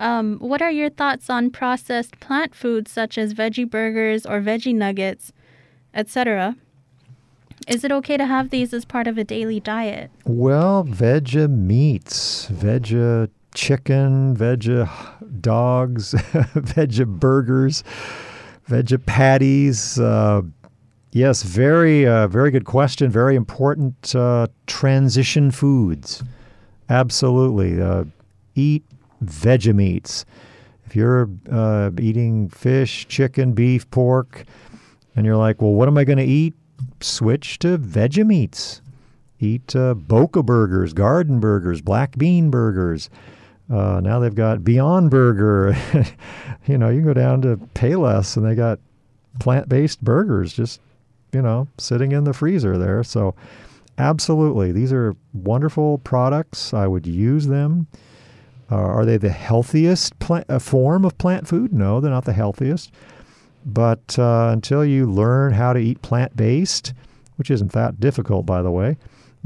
um, 0.00 0.38
what 0.38 0.62
are 0.62 0.70
your 0.70 0.90
thoughts 0.90 1.30
on 1.30 1.50
processed 1.50 2.18
plant 2.20 2.54
foods 2.54 2.90
such 2.90 3.18
as 3.18 3.34
veggie 3.34 3.68
burgers 3.68 4.24
or 4.26 4.40
veggie 4.40 4.74
nuggets, 4.74 5.32
etc.? 5.94 6.56
Is 7.68 7.84
it 7.84 7.92
okay 7.92 8.16
to 8.16 8.24
have 8.24 8.48
these 8.50 8.72
as 8.72 8.84
part 8.84 9.06
of 9.06 9.18
a 9.18 9.24
daily 9.24 9.60
diet?" 9.60 10.10
Well, 10.24 10.84
veggie 10.84 11.50
meats, 11.50 12.48
veggie 12.50 13.28
chicken, 13.54 14.34
veggie 14.34 14.88
dogs, 15.40 16.12
veggie 16.14 17.06
burgers, 17.06 17.84
veggie 18.68 19.04
patties. 19.04 20.00
Uh, 20.00 20.42
yes, 21.12 21.42
very, 21.42 22.06
uh, 22.06 22.26
very 22.26 22.50
good 22.50 22.64
question. 22.64 23.10
Very 23.10 23.36
important 23.36 24.14
uh, 24.14 24.46
transition 24.66 25.50
foods. 25.50 26.24
Absolutely. 26.88 27.80
Uh, 27.80 28.04
eat 28.54 28.82
veggie 29.24 29.74
meats. 29.74 30.24
If 30.86 30.96
you're 30.96 31.28
uh, 31.50 31.90
eating 31.98 32.48
fish, 32.48 33.06
chicken, 33.08 33.52
beef, 33.52 33.90
pork, 33.90 34.44
and 35.14 35.24
you're 35.24 35.36
like, 35.36 35.62
well, 35.62 35.72
what 35.72 35.88
am 35.88 35.98
I 35.98 36.04
going 36.04 36.18
to 36.18 36.24
eat? 36.24 36.54
Switch 37.00 37.58
to 37.60 37.78
veggie 37.78 38.26
meats 38.26 38.80
eat 39.40 39.74
uh, 39.74 39.94
Boca 39.94 40.42
burgers, 40.42 40.92
garden 40.92 41.40
burgers, 41.40 41.80
black 41.80 42.16
bean 42.16 42.50
burgers. 42.50 43.10
Uh, 43.72 44.00
now 44.00 44.18
they've 44.18 44.34
got 44.34 44.64
Beyond 44.64 45.10
Burger. 45.10 45.76
you 46.66 46.76
know, 46.76 46.88
you 46.88 46.98
can 47.00 47.06
go 47.06 47.14
down 47.14 47.40
to 47.42 47.56
Payless 47.74 48.36
and 48.36 48.44
they 48.44 48.54
got 48.54 48.78
plant-based 49.38 50.02
burgers 50.02 50.52
just, 50.52 50.80
you 51.32 51.40
know, 51.40 51.68
sitting 51.78 52.12
in 52.12 52.24
the 52.24 52.32
freezer 52.32 52.76
there. 52.76 53.04
So, 53.04 53.34
absolutely, 53.96 54.72
these 54.72 54.92
are 54.92 55.14
wonderful 55.32 55.98
products. 55.98 56.74
I 56.74 56.86
would 56.86 57.06
use 57.06 57.46
them. 57.46 57.86
Uh, 58.70 58.76
are 58.76 59.04
they 59.04 59.16
the 59.16 59.30
healthiest 59.30 60.18
plant, 60.18 60.46
uh, 60.48 60.58
form 60.58 61.04
of 61.04 61.18
plant 61.18 61.48
food? 61.48 61.72
No, 61.72 62.00
they're 62.00 62.10
not 62.10 62.24
the 62.24 62.32
healthiest. 62.32 62.92
But 63.66 64.18
uh, 64.18 64.50
until 64.52 64.84
you 64.84 65.10
learn 65.10 65.52
how 65.52 65.72
to 65.72 65.80
eat 65.80 66.02
plant-based, 66.02 66.94
which 67.36 67.50
isn't 67.50 67.72
that 67.72 68.00
difficult, 68.00 68.46
by 68.46 68.62
the 68.62 68.70
way, 68.70 68.96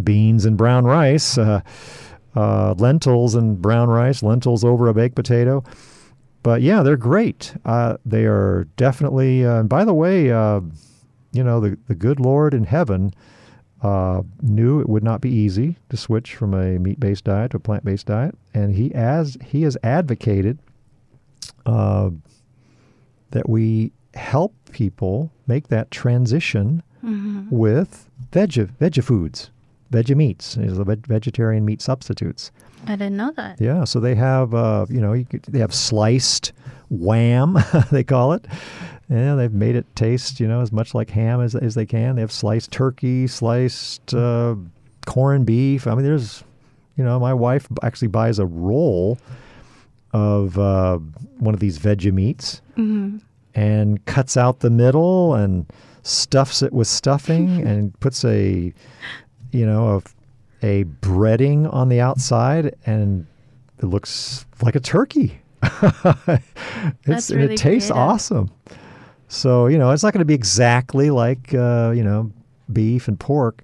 beans 0.03 0.45
and 0.45 0.57
brown 0.57 0.85
rice, 0.85 1.39
uh, 1.39 1.63
uh, 2.37 2.75
lentils 2.77 3.35
and 3.35 3.61
brown 3.61 3.89
rice, 3.89 4.23
lentils 4.23 4.65
over 4.65 4.89
a 4.89 4.95
baked 4.95 5.17
potato. 5.17 5.65
But 6.43 6.61
yeah, 6.61 6.83
they're 6.83 6.97
great. 6.97 7.55
Uh, 7.65 7.97
they 8.05 8.27
are 8.27 8.69
definitely. 8.77 9.43
And 9.43 9.69
by 9.69 9.85
the 9.85 9.95
way, 9.95 10.27
you 10.27 11.43
know 11.43 11.61
the 11.61 11.79
the 11.89 11.95
good 11.95 12.21
Lord 12.21 12.55
in 12.55 12.65
heaven 12.65 13.13
uh, 13.85 14.23
knew 14.41 14.81
it 14.81 14.89
would 14.89 15.05
not 15.05 15.21
be 15.21 15.29
easy 15.29 15.77
to 15.91 15.97
switch 15.97 16.35
from 16.35 16.55
a 16.55 16.79
meat-based 16.79 17.25
diet 17.25 17.51
to 17.51 17.59
a 17.59 17.61
plant-based 17.61 18.07
diet, 18.07 18.35
and 18.55 18.75
he 18.75 18.93
as 18.95 19.37
he 19.45 19.63
has 19.63 19.77
advocated 19.85 20.59
uh, 21.67 22.09
that 23.33 23.47
we 23.49 23.93
help 24.15 24.55
people 24.73 25.31
make 25.47 25.69
that 25.69 25.91
transition 25.91 26.83
with 27.51 28.09
veg 28.33 28.55
veg 28.55 29.03
foods, 29.05 29.51
veggie 29.93 30.17
meats, 30.17 30.57
is 30.57 30.79
the 30.79 30.85
veg- 30.85 31.07
vegetarian 31.07 31.63
meat 31.63 31.83
substitutes. 31.83 32.51
I 32.87 32.93
didn't 32.97 33.19
know 33.19 33.33
that. 33.37 33.61
Yeah, 33.61 33.85
so 33.85 34.01
they 34.01 34.15
have 34.15 34.55
uh, 34.55 34.87
you 34.89 35.03
know 35.03 35.13
you 35.13 35.27
could, 35.27 35.43
they 35.43 35.59
have 35.59 35.75
sliced 35.75 36.53
wham 36.89 37.59
they 37.93 38.05
call 38.05 38.33
it. 38.33 38.47
Yeah, 39.11 39.35
they've 39.35 39.53
made 39.53 39.77
it 39.77 39.85
taste 39.95 40.41
you 40.41 40.49
know 40.49 40.61
as 40.61 40.73
much 40.73 40.95
like 40.95 41.11
ham 41.11 41.41
as 41.41 41.55
as 41.55 41.75
they 41.75 41.87
can. 41.87 42.15
They 42.17 42.23
have 42.23 42.33
sliced 42.33 42.71
turkey, 42.73 43.27
sliced 43.27 44.15
uh, 44.15 44.55
corned 45.07 45.47
beef. 45.47 45.87
I 45.87 45.95
mean, 45.95 46.05
there's 46.05 46.43
you 46.97 47.05
know 47.05 47.19
my 47.21 47.35
wife 47.35 47.67
actually 47.83 48.09
buys 48.09 48.39
a 48.39 48.47
roll 48.47 49.19
of 50.13 50.59
uh, 50.59 50.99
one 51.39 51.55
of 51.55 51.61
these 51.61 51.79
veggie 51.79 52.13
meats 52.13 52.63
and 53.55 54.05
cuts 54.07 54.37
out 54.37 54.61
the 54.61 54.71
middle 54.71 55.35
and 55.35 55.67
stuffs 56.03 56.63
it 56.63 56.73
with 56.73 56.87
stuffing 56.89 57.63
and 57.67 57.99
puts 58.01 58.25
a 58.25 58.73
you 59.53 59.67
know 59.67 60.03
a, 60.63 60.67
a 60.67 60.85
breading 60.85 61.73
on 61.73 61.89
the 61.89 62.01
outside 62.01 62.75
and 62.87 63.27
it 63.79 63.87
looks 63.87 64.47
like 64.63 64.75
a 64.77 64.81
turkey 64.81 65.41
it's, 65.63 66.45
That's 67.07 67.31
and 67.31 67.43
it 67.43 67.57
tastes 67.57 67.91
creative. 67.91 67.97
awesome 67.97 68.51
so 69.35 69.67
you 69.67 69.79
know 69.79 69.91
it's 69.91 70.03
not 70.03 70.13
going 70.13 70.21
to 70.21 70.25
be 70.25 70.35
exactly 70.35 71.11
like 71.11 71.53
uh, 71.55 71.93
you 71.95 72.05
know 72.05 72.31
beef 72.73 73.09
and 73.09 73.19
pork 73.19 73.63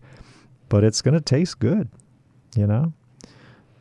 but 0.69 0.85
it's 0.85 1.01
going 1.03 1.15
to 1.15 1.21
taste 1.21 1.59
good 1.59 1.89
you 2.57 2.67
know? 2.67 2.93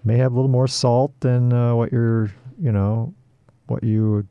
May 0.04 0.18
have 0.18 0.32
a 0.32 0.36
little 0.36 0.50
more 0.50 0.68
salt 0.68 1.14
than 1.20 1.52
uh, 1.52 1.76
what 1.76 1.92
you're 1.92 2.32
you 2.62 2.72
know 2.72 3.14
what 3.68 3.84
you 3.84 4.26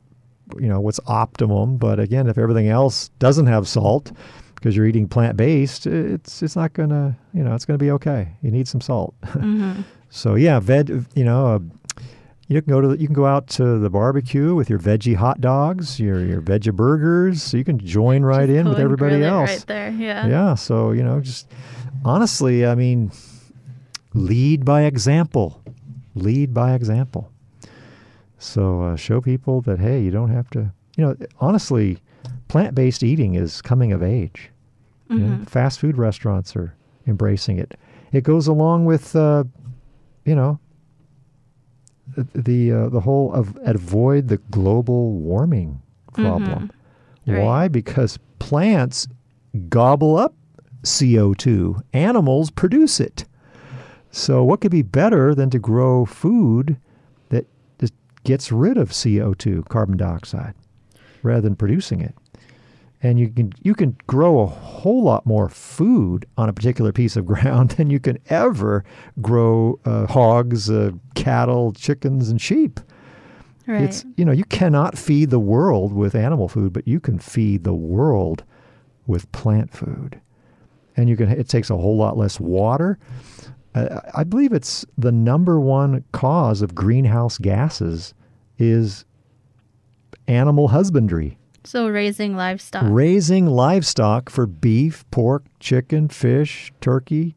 you 0.59 0.67
know 0.67 0.79
what's 0.79 0.99
optimum 1.05 1.77
but 1.77 1.99
again 1.99 2.27
if 2.27 2.37
everything 2.37 2.67
else 2.69 3.09
doesn't 3.19 3.45
have 3.45 3.67
salt 3.67 4.11
because 4.55 4.75
you're 4.75 4.87
eating 4.87 5.07
plant 5.07 5.37
based 5.37 5.85
it's 5.87 6.41
it's 6.41 6.55
not 6.55 6.73
gonna 6.73 7.15
you 7.33 7.43
know 7.43 7.53
it's 7.53 7.65
gonna 7.65 7.77
be 7.77 7.91
okay. 7.91 8.29
You 8.41 8.51
need 8.51 8.67
some 8.67 8.81
salt. 8.81 9.13
So 10.11 10.33
yeah 10.33 10.59
veg 10.59 11.05
you 11.13 11.23
know 11.23 11.45
uh, 11.45 11.59
you 12.49 12.61
can 12.63 12.73
go 12.73 12.81
to 12.81 12.87
the, 12.89 12.99
you 12.99 13.05
can 13.05 13.13
go 13.13 13.27
out 13.27 13.47
to 13.47 13.77
the 13.77 13.89
barbecue 13.91 14.55
with 14.55 14.69
your 14.69 14.79
veggie 14.79 15.15
hot 15.15 15.39
dogs 15.39 15.99
your 15.99 16.19
your 16.25 16.41
veggie 16.41 16.73
burgers. 16.73 17.41
So 17.41 17.57
you 17.57 17.63
can 17.63 17.79
join 17.79 18.23
right 18.23 18.47
Just 18.47 18.59
in 18.59 18.67
with 18.67 18.79
everybody 18.79 19.23
else 19.23 19.49
right 19.49 19.65
there. 19.67 19.91
Yeah. 19.91 20.27
yeah 20.27 20.55
so 20.55 20.91
you 20.91 21.03
know 21.03 21.21
just 21.21 21.47
honestly 22.03 22.65
i 22.65 22.75
mean 22.75 23.11
lead 24.13 24.65
by 24.65 24.83
example. 24.83 25.61
Lead 26.15 26.53
by 26.53 26.73
example. 26.73 27.31
So 28.39 28.81
uh, 28.81 28.95
show 28.95 29.21
people 29.21 29.61
that 29.61 29.79
hey 29.79 30.01
you 30.01 30.11
don't 30.11 30.31
have 30.31 30.49
to 30.51 30.73
you 30.97 31.05
know 31.05 31.15
honestly 31.39 31.99
plant-based 32.47 33.03
eating 33.03 33.35
is 33.35 33.61
coming 33.61 33.93
of 33.93 34.01
age. 34.01 34.49
You 35.09 35.17
know, 35.17 35.45
fast 35.45 35.79
food 35.79 35.97
restaurants 35.97 36.55
are 36.55 36.75
embracing 37.07 37.57
it. 37.57 37.79
It 38.11 38.23
goes 38.23 38.45
along 38.45 38.85
with 38.85 39.15
uh, 39.15 39.43
you 40.25 40.35
know 40.35 40.59
the 42.15 42.27
the, 42.33 42.71
uh, 42.71 42.89
the 42.89 43.01
whole 43.01 43.33
of 43.33 43.57
avoid 43.63 44.27
the 44.27 44.37
global 44.37 45.13
warming 45.13 45.81
problem 46.13 46.71
Right. 47.29 47.43
Why? 47.43 47.67
Because 47.67 48.17
plants 48.39 49.07
gobble 49.69 50.17
up 50.17 50.33
CO2, 50.83 51.81
animals 51.93 52.49
produce 52.49 52.99
it. 52.99 53.25
So, 54.11 54.43
what 54.43 54.61
could 54.61 54.71
be 54.71 54.81
better 54.81 55.35
than 55.35 55.49
to 55.51 55.59
grow 55.59 56.05
food 56.05 56.77
that 57.29 57.45
just 57.79 57.93
gets 58.23 58.51
rid 58.51 58.77
of 58.77 58.89
CO2, 58.89 59.67
carbon 59.69 59.97
dioxide, 59.97 60.55
rather 61.21 61.41
than 61.41 61.55
producing 61.55 62.01
it? 62.01 62.15
And 63.01 63.17
you 63.17 63.29
can 63.29 63.53
you 63.61 63.73
can 63.73 63.97
grow 64.07 64.41
a 64.41 64.45
whole 64.45 65.03
lot 65.03 65.25
more 65.25 65.47
food 65.47 66.25
on 66.37 66.49
a 66.49 66.53
particular 66.53 66.91
piece 66.91 67.15
of 67.15 67.25
ground 67.33 67.71
than 67.71 67.89
you 67.89 67.99
can 67.99 68.17
ever 68.29 68.83
grow 69.21 69.79
uh, 69.85 70.07
hogs, 70.07 70.69
uh, 70.69 70.91
cattle, 71.15 71.71
chickens, 71.71 72.29
and 72.29 72.41
sheep. 72.41 72.79
Right. 73.67 73.83
It's 73.83 74.05
you 74.17 74.25
know 74.25 74.31
you 74.31 74.45
cannot 74.45 74.97
feed 74.97 75.29
the 75.29 75.39
world 75.39 75.93
with 75.93 76.15
animal 76.15 76.49
food, 76.49 76.73
but 76.73 76.87
you 76.87 76.99
can 76.99 77.19
feed 77.19 77.63
the 77.63 77.73
world 77.73 78.43
with 79.07 79.31
plant 79.31 79.71
food, 79.71 80.19
and 80.97 81.07
you 81.07 81.15
can. 81.15 81.29
It 81.29 81.47
takes 81.47 81.69
a 81.69 81.77
whole 81.77 81.95
lot 81.95 82.17
less 82.17 82.39
water. 82.39 82.99
Uh, 83.75 84.01
I 84.15 84.23
believe 84.23 84.51
it's 84.51 84.85
the 84.97 85.11
number 85.11 85.59
one 85.59 86.03
cause 86.11 86.61
of 86.61 86.73
greenhouse 86.73 87.37
gases 87.37 88.13
is 88.57 89.05
animal 90.27 90.67
husbandry, 90.67 91.37
so 91.63 91.87
raising 91.87 92.35
livestock. 92.35 92.83
raising 92.85 93.45
livestock 93.45 94.29
for 94.29 94.45
beef, 94.45 95.09
pork, 95.11 95.45
chicken, 95.59 96.07
fish, 96.09 96.71
turkey. 96.81 97.35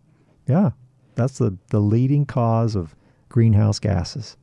Yeah, 0.49 0.71
that's 1.15 1.39
the 1.39 1.57
the 1.69 1.81
leading 1.81 2.27
cause 2.27 2.77
of 2.77 2.95
greenhouse 3.29 3.79
gases. 3.79 4.37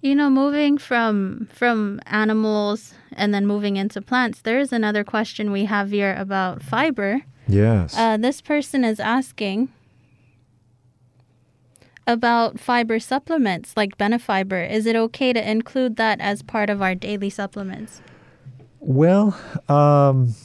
You 0.00 0.14
know, 0.14 0.30
moving 0.30 0.78
from 0.78 1.48
from 1.52 2.00
animals 2.06 2.94
and 3.12 3.32
then 3.34 3.46
moving 3.46 3.76
into 3.76 4.00
plants, 4.02 4.40
there 4.42 4.60
is 4.60 4.72
another 4.72 5.04
question 5.04 5.50
we 5.52 5.64
have 5.64 5.90
here 5.90 6.14
about 6.16 6.62
fiber. 6.62 7.22
Yes. 7.48 7.96
Uh, 7.96 8.16
this 8.16 8.40
person 8.40 8.84
is 8.84 9.00
asking 9.00 9.72
about 12.06 12.60
fiber 12.60 13.00
supplements 13.00 13.76
like 13.76 13.98
Benefiber. 13.98 14.68
Is 14.68 14.86
it 14.86 14.94
okay 14.96 15.32
to 15.32 15.50
include 15.50 15.96
that 15.96 16.20
as 16.20 16.42
part 16.42 16.70
of 16.70 16.80
our 16.80 16.94
daily 16.94 17.30
supplements? 17.30 18.00
Well, 18.88 19.36
um, 19.68 20.36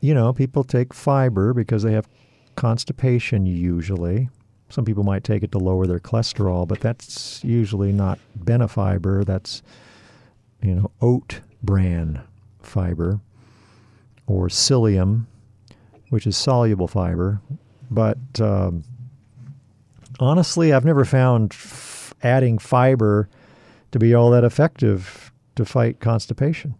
you 0.00 0.12
know, 0.12 0.32
people 0.32 0.64
take 0.64 0.92
fiber 0.92 1.54
because 1.54 1.84
they 1.84 1.92
have 1.92 2.08
constipation 2.56 3.46
usually. 3.46 4.28
Some 4.70 4.84
people 4.84 5.04
might 5.04 5.22
take 5.22 5.44
it 5.44 5.52
to 5.52 5.58
lower 5.58 5.86
their 5.86 6.00
cholesterol, 6.00 6.66
but 6.66 6.80
that's 6.80 7.44
usually 7.44 7.92
not 7.92 8.18
Benefiber. 8.36 9.24
That's, 9.24 9.62
you 10.60 10.74
know, 10.74 10.90
oat 11.00 11.42
bran 11.62 12.22
fiber 12.60 13.20
or 14.26 14.48
psyllium, 14.48 15.26
which 16.08 16.26
is 16.26 16.36
soluble 16.36 16.88
fiber. 16.88 17.40
But 17.88 18.18
um, 18.40 18.82
honestly, 20.18 20.72
I've 20.72 20.84
never 20.84 21.04
found 21.04 21.52
f- 21.52 22.14
adding 22.20 22.58
fiber 22.58 23.28
to 23.92 24.00
be 24.00 24.12
all 24.12 24.30
that 24.30 24.42
effective 24.42 25.30
to 25.54 25.64
fight 25.64 26.00
constipation 26.00 26.74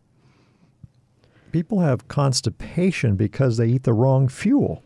people 1.52 1.80
have 1.80 2.08
constipation 2.08 3.16
because 3.16 3.56
they 3.56 3.66
eat 3.66 3.82
the 3.84 3.92
wrong 3.92 4.28
fuel. 4.28 4.82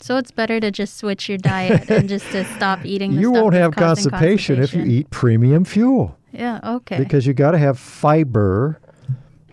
So 0.00 0.16
it's 0.16 0.30
better 0.30 0.60
to 0.60 0.70
just 0.70 0.96
switch 0.96 1.28
your 1.28 1.38
diet 1.38 1.88
and 1.90 2.08
just 2.08 2.26
to 2.32 2.44
stop 2.56 2.84
eating. 2.84 3.14
The 3.14 3.20
You 3.20 3.30
won't 3.30 3.54
have 3.54 3.72
causing 3.74 4.10
constipation, 4.10 4.62
if 4.62 4.74
you 4.74 4.82
eat 4.84 5.10
premium 5.10 5.64
fuel 5.64 6.18
Yeah. 6.32 6.60
Okay. 6.64 6.98
because 6.98 7.26
you 7.26 7.32
got 7.32 7.52
to 7.52 7.58
have 7.58 7.78
fiber, 7.78 8.80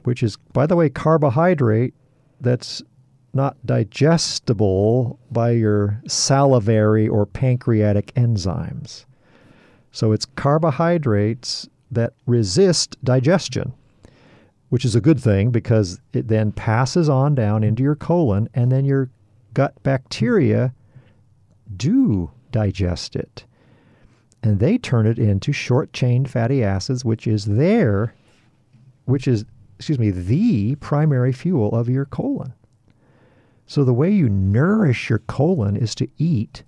which 0.04 0.24
is, 0.24 0.38
by 0.54 0.66
the 0.66 0.76
way, 0.76 0.90
carbohydrate 0.90 1.94
that's 2.42 2.82
not 3.34 3.56
digestible 3.66 5.20
by 5.32 5.52
your 5.52 6.02
salivary 6.08 7.08
or 7.08 7.26
pancreatic 7.26 8.14
enzymes. 8.16 9.06
So 9.92 10.12
it's 10.12 10.26
carbohydrates 10.26 11.68
that 11.92 12.14
resist 12.26 12.98
digestion, 13.04 13.74
which 14.72 14.86
is 14.86 14.96
a 14.96 15.02
good 15.02 15.20
thing 15.20 15.52
because 15.52 16.00
it 16.14 16.30
then 16.30 16.50
passes 16.54 17.10
on 17.10 17.36
down 17.36 17.62
into 17.62 17.84
your 17.84 17.94
colon 17.94 18.48
and 18.54 18.72
then 18.72 18.86
your 18.86 19.10
gut 19.54 19.74
bacteria 19.84 20.74
do 21.76 22.32
digest 22.54 23.18
it. 23.18 23.44
And 24.42 24.62
they 24.62 24.78
turn 24.78 25.06
it 25.06 25.20
into 25.20 25.52
short 25.52 25.92
chain 25.92 26.26
fatty 26.26 26.64
acids, 26.64 27.04
which 27.04 27.28
is 27.28 27.44
their, 27.44 28.16
which 29.04 29.28
is, 29.28 29.44
excuse 29.76 30.00
me, 30.00 30.10
the 30.10 30.76
primary 30.76 31.34
fuel 31.34 31.76
of 31.76 31.90
your 31.90 32.06
colon. 32.06 32.54
So 33.66 33.84
the 33.84 33.94
way 33.94 34.10
you 34.10 34.30
nourish 34.30 35.10
your 35.10 35.20
colon 35.20 35.76
is 35.76 35.94
to 35.96 36.08
eat 36.18 36.64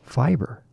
fiber. 0.00 0.64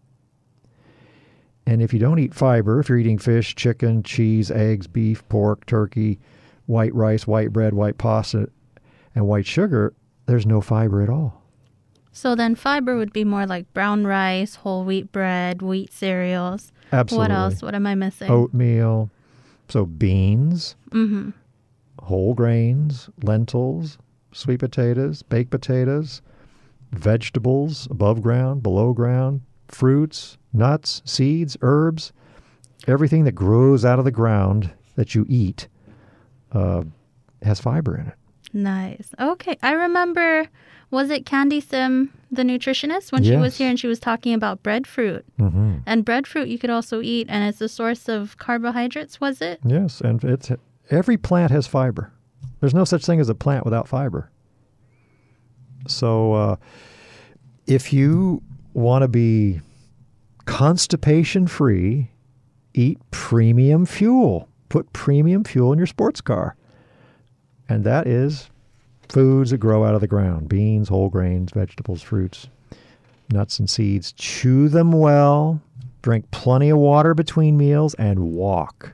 And 1.65 1.81
if 1.81 1.93
you 1.93 1.99
don't 1.99 2.19
eat 2.19 2.33
fiber, 2.33 2.79
if 2.79 2.87
you're 2.87 2.99
eating 2.99 3.17
fish, 3.17 3.53
chicken, 3.53 4.01
cheese, 4.01 4.49
eggs, 4.49 4.87
beef, 4.87 5.27
pork, 5.27 5.65
turkey, 5.65 6.21
white 6.69 6.93
rice, 6.93 7.25
white 7.25 7.51
bread, 7.51 7.73
white 7.73 7.97
pasta, 7.97 8.47
and 9.15 9.27
white 9.27 9.45
sugar, 9.47 9.91
there's 10.27 10.45
no 10.45 10.61
fiber 10.61 11.01
at 11.01 11.09
all. 11.09 11.41
so 12.11 12.35
then 12.35 12.53
fiber 12.55 12.95
would 12.95 13.11
be 13.13 13.23
more 13.23 13.45
like 13.47 13.71
brown 13.73 14.05
rice, 14.05 14.55
whole 14.55 14.83
wheat 14.83 15.11
bread, 15.11 15.61
wheat 15.61 15.91
cereals. 15.91 16.71
Absolutely. 16.91 17.23
What 17.23 17.31
else? 17.31 17.61
What 17.63 17.75
am 17.75 17.87
I 17.87 17.95
missing? 17.95 18.29
Oatmeal, 18.29 19.09
so 19.67 19.85
beans, 19.85 20.75
Mm-hmm. 20.91 21.29
whole 22.03 22.33
grains, 22.35 23.09
lentils, 23.23 23.97
sweet 24.31 24.59
potatoes, 24.59 25.21
baked 25.23 25.49
potatoes, 25.51 26.21
vegetables 26.91 27.87
above 27.91 28.21
ground, 28.21 28.61
below 28.63 28.93
ground, 28.93 29.41
fruits, 29.67 30.37
nuts, 30.53 31.01
seeds, 31.05 31.57
herbs, 31.61 32.11
everything 32.87 33.23
that 33.25 33.33
grows 33.33 33.85
out 33.85 33.99
of 33.99 34.05
the 34.05 34.11
ground 34.11 34.71
that 34.95 35.13
you 35.15 35.25
eat 35.29 35.67
uh, 36.51 36.83
has 37.41 37.59
fiber 37.59 37.97
in 37.97 38.07
it. 38.07 38.15
Nice. 38.53 39.11
Okay. 39.19 39.57
I 39.61 39.73
remember, 39.73 40.47
was 40.91 41.09
it 41.11 41.25
Candy 41.25 41.61
Sim, 41.61 42.11
the 42.31 42.41
nutritionist, 42.43 43.11
when 43.11 43.23
she 43.23 43.35
was 43.35 43.57
here 43.57 43.69
and 43.69 43.79
she 43.79 43.87
was 43.87 43.99
talking 43.99 44.33
about 44.33 44.63
breadfruit? 44.63 45.25
Mm-hmm. 45.37 45.77
And 45.85 46.03
breadfruit 46.03 46.47
you 46.47 46.57
could 46.57 46.71
also 46.71 47.01
eat, 47.01 47.27
and 47.29 47.47
it's 47.47 47.61
a 47.61 47.69
source 47.69 48.09
of 48.09 48.37
carbohydrates, 48.37 49.21
was 49.21 49.41
it? 49.41 49.59
Yes, 49.63 50.01
and 50.01 50.23
it's 50.23 50.51
every 50.89 51.17
plant 51.17 51.51
has 51.51 51.67
fiber. 51.67 52.11
There's 52.59 52.73
no 52.73 52.85
such 52.85 53.05
thing 53.05 53.19
as 53.19 53.29
a 53.29 53.35
plant 53.35 53.65
without 53.65 53.87
fiber. 53.87 54.31
So, 55.87 56.33
uh, 56.33 56.55
if 57.67 57.93
you 57.93 58.41
want 58.73 59.03
to 59.03 59.07
be 59.07 59.61
constipation 60.45 61.47
free, 61.47 62.09
eat 62.73 62.99
premium 63.11 63.85
fuel. 63.85 64.48
Put 64.69 64.93
premium 64.93 65.43
fuel 65.43 65.73
in 65.73 65.77
your 65.77 65.87
sports 65.87 66.21
car, 66.21 66.55
and 67.67 67.83
that 67.83 68.07
is 68.07 68.49
foods 69.07 69.51
that 69.51 69.57
grow 69.57 69.83
out 69.83 69.95
of 69.95 70.01
the 70.01 70.07
ground: 70.07 70.47
beans, 70.47 70.89
whole 70.89 71.09
grains, 71.09 71.51
vegetables, 71.51 72.01
fruits, 72.01 72.47
nuts, 73.31 73.59
and 73.59 73.69
seeds. 73.69 74.11
Chew 74.13 74.69
them 74.69 74.91
well. 74.91 75.61
Drink 76.01 76.31
plenty 76.31 76.69
of 76.69 76.77
water 76.77 77.13
between 77.13 77.57
meals, 77.57 77.93
and 77.95 78.31
walk 78.31 78.93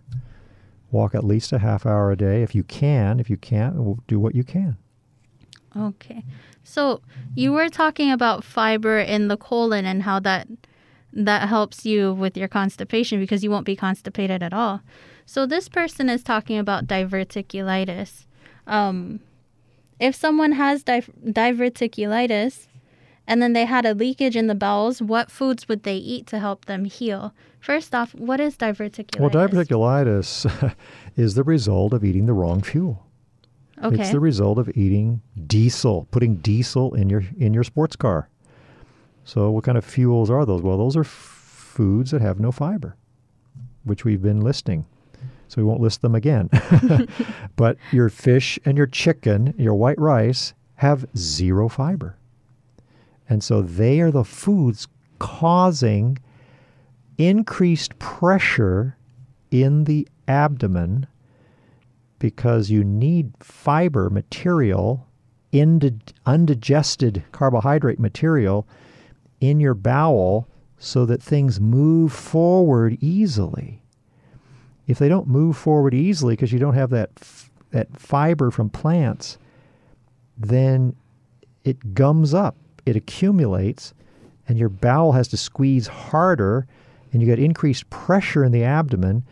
walk 0.92 1.14
at 1.14 1.26
least 1.26 1.52
a 1.52 1.60
half 1.60 1.86
hour 1.86 2.10
a 2.10 2.16
day 2.16 2.42
if 2.42 2.56
you 2.56 2.64
can 2.64 3.20
if 3.20 3.30
you 3.30 3.36
can't 3.36 4.08
do 4.08 4.18
what 4.18 4.34
you 4.34 4.46
can 4.46 4.78
Okay. 5.78 6.24
So 6.64 7.02
you 7.36 7.52
were 7.52 7.70
talking 7.70 8.12
about 8.12 8.44
fiber 8.44 8.98
in 8.98 9.28
the 9.28 9.38
colon 9.38 9.86
and 9.86 10.04
how 10.04 10.20
that 10.22 10.48
that 11.14 11.48
helps 11.48 11.86
you 11.86 12.14
with 12.14 12.36
your 12.36 12.48
constipation 12.48 13.20
because 13.20 13.44
you 13.44 13.50
won't 13.50 13.66
be 13.66 13.76
constipated 13.76 14.44
at 14.44 14.54
all. 14.54 14.82
So 15.26 15.46
this 15.46 15.68
person 15.70 16.10
is 16.10 16.24
talking 16.24 16.58
about 16.58 16.88
diverticulitis. 16.88 18.26
Um, 18.68 19.20
if 20.00 20.16
someone 20.16 20.54
has 20.54 20.84
di- 20.84 21.02
diverticulitis 21.26 22.68
and 23.28 23.42
then 23.42 23.54
they 23.54 23.66
had 23.66 23.86
a 23.86 23.94
leakage 23.96 24.36
in 24.36 24.48
the 24.48 24.56
bowels, 24.56 25.02
what 25.02 25.32
foods 25.32 25.68
would 25.68 25.84
they 25.84 25.96
eat 25.98 26.28
to 26.28 26.40
help 26.40 26.66
them 26.66 26.86
heal? 26.86 27.34
First 27.60 27.96
off, 27.96 28.14
what 28.14 28.40
is 28.40 28.56
diverticulitis? 28.56 29.20
well 29.20 29.30
diverticulitis 29.32 30.76
is 31.16 31.34
the 31.36 31.44
result 31.44 31.94
of 31.94 32.04
eating 32.04 32.26
the 32.28 32.34
wrong 32.34 32.62
fuel 32.62 33.02
Okay. 33.84 34.02
it's 34.04 34.12
the 34.12 34.22
result 34.22 34.58
of 34.58 34.70
eating 34.78 35.22
diesel 35.48 36.08
putting 36.10 36.36
diesel 36.38 36.94
in 36.94 37.10
your 37.10 37.24
in 37.38 37.54
your 37.54 37.64
sports 37.66 37.98
car 37.98 38.30
so 39.26 39.52
what 39.52 39.66
kind 39.66 39.78
of 39.78 39.84
fuels 39.84 40.30
are 40.30 40.46
those 40.46 40.62
well 40.62 40.78
those 40.78 40.96
are 40.96 41.02
f- 41.02 41.08
foods 41.10 42.12
that 42.12 42.22
have 42.22 42.40
no 42.40 42.54
fiber 42.54 42.96
which 43.84 44.06
we've 44.06 44.22
been 44.22 44.40
listing 44.40 44.86
so 45.48 45.62
we 45.62 45.64
won't 45.64 45.82
list 45.82 46.02
them 46.02 46.16
again 46.16 46.50
but 47.56 47.78
your 47.92 48.10
fish 48.10 48.60
and 48.66 48.78
your 48.78 48.88
chicken 48.88 49.54
your 49.58 49.76
white 49.76 50.00
rice 50.00 50.54
have 50.76 51.06
zero 51.16 51.70
fiber 51.70 52.18
and 53.30 53.44
so 53.44 53.62
they 53.62 54.00
are 54.00 54.12
the 54.12 54.24
foods 54.24 54.88
causing 55.20 56.18
increased 57.18 57.98
pressure 58.00 58.98
in 59.52 59.86
the 59.86 60.08
abdomen 60.28 61.08
because 62.20 62.70
you 62.70 62.84
need 62.84 63.32
fiber 63.40 64.10
material, 64.10 65.08
undigested 66.26 67.24
carbohydrate 67.32 68.00
material 68.00 68.68
in 69.40 69.60
your 69.60 69.74
bowel 69.74 70.48
so 70.78 71.06
that 71.06 71.22
things 71.22 71.60
move 71.60 72.12
forward 72.12 72.98
easily. 73.00 73.82
If 74.88 75.00
they 75.00 75.10
don't 75.10 75.28
move 75.28 75.58
forward 75.58 75.94
easily 75.94 76.34
because 76.34 76.52
you 76.52 76.60
don't 76.60 76.76
have 76.76 76.92
that 76.92 77.10
f- 77.20 77.50
that 77.72 78.00
fiber 78.00 78.52
from 78.52 78.70
plants, 78.70 79.38
then 80.38 80.96
it 81.64 81.94
gums 81.94 82.34
up, 82.34 82.56
it 82.86 82.96
accumulates, 82.96 83.94
and 84.48 84.58
your 84.58 84.70
bowel 84.70 85.12
has 85.14 85.28
to 85.30 85.38
squeeze 85.38 85.88
harder, 85.88 86.68
and 87.12 87.22
you 87.22 87.28
get 87.28 87.40
increased 87.40 87.90
pressure 87.90 88.44
in 88.44 88.52
the 88.52 88.64
abdomen, 88.64 89.24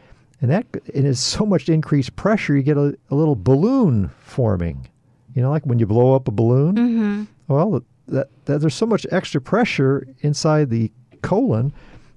and 0.41 0.51
that 0.51 0.65
it 0.87 1.05
is 1.05 1.19
so 1.19 1.45
much 1.45 1.69
increased 1.69 2.15
pressure, 2.15 2.55
you 2.55 2.63
get 2.63 2.77
a, 2.77 2.97
a 3.11 3.15
little 3.15 3.35
balloon 3.35 4.09
forming. 4.19 4.87
You 5.35 5.41
know, 5.41 5.51
like 5.51 5.65
when 5.65 5.79
you 5.79 5.85
blow 5.85 6.15
up 6.15 6.27
a 6.27 6.31
balloon. 6.31 6.75
Mm-hmm. 6.75 7.23
Well, 7.47 7.83
that, 8.07 8.27
that 8.45 8.59
there's 8.59 8.75
so 8.75 8.85
much 8.85 9.05
extra 9.11 9.39
pressure 9.39 10.07
inside 10.21 10.69
the 10.69 10.91
colon 11.21 11.73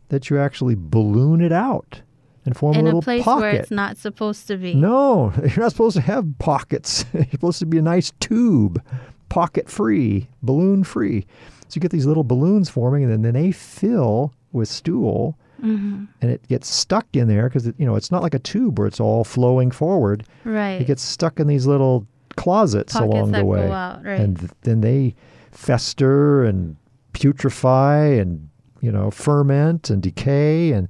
that 0.09 0.31
you 0.31 0.39
actually 0.39 0.75
balloon 0.77 1.41
it 1.41 1.53
out 1.53 2.03
and 2.47 2.57
form 2.57 2.75
In 2.75 2.81
a 2.81 2.85
little 2.85 3.03
place 3.03 3.25
pocket. 3.25 3.41
where 3.41 3.51
it's 3.51 3.71
not 3.71 3.97
supposed 3.99 4.47
to 4.49 4.57
be. 4.57 4.75
No, 4.75 5.33
you're 5.41 5.61
not 5.65 5.73
supposed 5.73 5.97
to 5.97 6.03
have 6.03 6.27
pockets. 6.39 7.05
you're 7.13 7.27
supposed 7.31 7.59
to 7.59 7.67
be 7.67 7.79
a 7.79 7.83
nice 7.83 8.13
tube, 8.21 8.83
pocket 9.29 9.69
free, 9.69 10.29
balloon 10.43 10.85
free. 10.85 11.27
So 11.69 11.77
you 11.77 11.81
get 11.81 11.91
these 11.91 12.07
little 12.07 12.25
balloons 12.25 12.69
forming, 12.71 13.03
and 13.05 13.25
then, 13.25 13.33
they 13.35 13.51
fill 13.53 14.33
with 14.53 14.69
stool, 14.69 15.37
Mm-hmm. 15.63 16.05
and 16.21 16.31
it 16.31 16.47
gets 16.49 16.69
stuck 16.69 17.07
in 17.15 17.29
there 17.29 17.49
because 17.49 17.65
you 17.79 17.87
know 17.87 17.97
it's 17.97 18.11
not 18.11 18.23
like 18.23 18.35
a 18.35 18.39
tube 18.39 18.79
where 18.79 18.87
it's 18.87 19.01
all 19.01 19.25
flowing 19.25 19.71
forward. 19.71 20.23
Right. 20.45 20.83
It 20.83 20.87
gets 20.87 21.01
stuck 21.03 21.41
in 21.41 21.47
these 21.47 21.67
little 21.67 22.07
closets 22.37 22.93
Pockets 22.93 23.15
along 23.15 23.33
the 23.33 23.43
way, 23.43 23.67
out, 23.71 24.05
right. 24.05 24.21
and 24.21 24.39
th- 24.39 24.51
then 24.65 24.83
they 24.83 25.15
fester 25.53 26.45
and 26.45 26.77
putrefy 27.15 28.21
and 28.21 28.51
you 28.83 28.93
know 28.93 29.11
ferment 29.11 29.89
and 29.89 30.03
decay 30.03 30.73
and 30.73 30.89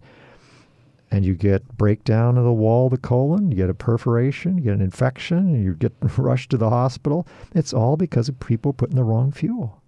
and 1.16 1.24
you 1.24 1.34
get 1.34 1.76
breakdown 1.78 2.36
of 2.36 2.44
the 2.44 2.52
wall 2.52 2.86
of 2.86 2.90
the 2.90 2.98
colon, 2.98 3.50
you 3.50 3.56
get 3.56 3.70
a 3.70 3.74
perforation, 3.74 4.58
you 4.58 4.64
get 4.64 4.74
an 4.74 4.82
infection, 4.82 5.38
and 5.38 5.64
you 5.64 5.72
get 5.74 5.92
rushed 6.18 6.50
to 6.50 6.58
the 6.58 6.68
hospital. 6.68 7.26
It's 7.54 7.72
all 7.72 7.96
because 7.96 8.28
of 8.28 8.38
people 8.38 8.74
putting 8.74 8.96
the 8.96 9.04
wrong 9.04 9.32
fuel. 9.32 9.80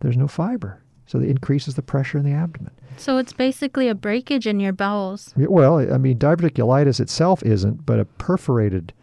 There's 0.00 0.16
no 0.16 0.26
fiber. 0.28 0.80
So 1.06 1.18
it 1.20 1.28
increases 1.28 1.74
the 1.74 1.82
pressure 1.82 2.16
in 2.16 2.24
the 2.24 2.32
abdomen. 2.32 2.72
So 2.96 3.18
it's 3.18 3.34
basically 3.34 3.88
a 3.88 3.94
breakage 3.94 4.46
in 4.46 4.58
your 4.58 4.72
bowels. 4.72 5.34
Well, 5.36 5.78
I 5.92 5.98
mean, 5.98 6.18
diverticulitis 6.18 6.98
itself 6.98 7.42
isn't, 7.42 7.84
but 7.84 8.00
a 8.00 8.06
perforated, 8.06 8.94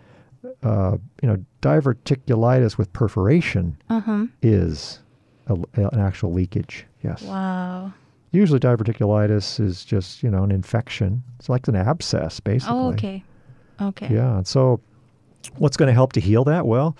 uh, 0.63 0.97
you 1.21 1.27
know, 1.29 1.45
diverticulitis 1.61 2.77
with 2.79 2.91
perforation 2.93 3.77
Uh 3.89 3.99
huh. 3.99 4.25
is 4.41 4.99
a, 5.47 5.53
an 5.75 5.99
actual 5.99 6.33
leakage. 6.33 6.85
Yes. 7.03 7.21
Wow. 7.21 7.93
Usually, 8.31 8.59
diverticulitis 8.59 9.59
is 9.59 9.83
just 9.83 10.23
you 10.23 10.29
know 10.29 10.43
an 10.43 10.51
infection. 10.51 11.23
It's 11.39 11.49
like 11.49 11.67
an 11.67 11.75
abscess, 11.75 12.39
basically. 12.39 12.77
Oh, 12.77 12.91
okay. 12.93 13.23
Okay. 13.81 14.13
Yeah. 14.13 14.37
And 14.37 14.47
so, 14.47 14.81
what's 15.57 15.77
going 15.77 15.87
to 15.87 15.93
help 15.93 16.13
to 16.13 16.19
heal 16.19 16.43
that? 16.45 16.67
Well, 16.67 16.95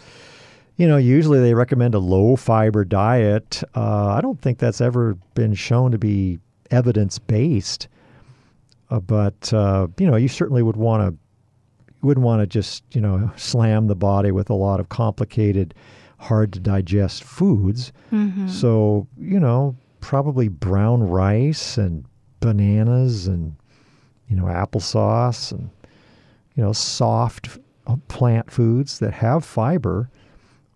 you 0.78 0.88
know, 0.88 0.98
usually 0.98 1.40
they 1.42 1.54
recommend 1.54 1.94
a 1.94 2.00
low 2.00 2.36
fiber 2.36 2.86
diet. 2.86 3.62
Uh, 3.76 4.08
I 4.08 4.22
don't 4.22 4.42
think 4.42 4.60
that's 4.60 4.80
ever 4.82 5.16
been 5.36 5.54
shown 5.54 5.92
to 5.92 5.98
be 5.98 6.40
evidence 6.72 7.20
based. 7.20 7.88
Uh, 8.90 9.00
but 9.00 9.54
uh, 9.54 9.88
you 9.98 10.10
know, 10.10 10.16
you 10.16 10.28
certainly 10.28 10.64
would 10.64 10.78
want 10.78 11.04
to 11.04 11.18
you 12.02 12.08
wouldn't 12.08 12.26
want 12.26 12.42
to 12.42 12.48
just 12.48 12.84
you 12.92 13.02
know 13.02 13.30
slam 13.36 13.88
the 13.88 13.96
body 13.96 14.32
with 14.32 14.50
a 14.50 14.54
lot 14.54 14.80
of 14.80 14.90
complicated, 14.90 15.74
hard 16.18 16.54
to 16.54 16.60
digest 16.60 17.24
foods. 17.24 17.92
Mm-hmm. 18.12 18.48
So 18.48 19.08
you 19.18 19.40
know, 19.40 19.76
probably 20.10 20.48
brown 20.48 21.04
rice 21.04 21.78
and 21.78 22.04
bananas 22.40 23.28
and 23.28 23.56
you 24.28 24.36
know 24.36 24.46
applesauce 24.46 25.52
and 25.52 25.70
you 26.56 26.64
know 26.64 26.74
soft 26.74 27.60
plant 28.08 28.50
foods 28.50 28.98
that 28.98 29.14
have 29.14 29.46
fiber 29.46 30.10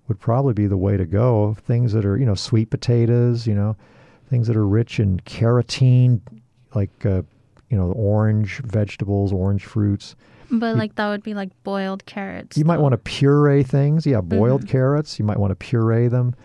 would 0.07 0.19
probably 0.19 0.53
be 0.53 0.67
the 0.67 0.77
way 0.77 0.97
to 0.97 1.05
go. 1.05 1.55
Things 1.65 1.93
that 1.93 2.05
are 2.05 2.15
you 2.15 2.27
know 2.27 2.35
sweet 2.35 2.69
potatoes, 2.69 3.47
you 3.47 3.55
know, 3.55 3.75
things 4.29 4.45
that 4.45 4.55
are 4.55 4.67
rich 4.67 4.99
in 4.99 5.19
carotene, 5.21 6.21
like 6.75 7.03
uh, 7.03 7.23
you 7.71 7.77
know 7.77 7.91
orange 7.93 8.59
vegetables, 8.59 9.33
orange 9.33 9.65
fruits. 9.65 10.15
But 10.51 10.75
like 10.75 10.93
that 10.93 11.07
would 11.07 11.23
be 11.23 11.33
like 11.33 11.49
boiled 11.63 12.05
carrots. 12.05 12.55
You 12.55 12.65
might 12.65 12.79
want 12.79 12.93
to 12.93 12.99
puree 12.99 13.63
things. 13.63 14.05
Yeah, 14.05 14.21
boiled 14.21 14.65
Mhm. 14.65 14.69
carrots. 14.69 15.17
You 15.17 15.25
might 15.25 15.39
want 15.39 15.49
to 15.49 15.55
puree 15.55 16.07
them. 16.07 16.35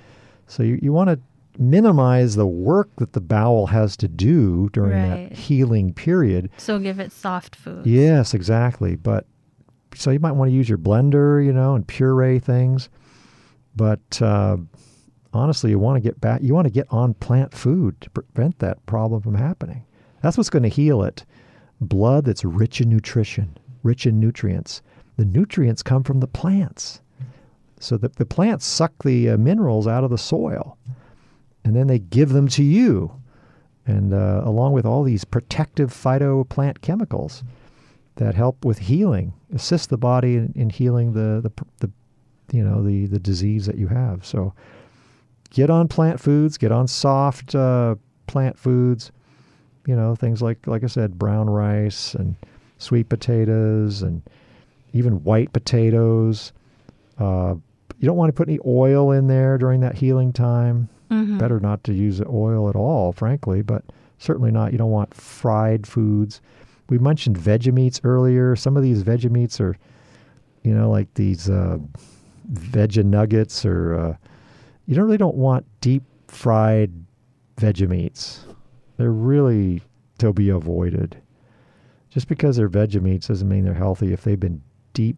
So 0.46 0.62
you, 0.62 0.78
you 0.80 0.94
want 0.94 1.10
to 1.10 1.20
minimize 1.58 2.36
the 2.36 2.46
work 2.46 2.88
that 2.96 3.12
the 3.12 3.20
bowel 3.20 3.66
has 3.66 3.96
to 3.98 4.08
do 4.08 4.68
during 4.72 4.92
Right. 4.92 5.28
that 5.30 5.36
healing 5.36 5.92
period. 5.92 6.50
So 6.56 6.78
give 6.78 6.98
it 7.00 7.12
soft 7.12 7.56
food. 7.56 7.86
Yes, 7.86 8.34
exactly. 8.34 8.96
But 8.96 9.26
so 9.94 10.10
you 10.10 10.20
might 10.20 10.32
want 10.32 10.50
to 10.50 10.54
use 10.54 10.68
your 10.68 10.78
blender, 10.78 11.44
you 11.44 11.52
know, 11.52 11.74
and 11.74 11.86
puree 11.86 12.38
things. 12.38 12.88
But 13.74 14.20
uh, 14.22 14.58
honestly, 15.32 15.70
you 15.70 15.78
want 15.78 15.96
to 15.96 16.00
get 16.00 16.20
back. 16.20 16.42
You 16.42 16.54
want 16.54 16.66
to 16.66 16.72
get 16.72 16.86
on 16.90 17.14
plant 17.14 17.52
food 17.54 18.00
to 18.00 18.10
prevent 18.10 18.58
that 18.60 18.84
problem 18.86 19.22
from 19.22 19.34
happening. 19.34 19.84
That's 20.22 20.36
what's 20.36 20.50
going 20.50 20.64
to 20.64 20.68
heal 20.68 21.02
it. 21.02 21.24
Blood 21.80 22.24
that's 22.24 22.44
rich 22.44 22.80
in 22.80 22.88
nutrition, 22.88 23.56
rich 23.82 24.04
in 24.06 24.18
nutrients. 24.18 24.82
The 25.16 25.24
nutrients 25.24 25.82
come 25.82 26.02
from 26.04 26.20
the 26.20 26.26
plants. 26.26 27.00
So 27.80 27.96
the, 27.96 28.08
the 28.08 28.26
plants 28.26 28.66
suck 28.66 28.92
the 29.04 29.30
uh, 29.30 29.36
minerals 29.36 29.86
out 29.86 30.02
of 30.02 30.10
the 30.10 30.18
soil, 30.18 30.76
and 31.64 31.74
then 31.74 31.86
they 31.86 31.98
give 31.98 32.30
them 32.30 32.48
to 32.48 32.62
you, 32.62 33.12
and 33.86 34.12
uh, 34.12 34.42
along 34.44 34.72
with 34.72 34.86
all 34.86 35.02
these 35.02 35.24
protective 35.24 35.92
phytoplant 35.92 36.80
chemicals 36.80 37.42
that 38.16 38.34
help 38.34 38.64
with 38.64 38.78
healing, 38.78 39.32
assist 39.54 39.90
the 39.90 39.96
body 39.96 40.36
in, 40.36 40.52
in 40.56 40.70
healing 40.70 41.12
the, 41.12 41.40
the 41.40 41.64
the 41.78 41.90
you 42.52 42.64
know 42.64 42.82
the 42.82 43.06
the 43.06 43.18
disease 43.18 43.66
that 43.66 43.76
you 43.76 43.88
have. 43.88 44.24
So 44.24 44.54
get 45.50 45.70
on 45.70 45.88
plant 45.88 46.20
foods, 46.20 46.58
get 46.58 46.72
on 46.72 46.86
soft 46.86 47.54
uh, 47.54 47.96
plant 48.26 48.58
foods. 48.58 49.12
You 49.86 49.96
know 49.96 50.14
things 50.14 50.42
like 50.42 50.66
like 50.66 50.84
I 50.84 50.88
said, 50.88 51.18
brown 51.18 51.48
rice 51.48 52.14
and 52.14 52.36
sweet 52.78 53.08
potatoes 53.08 54.02
and 54.02 54.22
even 54.92 55.22
white 55.24 55.52
potatoes. 55.52 56.52
Uh, 57.18 57.54
you 57.98 58.06
don't 58.06 58.16
want 58.16 58.28
to 58.28 58.32
put 58.32 58.48
any 58.48 58.58
oil 58.64 59.10
in 59.12 59.26
there 59.26 59.58
during 59.58 59.80
that 59.80 59.96
healing 59.96 60.32
time. 60.32 60.88
Mhm. 61.10 61.38
Better 61.38 61.58
not 61.60 61.82
to 61.84 61.92
use 61.94 62.20
oil 62.22 62.68
at 62.68 62.76
all, 62.76 63.12
frankly, 63.12 63.62
but 63.62 63.82
certainly 64.18 64.50
not. 64.50 64.72
You 64.72 64.78
don't 64.78 64.90
want 64.90 65.14
fried 65.14 65.86
foods. 65.86 66.40
We 66.90 66.98
mentioned 66.98 67.38
Vegemeats 67.38 68.00
earlier. 68.04 68.56
Some 68.56 68.76
of 68.76 68.82
these 68.82 69.02
Vegemeats 69.02 69.60
are, 69.60 69.76
you 70.62 70.74
know, 70.74 70.90
like 70.90 71.12
these 71.14 71.48
uh, 71.50 71.78
Veggie 72.52 73.04
nuggets, 73.04 73.64
or 73.64 73.94
uh, 73.94 74.16
you 74.86 74.94
don't 74.94 75.04
really 75.04 75.18
don't 75.18 75.36
want 75.36 75.66
deep 75.80 76.02
fried 76.28 76.90
Vegemeats. 77.56 78.38
They're 78.96 79.12
really 79.12 79.82
to 80.18 80.32
be 80.32 80.48
avoided. 80.48 81.16
Just 82.10 82.26
because 82.28 82.56
they're 82.56 82.68
Vegemeats 82.70 83.28
doesn't 83.28 83.48
mean 83.48 83.64
they're 83.64 83.74
healthy 83.74 84.12
if 84.12 84.22
they've 84.22 84.40
been 84.40 84.62
deep, 84.94 85.16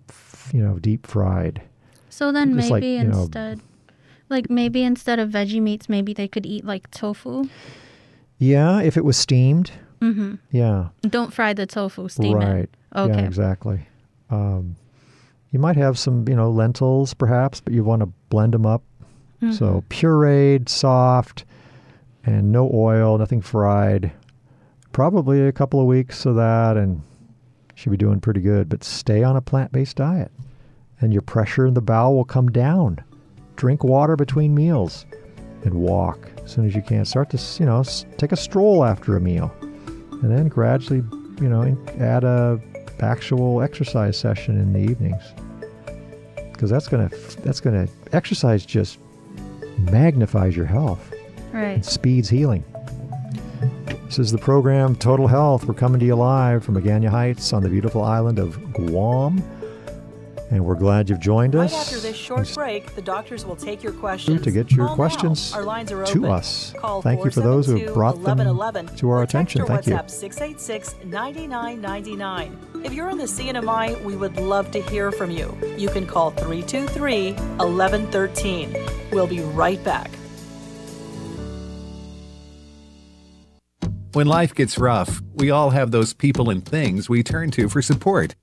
you 0.53 0.63
know, 0.63 0.79
deep 0.79 1.07
fried. 1.07 1.63
So 2.11 2.33
then 2.33 2.55
Just 2.57 2.71
like, 2.71 2.83
maybe 2.83 3.09
know- 3.09 3.23
instead, 3.23 3.61
like 4.31 4.49
maybe 4.49 4.83
instead 4.83 5.19
of 5.19 5.31
veggie 5.31 5.61
meats, 5.61 5.89
maybe 5.89 6.13
they 6.13 6.29
could 6.29 6.47
eat 6.47 6.65
like 6.65 6.91
tofu. 6.91 7.45
Yeah, 8.39 8.81
if 8.81 8.97
it 8.97 9.05
was 9.05 9.17
steamed. 9.17 9.73
Mm-hmm. 10.01 10.37
Yeah. 10.51 10.89
Don't 11.03 11.33
fry 11.33 11.53
the 11.53 11.67
tofu, 11.67 12.09
steam 12.09 12.39
right. 12.39 12.61
it. 12.61 12.71
Okay. 12.97 13.21
Yeah, 13.21 13.27
exactly. 13.27 13.87
Um, 14.31 14.77
you 15.51 15.59
might 15.59 15.77
have 15.77 15.99
some, 15.99 16.27
you 16.29 16.37
know, 16.37 16.51
lentils 16.51 17.13
perhaps, 17.13 17.61
but 17.61 17.75
you 17.75 17.85
want 17.85 18.01
to 18.01 18.07
blend 18.31 18.55
them 18.55 18.65
up. 18.65 18.83
Mm-hmm. 19.43 19.53
So 19.53 19.85
pureed, 19.91 20.69
soft, 20.69 21.45
and 22.25 22.53
no 22.53 22.71
oil, 22.73 23.19
nothing 23.19 23.41
fried. 23.41 24.13
Probably 24.93 25.47
a 25.47 25.53
couple 25.53 25.81
of 25.81 25.87
weeks 25.87 26.27
of 26.27 26.37
that, 26.37 26.77
and 26.77 27.03
should 27.75 27.91
be 27.91 27.97
doing 27.97 28.21
pretty 28.21 28.41
good. 28.41 28.69
But 28.69 28.85
stay 28.85 29.23
on 29.23 29.37
a 29.37 29.41
plant-based 29.41 29.97
diet, 29.97 30.31
and 31.01 31.13
your 31.13 31.23
pressure 31.23 31.67
in 31.67 31.75
the 31.75 31.81
bowel 31.81 32.15
will 32.15 32.25
come 32.25 32.51
down. 32.51 33.03
Drink 33.61 33.85
water 33.85 34.17
between 34.17 34.55
meals, 34.55 35.05
and 35.65 35.75
walk 35.75 36.19
as 36.43 36.51
soon 36.53 36.65
as 36.67 36.75
you 36.75 36.81
can. 36.81 37.05
Start 37.05 37.29
to, 37.29 37.39
you 37.63 37.67
know, 37.67 37.85
take 38.17 38.33
a 38.33 38.37
stroll 38.37 38.87
after 38.87 39.19
a 39.19 39.21
meal, 39.21 39.53
and 40.23 40.31
then 40.35 40.49
gradually, 40.49 41.03
you 41.43 41.49
know, 41.51 41.77
add 41.99 42.25
a 42.25 42.59
actual 43.01 43.61
exercise 43.61 44.17
session 44.17 44.59
in 44.59 44.73
the 44.73 44.79
evenings 44.79 45.23
because 46.55 46.71
that's 46.71 46.89
gonna 46.89 47.11
that's 47.43 47.61
gonna 47.61 47.87
exercise 48.13 48.65
just 48.65 48.99
magnifies 49.91 50.57
your 50.57 50.65
health 50.67 51.13
Right. 51.53 51.75
and 51.75 51.85
speeds 51.85 52.31
healing. 52.31 52.65
This 54.07 54.19
is 54.19 54.33
the 54.33 54.39
program 54.39 54.97
Total 54.97 55.27
Health. 55.27 55.67
We're 55.67 55.75
coming 55.75 56.01
to 56.01 56.07
you 56.07 56.15
live 56.15 56.65
from 56.65 56.77
Agana 56.77 57.09
Heights 57.09 57.53
on 57.53 57.63
the 57.63 57.69
beautiful 57.69 58.03
island 58.03 58.39
of 58.39 58.59
Guam. 58.73 59.43
And 60.51 60.65
we're 60.65 60.75
glad 60.75 61.09
you've 61.09 61.21
joined 61.21 61.55
Right 61.55 61.67
us. 61.67 61.91
this 61.91 61.93
short 62.31 62.55
break, 62.55 62.95
the 62.95 63.03
doctors 63.03 63.45
will 63.45 63.57
take 63.57 63.83
your 63.83 63.93
questions. 63.93 64.43
to 64.43 64.51
get 64.51 64.71
your 64.71 64.87
Call 64.87 64.97
now. 64.97 64.97
questions 64.97 65.53
Our 65.53 65.65
lines 65.65 65.91
are 65.91 66.05
to 66.05 66.19
open. 66.19 66.31
us. 66.31 66.73
Call 66.79 67.03
Thank 67.03 67.25
you 67.25 67.31
for 67.31 67.41
those 67.41 67.67
who 67.67 67.77
have 67.77 67.95
brought 67.95 68.23
them 68.23 68.39
to 68.97 69.11
our 69.11 69.23
or 69.23 69.27
text 69.27 69.57
attention. 69.57 69.63
or 69.63 69.67
Thank 69.67 69.87
you. 69.87 69.95
WhatsApp 69.95 70.11
686-9999. 70.11 72.85
If 72.85 72.93
you're 72.95 73.11
in 73.11 73.19
the 73.19 73.25
CNMI, 73.25 74.03
we 74.05 74.17
would 74.17 74.37
love 74.37 74.71
to 74.71 74.81
hear 74.81 75.11
from 75.13 75.31
you. 75.31 75.55
You 75.77 75.89
can 75.89 76.07
call 76.07 76.33
323-1113. 76.33 79.11
We'll 79.13 79.27
be 79.27 79.41
right 79.41 79.83
back. 79.85 80.11
When 84.13 84.27
life 84.27 84.55
gets 84.55 84.77
rough, 84.79 85.23
we 85.35 85.51
all 85.51 85.71
have 85.71 85.91
those 85.93 86.13
people 86.13 86.51
and 86.51 86.65
things 86.67 87.09
we 87.09 87.23
turn 87.23 87.51
to 87.53 87.69
for 87.69 87.81
support 87.83 88.35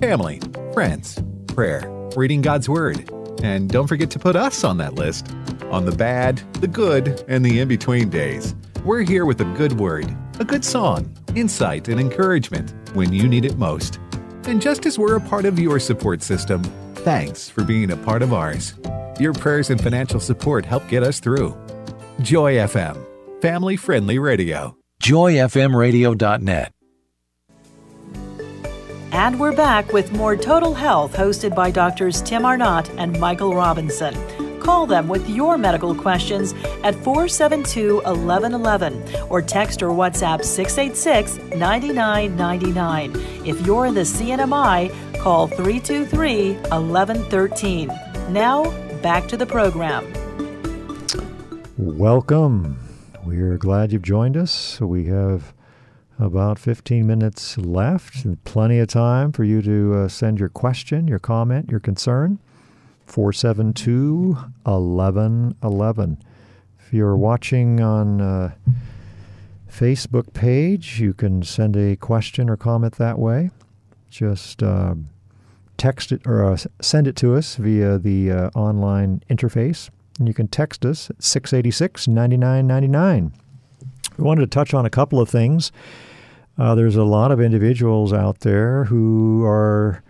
family, 0.00 0.40
friends, 0.72 1.22
prayer, 1.46 1.88
reading 2.16 2.42
God's 2.42 2.68
Word. 2.68 3.08
And 3.42 3.68
don't 3.68 3.86
forget 3.86 4.10
to 4.12 4.18
put 4.18 4.36
us 4.36 4.64
on 4.64 4.78
that 4.78 4.94
list. 4.94 5.30
On 5.70 5.84
the 5.84 5.92
bad, 5.92 6.38
the 6.60 6.68
good, 6.68 7.24
and 7.28 7.44
the 7.44 7.60
in 7.60 7.68
between 7.68 8.10
days, 8.10 8.54
we're 8.84 9.02
here 9.02 9.24
with 9.24 9.40
a 9.40 9.54
good 9.56 9.78
word, 9.78 10.14
a 10.38 10.44
good 10.44 10.64
song, 10.64 11.14
insight, 11.34 11.88
and 11.88 12.00
encouragement 12.00 12.72
when 12.94 13.12
you 13.12 13.28
need 13.28 13.44
it 13.44 13.56
most. 13.56 13.98
And 14.44 14.60
just 14.60 14.86
as 14.86 14.98
we're 14.98 15.16
a 15.16 15.20
part 15.20 15.44
of 15.44 15.58
your 15.58 15.78
support 15.78 16.22
system, 16.22 16.62
thanks 16.96 17.48
for 17.48 17.64
being 17.64 17.90
a 17.90 17.96
part 17.96 18.22
of 18.22 18.32
ours. 18.32 18.74
Your 19.18 19.32
prayers 19.32 19.70
and 19.70 19.80
financial 19.82 20.20
support 20.20 20.64
help 20.64 20.86
get 20.88 21.02
us 21.02 21.20
through. 21.20 21.56
Joy 22.20 22.54
FM, 22.54 23.04
family 23.40 23.76
friendly 23.76 24.18
radio. 24.18 24.76
joyfmradio.net. 25.02 26.72
And 29.14 29.38
we're 29.38 29.54
back 29.54 29.92
with 29.92 30.10
more 30.10 30.34
Total 30.34 30.74
Health 30.74 31.14
hosted 31.14 31.54
by 31.54 31.70
doctors 31.70 32.20
Tim 32.20 32.44
Arnott 32.44 32.90
and 32.98 33.16
Michael 33.20 33.54
Robinson. 33.54 34.12
Call 34.58 34.86
them 34.86 35.06
with 35.06 35.30
your 35.30 35.56
medical 35.56 35.94
questions 35.94 36.52
at 36.82 36.96
472 36.96 37.98
1111 37.98 39.04
or 39.30 39.40
text 39.40 39.84
or 39.84 39.90
WhatsApp 39.90 40.44
686 40.44 41.36
9999. 41.56 43.12
If 43.46 43.64
you're 43.64 43.86
in 43.86 43.94
the 43.94 44.00
CNMI, 44.00 44.90
call 45.20 45.46
323 45.46 46.54
1113. 46.54 47.92
Now, 48.30 48.64
back 49.00 49.28
to 49.28 49.36
the 49.36 49.46
program. 49.46 50.12
Welcome. 51.78 52.80
We're 53.22 53.58
glad 53.58 53.92
you've 53.92 54.02
joined 54.02 54.36
us. 54.36 54.80
We 54.80 55.04
have 55.04 55.54
about 56.18 56.58
15 56.58 57.06
minutes 57.06 57.58
left 57.58 58.26
plenty 58.44 58.78
of 58.78 58.88
time 58.88 59.32
for 59.32 59.44
you 59.44 59.60
to 59.62 59.94
uh, 59.94 60.08
send 60.08 60.38
your 60.38 60.48
question, 60.48 61.08
your 61.08 61.18
comment, 61.18 61.70
your 61.70 61.80
concern. 61.80 62.38
472 63.06 64.36
1111. 64.64 66.18
If 66.78 66.92
you're 66.92 67.16
watching 67.16 67.80
on 67.80 68.20
uh, 68.20 68.54
Facebook 69.70 70.32
page, 70.32 71.00
you 71.00 71.12
can 71.12 71.42
send 71.42 71.76
a 71.76 71.96
question 71.96 72.48
or 72.48 72.56
comment 72.56 72.94
that 72.94 73.18
way. 73.18 73.50
Just 74.10 74.62
uh, 74.62 74.94
text 75.76 76.12
it 76.12 76.26
or 76.26 76.44
uh, 76.44 76.56
send 76.80 77.06
it 77.06 77.16
to 77.16 77.34
us 77.34 77.56
via 77.56 77.98
the 77.98 78.30
uh, 78.30 78.50
online 78.54 79.22
interface. 79.28 79.90
And 80.18 80.28
you 80.28 80.34
can 80.34 80.46
text 80.48 80.84
us 80.84 81.10
at 81.10 81.22
686 81.22 82.06
9999. 82.06 83.32
We 84.16 84.24
wanted 84.24 84.42
to 84.42 84.46
touch 84.46 84.74
on 84.74 84.86
a 84.86 84.90
couple 84.90 85.20
of 85.20 85.28
things. 85.28 85.72
Uh, 86.56 86.74
there's 86.74 86.96
a 86.96 87.04
lot 87.04 87.32
of 87.32 87.40
individuals 87.40 88.12
out 88.12 88.40
there 88.40 88.84
who 88.84 89.44
are 89.44 90.02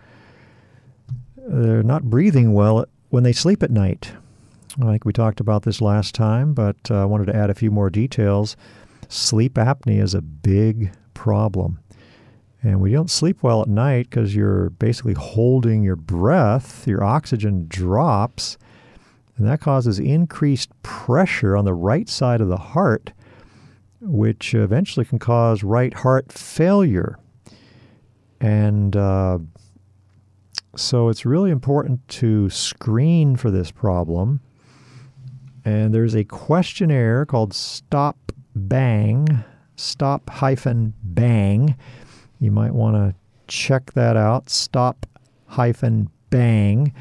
they're 1.37 1.83
not 1.83 2.05
breathing 2.05 2.55
well 2.55 2.87
when 3.11 3.23
they 3.23 3.33
sleep 3.33 3.63
at 3.63 3.71
night. 3.71 4.13
I 4.81 4.87
think 4.87 5.05
we 5.05 5.13
talked 5.13 5.41
about 5.41 5.63
this 5.63 5.81
last 5.81 6.15
time, 6.15 6.53
but 6.53 6.77
uh, 6.91 7.03
I 7.03 7.05
wanted 7.05 7.27
to 7.27 7.37
add 7.37 7.51
a 7.51 7.55
few 7.55 7.71
more 7.71 7.91
details. 7.91 8.57
Sleep 9.09 9.55
apnea 9.55 10.03
is 10.03 10.15
a 10.15 10.23
big 10.23 10.93
problem. 11.13 11.79
And 12.63 12.81
we 12.81 12.91
don't 12.91 13.11
sleep 13.11 13.43
well 13.43 13.61
at 13.61 13.69
night 13.69 14.09
because 14.09 14.35
you're 14.35 14.71
basically 14.71 15.13
holding 15.13 15.83
your 15.83 15.97
breath, 15.97 16.89
your 16.89 17.05
oxygen 17.05 17.67
drops, 17.69 18.57
and 19.37 19.47
that 19.47 19.61
causes 19.61 19.99
increased 19.99 20.71
pressure 20.83 21.57
on 21.57 21.67
the 21.67 21.75
right 21.75 22.09
side 22.09 22.41
of 22.41 22.49
the 22.49 22.57
heart, 22.57 23.13
which 24.05 24.55
eventually 24.55 25.05
can 25.05 25.19
cause 25.19 25.63
right 25.63 25.95
heart 25.95 26.33
failure. 26.33 27.19
And 28.41 28.97
uh, 28.97 29.39
so 30.77 31.09
it's 31.09 31.25
really 31.25 31.51
important 31.51 32.07
to 32.09 32.51
screen 32.51 33.37
for 33.37 33.51
this 33.51 33.71
problem. 33.71 34.41
And 35.65 35.95
there's 35.95 36.15
a 36.15 36.25
questionnaire 36.25 37.25
called 37.25 37.55
Stop 37.55 38.33
Bang, 38.55 39.45
Stop 39.77 40.29
hyphen 40.29 40.95
Bang. 41.03 41.77
You 42.39 42.51
might 42.51 42.73
want 42.73 42.97
to 42.97 43.15
check 43.47 43.93
that 43.95 44.17
out. 44.17 44.51
Stop 44.51 45.07
hyphen 45.47 46.11
Bang. 46.31 46.93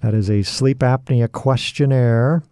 That 0.00 0.14
is 0.14 0.30
a 0.30 0.42
sleep 0.42 0.78
apnea 0.78 1.30
questionnaire. 1.30 2.42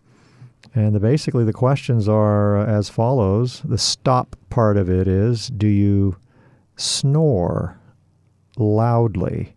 And 0.74 0.94
the, 0.94 1.00
basically, 1.00 1.44
the 1.44 1.52
questions 1.52 2.08
are 2.08 2.58
as 2.58 2.88
follows. 2.88 3.60
The 3.64 3.78
stop 3.78 4.36
part 4.50 4.76
of 4.76 4.88
it 4.88 5.08
is 5.08 5.48
Do 5.48 5.66
you 5.66 6.16
snore 6.76 7.78
loudly? 8.56 9.54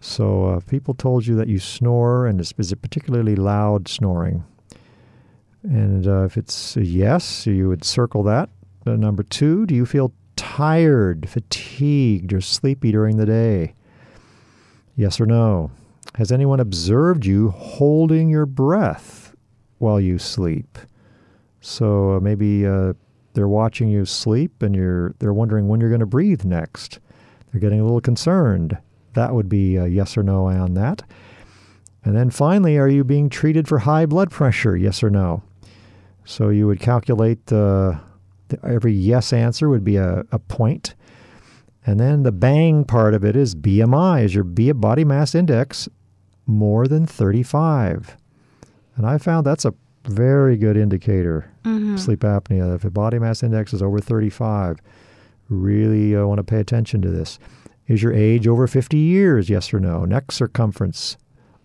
So, 0.00 0.46
uh, 0.46 0.60
people 0.60 0.94
told 0.94 1.26
you 1.26 1.34
that 1.36 1.48
you 1.48 1.58
snore, 1.58 2.26
and 2.26 2.40
is, 2.40 2.52
it 2.58 2.82
particularly 2.82 3.34
loud 3.34 3.88
snoring? 3.88 4.44
And 5.62 6.06
uh, 6.06 6.24
if 6.24 6.36
it's 6.36 6.76
yes, 6.76 7.46
you 7.46 7.68
would 7.68 7.82
circle 7.82 8.22
that. 8.24 8.50
Uh, 8.86 8.92
number 8.92 9.22
two, 9.22 9.66
do 9.66 9.74
you 9.74 9.86
feel 9.86 10.12
tired, 10.36 11.28
fatigued, 11.28 12.32
or 12.32 12.40
sleepy 12.40 12.92
during 12.92 13.16
the 13.16 13.26
day? 13.26 13.74
Yes 14.94 15.18
or 15.18 15.26
no? 15.26 15.70
Has 16.14 16.30
anyone 16.30 16.60
observed 16.60 17.26
you 17.26 17.50
holding 17.50 18.28
your 18.28 18.46
breath 18.46 19.25
while 19.78 20.00
you 20.00 20.18
sleep? 20.18 20.78
So 21.60 22.12
uh, 22.16 22.20
maybe 22.20 22.66
uh, 22.66 22.94
they're 23.34 23.48
watching 23.48 23.88
you 23.88 24.04
sleep, 24.04 24.62
and 24.62 24.74
you're 24.74 25.14
they're 25.18 25.32
wondering 25.32 25.68
when 25.68 25.80
you're 25.80 25.90
going 25.90 26.00
to 26.00 26.06
breathe 26.06 26.44
next. 26.44 26.98
They're 27.50 27.60
getting 27.60 27.80
a 27.80 27.84
little 27.84 28.00
concerned. 28.00 28.78
That 29.14 29.34
would 29.34 29.48
be 29.48 29.76
a 29.76 29.86
yes 29.86 30.16
or 30.16 30.22
no 30.22 30.46
on 30.46 30.74
that. 30.74 31.02
And 32.04 32.16
then 32.16 32.30
finally, 32.30 32.78
are 32.78 32.88
you 32.88 33.02
being 33.02 33.28
treated 33.28 33.66
for 33.66 33.80
high 33.80 34.06
blood 34.06 34.30
pressure? 34.30 34.76
Yes 34.76 35.02
or 35.02 35.10
no? 35.10 35.42
So 36.24 36.50
you 36.50 36.66
would 36.66 36.80
calculate 36.80 37.52
uh, 37.52 37.98
the, 38.48 38.58
every 38.64 38.92
yes 38.92 39.32
answer 39.32 39.68
would 39.68 39.84
be 39.84 39.96
a, 39.96 40.24
a 40.30 40.38
point. 40.38 40.94
And 41.84 42.00
then 42.00 42.24
the 42.24 42.32
bang 42.32 42.84
part 42.84 43.14
of 43.14 43.24
it 43.24 43.36
is 43.36 43.54
BMI, 43.54 44.24
is 44.24 44.34
your 44.34 44.44
body 44.44 45.04
mass 45.04 45.34
index 45.34 45.88
more 46.46 46.86
than 46.86 47.06
35? 47.06 48.16
And 48.96 49.06
I 49.06 49.18
found 49.18 49.46
that's 49.46 49.64
a 49.64 49.74
very 50.04 50.56
good 50.56 50.76
indicator, 50.76 51.50
sleep 51.98 52.20
apnea. 52.20 52.74
If 52.76 52.84
a 52.84 52.90
body 52.90 53.18
mass 53.18 53.42
index 53.42 53.72
is 53.72 53.82
over 53.82 54.00
35, 54.00 54.78
really 55.48 56.16
uh, 56.16 56.26
want 56.26 56.38
to 56.38 56.44
pay 56.44 56.60
attention 56.60 57.02
to 57.02 57.10
this. 57.10 57.38
Is 57.88 58.02
your 58.02 58.12
age 58.12 58.48
over 58.48 58.66
50 58.66 58.96
years? 58.96 59.48
Yes 59.48 59.72
or 59.72 59.80
no? 59.80 60.04
Neck 60.04 60.32
circumference 60.32 61.16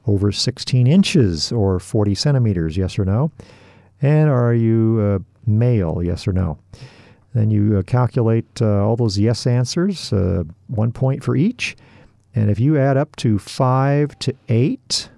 over 0.08 0.32
16 0.32 0.88
inches 0.88 1.52
or 1.52 1.80
40 1.80 2.16
centimeters? 2.16 2.78
Yes 2.78 2.98
or 3.00 3.06
no? 3.06 3.32
And 4.02 4.30
are 4.30 4.54
you 4.54 5.00
uh, 5.00 5.20
male? 5.50 6.02
Yes 6.04 6.28
or 6.28 6.34
no? 6.34 6.58
Then 7.34 7.50
you 7.50 7.78
uh, 7.78 7.84
calculate 7.84 8.62
uh, 8.62 8.86
all 8.86 8.96
those 8.96 9.18
yes 9.18 9.48
answers, 9.48 10.12
uh, 10.12 10.44
one 10.68 10.92
point 10.92 11.24
for 11.24 11.36
each. 11.36 11.76
And 12.36 12.50
if 12.50 12.60
you 12.60 12.78
add 12.78 12.98
up 12.98 13.16
to 13.18 13.40
five 13.40 14.18
to 14.20 14.34
eight 14.50 15.10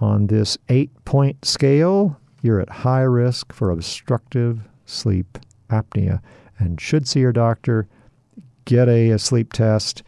on 0.00 0.26
this 0.26 0.58
eight 0.68 0.90
point 1.04 1.44
scale, 1.44 2.18
you're 2.42 2.60
at 2.60 2.70
high 2.70 3.02
risk 3.02 3.52
for 3.52 3.70
obstructive 3.70 4.60
sleep 4.86 5.38
apnea 5.68 6.20
and 6.58 6.80
should 6.80 7.06
see 7.06 7.20
your 7.20 7.32
doctor, 7.32 7.86
get 8.64 8.88
a, 8.88 9.10
a 9.10 9.18
sleep 9.18 9.52
test, 9.52 10.02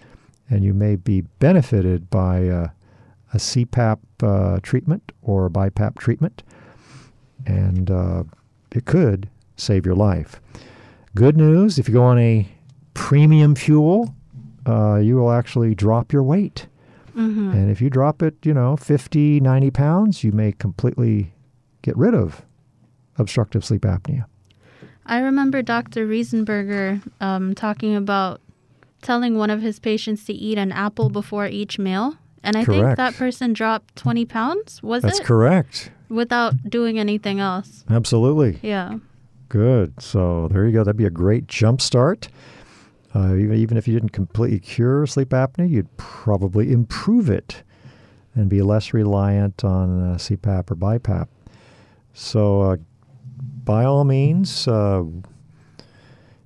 and 0.50 0.64
you 0.64 0.74
may 0.74 0.96
be 0.96 1.22
benefited 1.38 2.10
by 2.10 2.38
a 2.38 2.68
CPAP 3.34 3.98
uh, 4.22 4.60
treatment 4.62 5.12
or 5.22 5.46
a 5.46 5.50
BiPAP 5.50 5.98
treatment. 5.98 6.42
And 7.46 7.90
uh, 7.90 8.24
it 8.70 8.84
could 8.84 9.28
save 9.56 9.86
your 9.86 9.94
life. 9.94 10.40
Good 11.14 11.36
news 11.36 11.78
if 11.78 11.88
you 11.88 11.94
go 11.94 12.04
on 12.04 12.18
a 12.18 12.48
premium 12.94 13.54
fuel, 13.54 14.14
uh, 14.66 14.96
you 14.96 15.16
will 15.16 15.32
actually 15.32 15.74
drop 15.74 16.12
your 16.12 16.22
weight. 16.22 16.66
And 17.14 17.70
if 17.70 17.80
you 17.80 17.90
drop 17.90 18.22
it, 18.22 18.34
you 18.44 18.54
know, 18.54 18.76
50, 18.76 19.40
90 19.40 19.70
pounds, 19.70 20.24
you 20.24 20.32
may 20.32 20.52
completely 20.52 21.32
get 21.82 21.96
rid 21.96 22.14
of 22.14 22.42
obstructive 23.18 23.64
sleep 23.64 23.82
apnea. 23.82 24.24
I 25.04 25.18
remember 25.18 25.62
Dr. 25.62 26.06
Riesenberger 26.06 27.02
um, 27.20 27.54
talking 27.54 27.96
about 27.96 28.40
telling 29.02 29.36
one 29.36 29.50
of 29.50 29.60
his 29.60 29.78
patients 29.80 30.24
to 30.26 30.32
eat 30.32 30.56
an 30.58 30.70
apple 30.72 31.10
before 31.10 31.46
each 31.46 31.78
meal, 31.78 32.16
And 32.44 32.56
I 32.56 32.64
Correct. 32.64 32.82
think 32.82 32.96
that 32.96 33.14
person 33.14 33.52
dropped 33.52 33.96
20 33.96 34.24
pounds, 34.26 34.82
was 34.82 35.02
That's 35.02 35.16
it? 35.16 35.18
That's 35.18 35.26
correct. 35.28 35.90
Without 36.08 36.54
doing 36.70 36.98
anything 36.98 37.40
else. 37.40 37.84
Absolutely. 37.90 38.58
Yeah. 38.62 38.98
Good. 39.48 40.00
So 40.00 40.48
there 40.50 40.66
you 40.66 40.72
go. 40.72 40.84
That'd 40.84 40.96
be 40.96 41.04
a 41.04 41.10
great 41.10 41.46
jump 41.46 41.80
start. 41.80 42.28
Uh, 43.14 43.36
even, 43.36 43.76
if 43.76 43.86
you 43.86 43.94
didn't 43.94 44.10
completely 44.10 44.58
cure 44.58 45.06
sleep 45.06 45.30
apnea, 45.30 45.68
you'd 45.68 45.96
probably 45.96 46.72
improve 46.72 47.28
it 47.28 47.62
and 48.34 48.48
be 48.48 48.62
less 48.62 48.94
reliant 48.94 49.62
on 49.64 50.12
uh, 50.12 50.14
CPAP 50.16 50.70
or 50.70 50.76
BiPAP. 50.76 51.28
So, 52.14 52.62
uh, 52.62 52.76
by 53.64 53.84
all 53.84 54.04
means, 54.04 54.66
uh, 54.66 55.04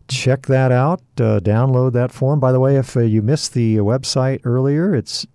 check 0.09 0.47
that 0.47 0.73
out. 0.73 1.01
Uh, 1.19 1.41
download 1.41 1.93
that 1.93 2.13
form. 2.13 2.41
By 2.41 2.53
the 2.53 2.61
way, 2.61 2.77
if 2.77 2.97
uh, 2.97 3.01
you 3.01 3.23
missed 3.23 3.55
the 3.55 3.77
website 3.77 4.41
earlier, 4.45 4.95
it's 4.95 5.27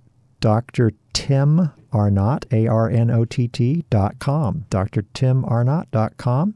Dr. 0.42 0.92
Tim 1.14 1.72
Arnott, 1.94 2.46
A 2.52 2.68
R 2.68 2.90
N 2.90 3.10
O 3.10 3.26
T 3.26 3.48
T 3.48 3.86
dot 3.90 4.20
com. 4.20 4.66
Dr. 4.70 5.04
Tim 5.14 5.46
Arnott 5.46 5.90
dot 5.92 6.18
com. 6.18 6.56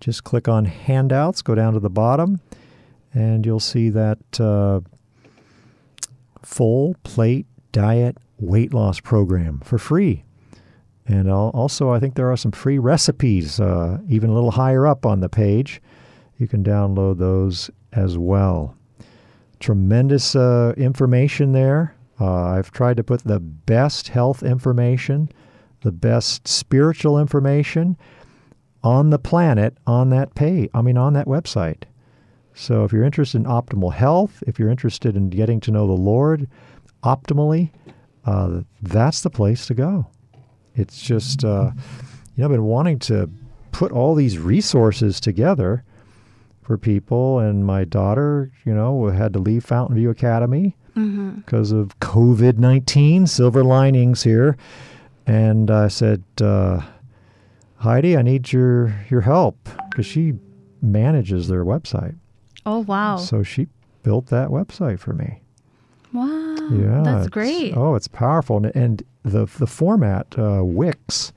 Just 0.00 0.24
click 0.24 0.48
on 0.48 0.66
handouts, 0.66 1.40
go 1.40 1.54
down 1.54 1.72
to 1.72 1.80
the 1.80 1.88
bottom, 1.90 2.40
and 3.14 3.46
you'll 3.46 3.60
see 3.60 3.88
that 3.90 4.18
uh, 4.40 4.80
full 6.42 6.96
plate 7.04 7.46
diet 7.72 8.18
weight 8.38 8.74
loss 8.74 9.00
program 9.00 9.60
for 9.60 9.78
free. 9.78 10.24
And 11.06 11.30
also, 11.30 11.90
I 11.90 12.00
think 12.00 12.14
there 12.14 12.30
are 12.30 12.36
some 12.36 12.52
free 12.52 12.78
recipes, 12.78 13.60
uh, 13.60 13.98
even 14.08 14.30
a 14.30 14.34
little 14.34 14.52
higher 14.52 14.86
up 14.86 15.04
on 15.04 15.20
the 15.20 15.28
page. 15.28 15.82
You 16.38 16.48
can 16.48 16.64
download 16.64 17.18
those 17.18 17.70
as 17.92 18.16
well. 18.16 18.74
Tremendous 19.60 20.34
uh, 20.34 20.72
information 20.76 21.52
there. 21.52 21.94
Uh, 22.20 22.44
I've 22.44 22.70
tried 22.70 22.96
to 22.96 23.04
put 23.04 23.24
the 23.24 23.40
best 23.40 24.08
health 24.08 24.42
information, 24.42 25.28
the 25.82 25.92
best 25.92 26.48
spiritual 26.48 27.18
information 27.18 27.98
on 28.82 29.10
the 29.10 29.18
planet 29.18 29.76
on 29.86 30.10
that 30.10 30.34
pay. 30.34 30.68
I 30.72 30.80
mean, 30.80 30.96
on 30.96 31.12
that 31.14 31.26
website. 31.26 31.84
So 32.54 32.84
if 32.84 32.92
you're 32.92 33.04
interested 33.04 33.38
in 33.38 33.44
optimal 33.44 33.92
health, 33.92 34.42
if 34.46 34.58
you're 34.58 34.70
interested 34.70 35.16
in 35.16 35.28
getting 35.28 35.60
to 35.60 35.70
know 35.70 35.86
the 35.86 35.92
Lord 35.92 36.48
optimally, 37.02 37.70
uh, 38.24 38.60
that's 38.80 39.22
the 39.22 39.30
place 39.30 39.66
to 39.66 39.74
go. 39.74 40.06
It's 40.76 41.00
just, 41.02 41.44
uh, 41.44 41.72
you 41.74 42.40
know, 42.40 42.44
I've 42.46 42.50
been 42.50 42.64
wanting 42.64 42.98
to 43.00 43.28
put 43.72 43.92
all 43.92 44.14
these 44.14 44.38
resources 44.38 45.20
together 45.20 45.84
for 46.62 46.78
people, 46.78 47.40
and 47.40 47.66
my 47.66 47.84
daughter, 47.84 48.50
you 48.64 48.72
know, 48.72 49.06
had 49.08 49.32
to 49.34 49.38
leave 49.38 49.66
Fountainview 49.66 50.10
Academy 50.10 50.76
because 51.44 51.72
of 51.72 51.98
COVID 51.98 52.56
19, 52.58 53.26
silver 53.26 53.64
linings 53.64 54.22
here. 54.22 54.56
And 55.26 55.70
I 55.70 55.88
said, 55.88 56.22
uh, 56.40 56.80
Heidi, 57.76 58.16
I 58.16 58.22
need 58.22 58.52
your, 58.52 58.94
your 59.10 59.22
help 59.22 59.68
because 59.90 60.06
she 60.06 60.34
manages 60.80 61.48
their 61.48 61.64
website. 61.64 62.16
Oh, 62.66 62.80
wow. 62.80 63.16
So 63.16 63.42
she 63.42 63.68
built 64.02 64.26
that 64.26 64.48
website 64.48 64.98
for 64.98 65.12
me. 65.12 65.40
wow. 66.12 66.56
Yeah, 66.72 67.02
That's 67.04 67.26
it's- 67.26 67.28
great. 67.28 67.76
Oh, 67.76 67.94
it's 67.94 68.08
powerful, 68.08 68.56
and, 68.58 68.74
and 68.74 69.02
the 69.22 69.46
the 69.58 69.66
format 69.66 70.26
uh, 70.38 70.62
Wix. 70.64 71.32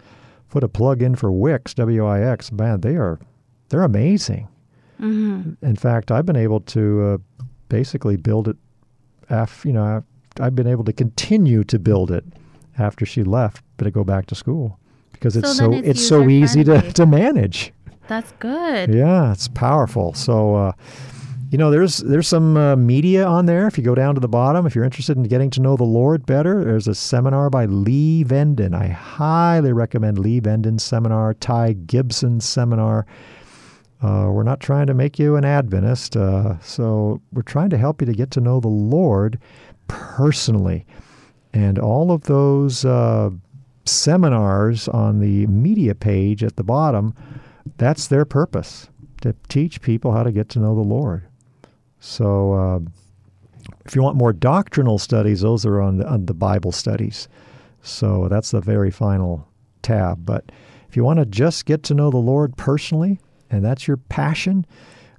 Put 0.49 0.63
a 0.63 0.69
plug 0.69 1.01
in 1.01 1.15
for 1.15 1.29
Wix, 1.31 1.73
W 1.73 2.05
I 2.05 2.21
X. 2.21 2.51
Man, 2.53 2.79
they 2.81 2.95
are 2.95 3.19
they're 3.69 3.83
amazing. 3.83 4.47
Mm-hmm. 5.01 5.65
In 5.65 5.75
fact, 5.75 6.09
I've 6.11 6.25
been 6.25 6.37
able 6.37 6.61
to 6.61 7.03
uh, 7.03 7.43
basically 7.69 8.15
build 8.15 8.47
it. 8.47 8.55
Af, 9.29 9.65
you 9.65 9.73
know, 9.73 9.83
I've, 9.83 10.03
I've 10.41 10.55
been 10.55 10.67
able 10.67 10.85
to 10.85 10.93
continue 10.93 11.63
to 11.65 11.77
build 11.77 12.11
it 12.11 12.23
after 12.79 13.05
she 13.05 13.23
left, 13.23 13.61
but 13.75 13.83
to 13.83 13.91
go 13.91 14.03
back 14.05 14.25
to 14.27 14.35
school 14.35 14.79
because 15.11 15.35
it's 15.35 15.49
So 15.57 15.65
so, 15.65 15.73
it's 15.73 15.87
it's 15.87 16.07
so 16.07 16.29
easy 16.29 16.63
to, 16.63 16.81
to 16.93 17.05
manage. 17.05 17.73
That's 18.07 18.31
good. 18.39 18.93
Yeah, 18.93 19.33
it's 19.33 19.49
powerful. 19.49 20.13
So, 20.13 20.55
uh, 20.55 20.71
you 21.49 21.57
know, 21.57 21.71
there's 21.71 21.97
there's 21.97 22.27
some 22.27 22.57
uh, 22.57 22.75
media 22.75 23.25
on 23.25 23.45
there. 23.45 23.67
If 23.67 23.77
you 23.77 23.83
go 23.83 23.95
down 23.95 24.15
to 24.15 24.21
the 24.21 24.27
bottom, 24.27 24.65
if 24.65 24.75
you're 24.75 24.83
interested 24.83 25.15
in 25.17 25.23
getting 25.23 25.49
to 25.51 25.61
know 25.61 25.77
the 25.77 25.83
Lord 25.83 26.25
better, 26.25 26.63
there's 26.63 26.87
a 26.87 26.95
seminar 26.95 27.49
by 27.49 27.65
Lee 27.65 28.23
Venden. 28.25 28.73
I 28.73 28.87
highly 28.87 29.71
recommend 29.71 30.19
Lee 30.19 30.41
Venden's 30.41 30.83
seminar, 30.83 31.33
Ty 31.35 31.73
Gibson's 31.73 32.43
seminar. 32.43 33.05
Uh, 34.01 34.29
we're 34.29 34.43
not 34.43 34.59
trying 34.59 34.87
to 34.87 34.93
make 34.93 35.17
you 35.17 35.37
an 35.37 35.45
Adventist, 35.45 36.17
uh, 36.17 36.59
so 36.59 37.21
we're 37.31 37.41
trying 37.41 37.69
to 37.69 37.77
help 37.77 38.01
you 38.01 38.05
to 38.05 38.13
get 38.13 38.29
to 38.31 38.41
know 38.41 38.59
the 38.59 38.67
Lord 38.67 39.39
personally. 39.87 40.85
And 41.53 41.79
all 41.79 42.11
of 42.11 42.23
those 42.23 42.85
uh, 42.85 43.31
seminars 43.85 44.87
on 44.89 45.19
the 45.19 45.47
media 45.47 45.95
page 45.95 46.43
at 46.43 46.57
the 46.57 46.63
bottom, 46.63 47.15
that's 47.77 48.07
their 48.07 48.25
purpose 48.25 48.89
to 49.21 49.33
teach 49.47 49.81
people 49.81 50.11
how 50.11 50.23
to 50.23 50.31
get 50.31 50.49
to 50.49 50.59
know 50.59 50.75
the 50.75 50.81
Lord. 50.81 51.23
So, 51.99 52.53
uh, 52.53 52.79
if 53.85 53.95
you 53.95 54.03
want 54.03 54.17
more 54.17 54.33
doctrinal 54.33 54.97
studies, 54.97 55.41
those 55.41 55.65
are 55.65 55.81
on 55.81 55.97
the, 55.97 56.07
on 56.07 56.25
the 56.25 56.33
Bible 56.33 56.71
studies. 56.71 57.27
So 57.81 58.27
that's 58.27 58.51
the 58.51 58.59
very 58.59 58.91
final 58.91 59.47
tab. 59.81 60.25
But 60.25 60.51
if 60.89 60.97
you 60.97 61.03
want 61.03 61.19
to 61.19 61.25
just 61.25 61.65
get 61.65 61.83
to 61.83 61.93
know 61.93 62.09
the 62.09 62.17
Lord 62.17 62.57
personally, 62.57 63.19
and 63.49 63.63
that's 63.63 63.87
your 63.87 63.97
passion, 63.97 64.65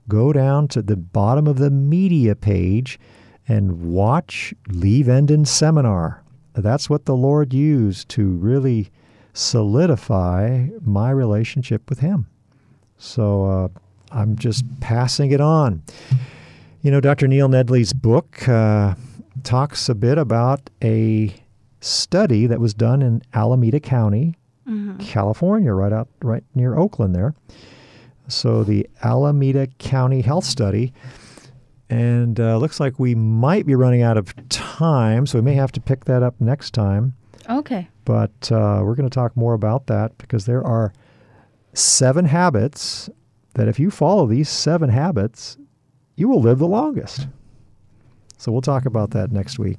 go 0.06 0.32
down 0.32 0.68
to 0.68 0.82
the 0.82 0.96
bottom 0.96 1.46
of 1.46 1.56
the 1.56 1.70
media 1.70 2.34
page 2.36 3.00
and 3.46 3.92
watch 3.92 4.52
Lee 4.68 5.02
Venden's 5.02 5.50
seminar. 5.50 6.22
That's 6.52 6.90
what 6.90 7.06
the 7.06 7.16
Lord 7.16 7.54
used 7.54 8.08
to 8.10 8.28
really 8.28 8.90
solidify 9.32 10.68
my 10.84 11.10
relationship 11.10 11.88
with 11.88 12.00
Him. 12.00 12.26
So 12.98 13.44
uh, 13.44 13.68
I'm 14.10 14.36
just 14.36 14.64
passing 14.80 15.30
it 15.30 15.40
on. 15.40 15.82
You 16.88 16.92
know, 16.92 17.02
Dr. 17.02 17.28
Neil 17.28 17.50
Nedley's 17.50 17.92
book 17.92 18.48
uh, 18.48 18.94
talks 19.42 19.90
a 19.90 19.94
bit 19.94 20.16
about 20.16 20.70
a 20.82 21.34
study 21.82 22.46
that 22.46 22.60
was 22.60 22.72
done 22.72 23.02
in 23.02 23.20
Alameda 23.34 23.78
County, 23.78 24.38
California, 24.98 25.74
right 25.74 25.92
out 25.92 26.08
right 26.22 26.42
near 26.54 26.78
Oakland 26.78 27.14
there. 27.14 27.34
So 28.28 28.64
the 28.64 28.88
Alameda 29.02 29.66
County 29.76 30.22
Health 30.22 30.46
Study, 30.46 30.94
and 31.90 32.40
uh, 32.40 32.56
looks 32.56 32.80
like 32.80 32.98
we 32.98 33.14
might 33.14 33.66
be 33.66 33.74
running 33.74 34.00
out 34.00 34.16
of 34.16 34.34
time, 34.48 35.26
so 35.26 35.36
we 35.36 35.42
may 35.42 35.56
have 35.56 35.72
to 35.72 35.82
pick 35.82 36.06
that 36.06 36.22
up 36.22 36.40
next 36.40 36.70
time. 36.70 37.12
Okay. 37.50 37.86
But 38.06 38.50
uh, 38.50 38.80
we're 38.82 38.94
going 38.94 39.10
to 39.10 39.14
talk 39.14 39.36
more 39.36 39.52
about 39.52 39.88
that 39.88 40.16
because 40.16 40.46
there 40.46 40.66
are 40.66 40.94
seven 41.74 42.24
habits 42.24 43.10
that 43.56 43.68
if 43.68 43.78
you 43.78 43.90
follow 43.90 44.26
these 44.26 44.48
seven 44.48 44.88
habits, 44.88 45.57
you 46.18 46.28
will 46.28 46.40
live 46.40 46.58
the 46.58 46.66
longest. 46.66 47.28
So 48.38 48.50
we'll 48.50 48.60
talk 48.60 48.86
about 48.86 49.10
that 49.10 49.30
next 49.30 49.58
week. 49.58 49.78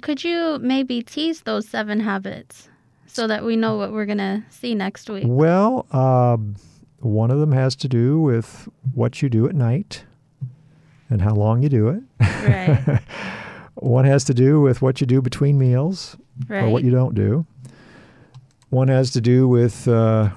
Could 0.00 0.22
you 0.22 0.58
maybe 0.60 1.02
tease 1.02 1.40
those 1.40 1.68
seven 1.68 1.98
habits 1.98 2.68
so 3.06 3.26
that 3.26 3.44
we 3.44 3.56
know 3.56 3.76
what 3.76 3.92
we're 3.92 4.06
going 4.06 4.18
to 4.18 4.44
see 4.48 4.76
next 4.76 5.10
week? 5.10 5.24
Well, 5.26 5.86
um, 5.90 6.54
one 7.00 7.32
of 7.32 7.40
them 7.40 7.50
has 7.50 7.74
to 7.76 7.88
do 7.88 8.20
with 8.20 8.68
what 8.94 9.22
you 9.22 9.28
do 9.28 9.48
at 9.48 9.56
night 9.56 10.04
and 11.10 11.20
how 11.20 11.34
long 11.34 11.62
you 11.62 11.68
do 11.68 11.88
it. 11.88 12.02
Right. 12.20 13.02
One 13.74 14.04
has 14.04 14.24
to 14.24 14.34
do 14.34 14.60
with 14.60 14.80
what 14.82 15.00
you 15.00 15.06
do 15.06 15.20
between 15.20 15.58
meals 15.58 16.16
or 16.48 16.68
what 16.70 16.82
you 16.82 16.90
don't 16.90 17.14
do. 17.14 17.44
One 18.70 18.88
has 18.88 19.10
to 19.12 19.20
do 19.20 19.46
with 19.48 19.86
uh, 19.86 20.30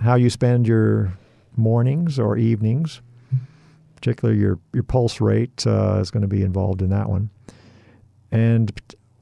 how 0.00 0.14
you 0.14 0.30
spend 0.30 0.68
your 0.68 1.12
mornings 1.56 2.18
or 2.18 2.36
evenings. 2.36 3.00
Particularly, 3.96 4.40
your 4.40 4.58
your 4.72 4.82
pulse 4.82 5.20
rate 5.20 5.66
uh, 5.66 5.98
is 6.00 6.10
going 6.10 6.22
to 6.22 6.28
be 6.28 6.42
involved 6.42 6.80
in 6.80 6.88
that 6.90 7.08
one. 7.08 7.28
And 8.32 8.72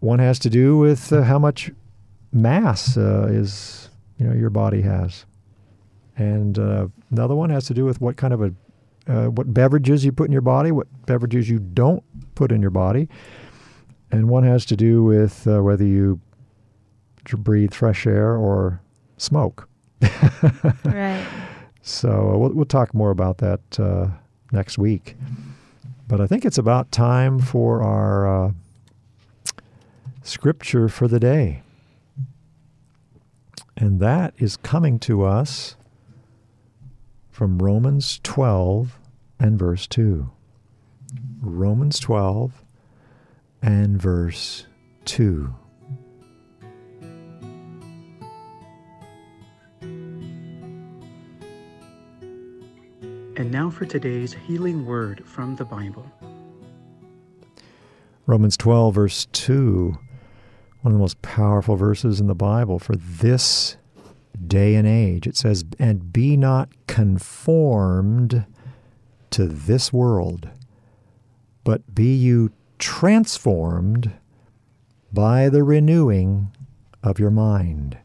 one 0.01 0.20
has 0.20 0.39
to 0.41 0.51
do 0.51 0.79
with 0.79 1.12
uh, 1.12 1.22
how 1.22 1.39
much 1.39 1.72
mass 2.33 2.97
uh, 2.97 3.26
is 3.29 3.91
you 4.18 4.26
know 4.26 4.35
your 4.35 4.51
body 4.51 4.83
has. 4.83 5.24
And 6.16 6.59
uh, 6.59 6.89
another 7.11 7.35
one 7.35 7.51
has 7.51 7.66
to 7.66 7.74
do 7.74 7.85
with 7.85 8.01
what 8.01 8.16
kind 8.16 8.33
of 8.33 8.43
a 8.43 8.55
uh, 9.09 9.31
what 9.31 9.53
beverages 9.53 10.05
you 10.05 10.12
put 10.12 10.26
in 10.26 10.33
your 10.33 10.43
body, 10.43 10.70
what 10.70 10.87
beverages 11.07 11.49
you 11.49 11.59
don't 11.59 12.05
put 12.35 12.53
in 12.53 12.61
your 12.61 12.70
body, 12.70 13.09
and 14.12 14.29
one 14.29 14.45
has 14.45 14.64
to 14.66 14.76
do 14.76 15.03
with 15.03 15.47
whether 15.47 15.85
you 15.85 16.20
breathe 17.37 17.74
fresh 17.74 18.07
air 18.07 18.37
or 18.37 18.81
smoke. 19.16 19.68
right. 20.85 21.26
So 21.83 22.33
uh, 22.33 22.39
we'll, 22.39 22.51
we'll 22.51 22.64
talk 22.64 22.95
more 22.95 23.11
about 23.11 23.39
that 23.39 23.61
uh, 23.79 24.09
next 24.53 24.79
week. 24.79 25.16
But 26.07 26.20
I 26.20 26.26
think 26.26 26.45
it's 26.45 26.59
about 26.59 26.91
time 26.91 27.39
for 27.39 27.83
our 27.83 28.47
uh, 28.47 28.53
scripture 30.22 30.89
for 30.89 31.07
the 31.09 31.20
day. 31.20 31.62
And 33.76 34.01
that 34.01 34.35
is 34.39 34.57
coming 34.57 34.99
to 35.01 35.24
us 35.24 35.76
from 37.31 37.59
Romans 37.59 38.18
12 38.22 38.99
and 39.39 39.59
verse 39.59 39.87
2. 39.87 40.31
Romans 41.41 42.01
12 42.01 42.64
and 43.62 44.01
verse 44.01 44.66
2. 45.05 45.55
And 53.49 53.55
now 53.55 53.70
for 53.70 53.86
today's 53.86 54.34
healing 54.34 54.84
word 54.84 55.24
from 55.24 55.57
the 55.57 55.64
Bible. 55.64 56.05
Romans 58.26 58.59
12, 58.59 58.94
verse 58.94 59.26
2, 59.32 59.96
one 60.82 60.92
of 60.92 60.92
the 60.92 60.99
most 60.99 61.22
powerful 61.22 61.74
verses 61.74 62.20
in 62.20 62.26
the 62.26 62.34
Bible 62.34 62.78
for 62.78 62.94
this 62.94 63.78
day 64.46 64.74
and 64.74 64.86
age. 64.86 65.26
It 65.26 65.34
says, 65.34 65.64
And 65.78 66.12
be 66.12 66.36
not 66.36 66.68
conformed 66.86 68.44
to 69.30 69.46
this 69.46 69.94
world, 69.94 70.51
but 71.64 71.94
be 71.94 72.14
you 72.14 72.53
transformed 72.78 74.12
by 75.11 75.49
the 75.49 75.62
renewing 75.62 76.55
of 77.03 77.18
your 77.18 77.30
mind, 77.30 77.96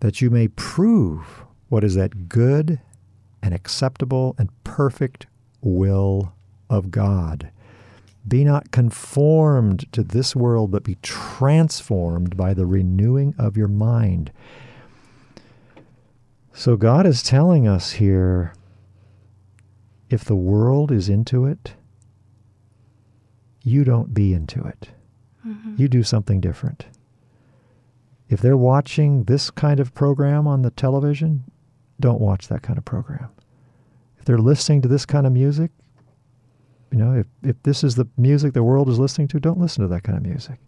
that 0.00 0.22
you 0.22 0.30
may 0.30 0.48
prove 0.48 1.44
what 1.68 1.84
is 1.84 1.96
that 1.96 2.30
good 2.30 2.80
and 3.46 3.54
acceptable 3.54 4.34
and 4.38 4.50
perfect 4.64 5.28
will 5.60 6.32
of 6.68 6.90
God. 6.90 7.48
Be 8.26 8.42
not 8.42 8.72
conformed 8.72 9.90
to 9.92 10.02
this 10.02 10.34
world, 10.34 10.72
but 10.72 10.82
be 10.82 10.96
transformed 11.00 12.36
by 12.36 12.54
the 12.54 12.66
renewing 12.66 13.36
of 13.38 13.56
your 13.56 13.68
mind. 13.68 14.32
So 16.52 16.76
God 16.76 17.06
is 17.06 17.22
telling 17.22 17.68
us 17.68 17.92
here 17.92 18.52
if 20.10 20.24
the 20.24 20.34
world 20.34 20.90
is 20.90 21.08
into 21.08 21.46
it, 21.46 21.74
you 23.62 23.84
don't 23.84 24.12
be 24.12 24.32
into 24.34 24.64
it. 24.64 24.88
Mm-hmm. 25.46 25.76
You 25.78 25.86
do 25.86 26.02
something 26.02 26.40
different. 26.40 26.86
If 28.28 28.40
they're 28.40 28.56
watching 28.56 29.22
this 29.24 29.50
kind 29.50 29.78
of 29.78 29.94
program 29.94 30.48
on 30.48 30.62
the 30.62 30.70
television, 30.72 31.44
don't 32.00 32.20
watch 32.20 32.48
that 32.48 32.62
kind 32.62 32.78
of 32.78 32.84
program. 32.84 33.28
If 34.18 34.24
they're 34.24 34.38
listening 34.38 34.82
to 34.82 34.88
this 34.88 35.06
kind 35.06 35.26
of 35.26 35.32
music, 35.32 35.70
you 36.90 36.98
know, 36.98 37.14
if, 37.14 37.26
if 37.42 37.62
this 37.62 37.82
is 37.82 37.94
the 37.94 38.06
music 38.16 38.52
the 38.52 38.62
world 38.62 38.88
is 38.88 38.98
listening 38.98 39.28
to, 39.28 39.40
don't 39.40 39.58
listen 39.58 39.82
to 39.82 39.88
that 39.88 40.02
kind 40.02 40.16
of 40.16 40.24
music. 40.24 40.58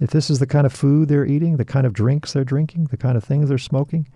If 0.00 0.10
this 0.10 0.30
is 0.30 0.38
the 0.38 0.46
kind 0.46 0.66
of 0.66 0.72
food 0.72 1.08
they're 1.08 1.26
eating, 1.26 1.56
the 1.56 1.64
kind 1.64 1.86
of 1.86 1.92
drinks 1.92 2.32
they're 2.32 2.44
drinking, 2.44 2.86
the 2.86 2.96
kind 2.96 3.16
of 3.16 3.22
things 3.22 3.48
they're 3.48 3.58
smoking, 3.58 4.08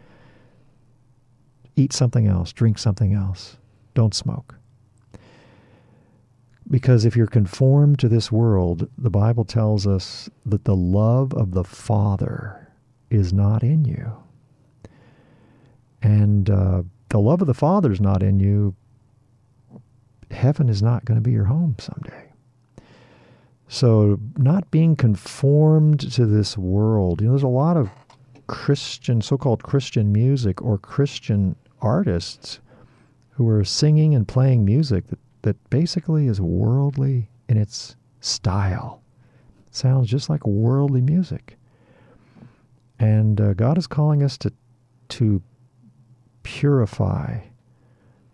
eat 1.76 1.92
something 1.92 2.26
else, 2.26 2.52
drink 2.52 2.78
something 2.78 3.12
else. 3.12 3.58
Don't 3.94 4.14
smoke. 4.14 4.56
Because 6.68 7.04
if 7.04 7.16
you're 7.16 7.28
conformed 7.28 7.98
to 8.00 8.08
this 8.08 8.32
world, 8.32 8.88
the 8.98 9.10
Bible 9.10 9.44
tells 9.44 9.86
us 9.86 10.28
that 10.44 10.64
the 10.64 10.74
love 10.74 11.32
of 11.34 11.52
the 11.52 11.62
Father 11.62 12.72
is 13.08 13.32
not 13.32 13.62
in 13.62 13.84
you. 13.84 14.12
And 16.06 16.48
uh, 16.48 16.82
the 17.08 17.18
love 17.18 17.40
of 17.40 17.48
the 17.48 17.54
Father 17.54 17.90
is 17.90 18.00
not 18.00 18.22
in 18.22 18.38
you. 18.38 18.76
Heaven 20.30 20.68
is 20.68 20.80
not 20.80 21.04
going 21.04 21.16
to 21.16 21.20
be 21.20 21.32
your 21.32 21.46
home 21.46 21.74
someday. 21.80 22.32
So, 23.66 24.20
not 24.36 24.70
being 24.70 24.94
conformed 24.94 26.12
to 26.12 26.24
this 26.24 26.56
world, 26.56 27.20
you 27.20 27.26
know, 27.26 27.32
there's 27.32 27.42
a 27.42 27.48
lot 27.48 27.76
of 27.76 27.90
Christian, 28.46 29.20
so 29.20 29.36
called 29.36 29.64
Christian 29.64 30.12
music 30.12 30.62
or 30.62 30.78
Christian 30.78 31.56
artists 31.82 32.60
who 33.30 33.48
are 33.48 33.64
singing 33.64 34.14
and 34.14 34.28
playing 34.28 34.64
music 34.64 35.08
that, 35.08 35.18
that 35.42 35.70
basically 35.70 36.28
is 36.28 36.40
worldly 36.40 37.28
in 37.48 37.56
its 37.56 37.96
style. 38.20 39.02
It 39.66 39.74
sounds 39.74 40.08
just 40.08 40.30
like 40.30 40.46
worldly 40.46 41.00
music. 41.00 41.58
And 43.00 43.40
uh, 43.40 43.54
God 43.54 43.76
is 43.76 43.88
calling 43.88 44.22
us 44.22 44.38
to, 44.38 44.52
to 45.08 45.42
purify 46.46 47.40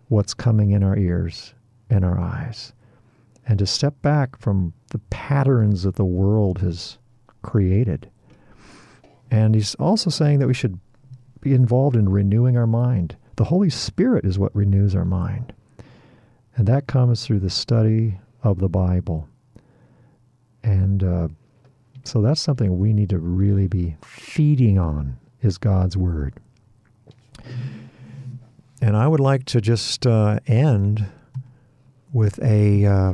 what's 0.07 0.35
coming 0.35 0.69
in 0.69 0.83
our 0.83 0.95
ears 0.95 1.55
and 1.89 2.05
our 2.05 2.19
eyes 2.19 2.71
and 3.47 3.57
to 3.57 3.65
step 3.65 3.99
back 4.03 4.37
from 4.37 4.71
the 4.91 4.99
patterns 5.09 5.81
that 5.81 5.95
the 5.95 6.05
world 6.05 6.59
has 6.59 6.99
created. 7.41 8.07
And 9.31 9.55
he's 9.55 9.73
also 9.75 10.11
saying 10.11 10.37
that 10.39 10.47
we 10.47 10.53
should 10.53 10.79
be 11.41 11.55
involved 11.55 11.95
in 11.95 12.07
renewing 12.07 12.55
our 12.55 12.67
mind. 12.67 13.17
The 13.35 13.45
Holy 13.45 13.71
Spirit 13.71 14.25
is 14.25 14.37
what 14.37 14.55
renews 14.55 14.95
our 14.95 15.05
mind. 15.05 15.51
And 16.55 16.67
that 16.67 16.85
comes 16.85 17.25
through 17.25 17.39
the 17.39 17.49
study 17.49 18.19
of 18.43 18.59
the 18.59 18.69
Bible. 18.69 19.27
And 20.63 21.03
uh, 21.03 21.27
so 22.03 22.21
that's 22.21 22.39
something 22.39 22.77
we 22.77 22.93
need 22.93 23.09
to 23.09 23.17
really 23.17 23.67
be 23.67 23.97
feeding 24.03 24.77
on 24.77 25.17
is 25.41 25.57
God's 25.57 25.97
Word. 25.97 26.35
And 28.83 28.97
I 28.97 29.07
would 29.07 29.19
like 29.19 29.45
to 29.45 29.61
just 29.61 30.05
uh, 30.05 30.39
end 30.45 31.05
with 32.11 32.37
a 32.43 32.85
uh, 32.85 33.13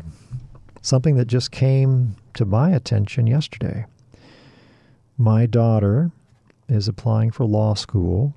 something 0.82 1.16
that 1.16 1.26
just 1.26 1.52
came 1.52 2.16
to 2.34 2.46
my 2.46 2.72
attention 2.72 3.28
yesterday. 3.28 3.86
My 5.18 5.46
daughter 5.46 6.12
is 6.68 6.88
applying 6.88 7.32
for 7.32 7.46
law 7.46 7.74
school 7.76 8.34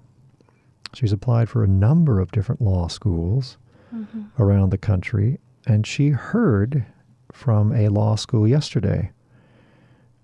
She's 0.94 1.12
applied 1.12 1.48
for 1.48 1.64
a 1.64 1.68
number 1.68 2.20
of 2.20 2.32
different 2.32 2.60
law 2.60 2.88
schools 2.88 3.56
mm-hmm. 3.94 4.24
around 4.38 4.70
the 4.70 4.78
country, 4.78 5.38
and 5.66 5.86
she 5.86 6.10
heard 6.10 6.84
from 7.32 7.72
a 7.72 7.88
law 7.88 8.16
school 8.16 8.46
yesterday. 8.46 9.10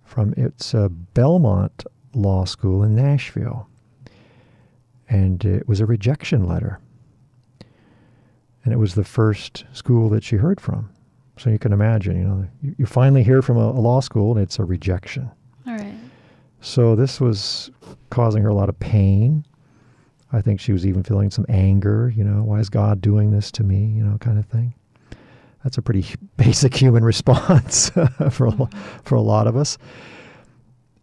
From 0.04 0.32
its 0.36 0.74
uh, 0.74 0.88
Belmont 0.88 1.84
Law 2.14 2.46
School 2.46 2.82
in 2.82 2.94
Nashville, 2.94 3.68
and 5.06 5.44
it 5.44 5.68
was 5.68 5.80
a 5.80 5.86
rejection 5.86 6.46
letter. 6.46 6.80
And 8.68 8.74
it 8.74 8.78
was 8.78 8.94
the 8.94 9.02
first 9.02 9.64
school 9.72 10.10
that 10.10 10.22
she 10.22 10.36
heard 10.36 10.60
from. 10.60 10.90
So 11.38 11.48
you 11.48 11.58
can 11.58 11.72
imagine, 11.72 12.18
you 12.18 12.24
know, 12.24 12.46
you, 12.60 12.74
you 12.76 12.84
finally 12.84 13.22
hear 13.22 13.40
from 13.40 13.56
a, 13.56 13.70
a 13.70 13.80
law 13.80 14.00
school 14.00 14.32
and 14.32 14.42
it's 14.42 14.58
a 14.58 14.64
rejection. 14.66 15.30
All 15.66 15.74
right. 15.74 15.94
So 16.60 16.94
this 16.94 17.18
was 17.18 17.70
causing 18.10 18.42
her 18.42 18.50
a 18.50 18.54
lot 18.54 18.68
of 18.68 18.78
pain. 18.78 19.42
I 20.34 20.42
think 20.42 20.60
she 20.60 20.72
was 20.72 20.86
even 20.86 21.02
feeling 21.02 21.30
some 21.30 21.46
anger, 21.48 22.12
you 22.14 22.22
know, 22.22 22.42
why 22.42 22.58
is 22.58 22.68
God 22.68 23.00
doing 23.00 23.30
this 23.30 23.50
to 23.52 23.64
me, 23.64 23.86
you 23.86 24.04
know, 24.04 24.18
kind 24.18 24.38
of 24.38 24.44
thing. 24.44 24.74
That's 25.64 25.78
a 25.78 25.82
pretty 25.82 26.04
basic 26.36 26.74
human 26.74 27.02
response 27.02 27.88
for 28.30 28.48
a, 28.48 28.68
for 29.02 29.14
a 29.14 29.22
lot 29.22 29.46
of 29.46 29.56
us. 29.56 29.78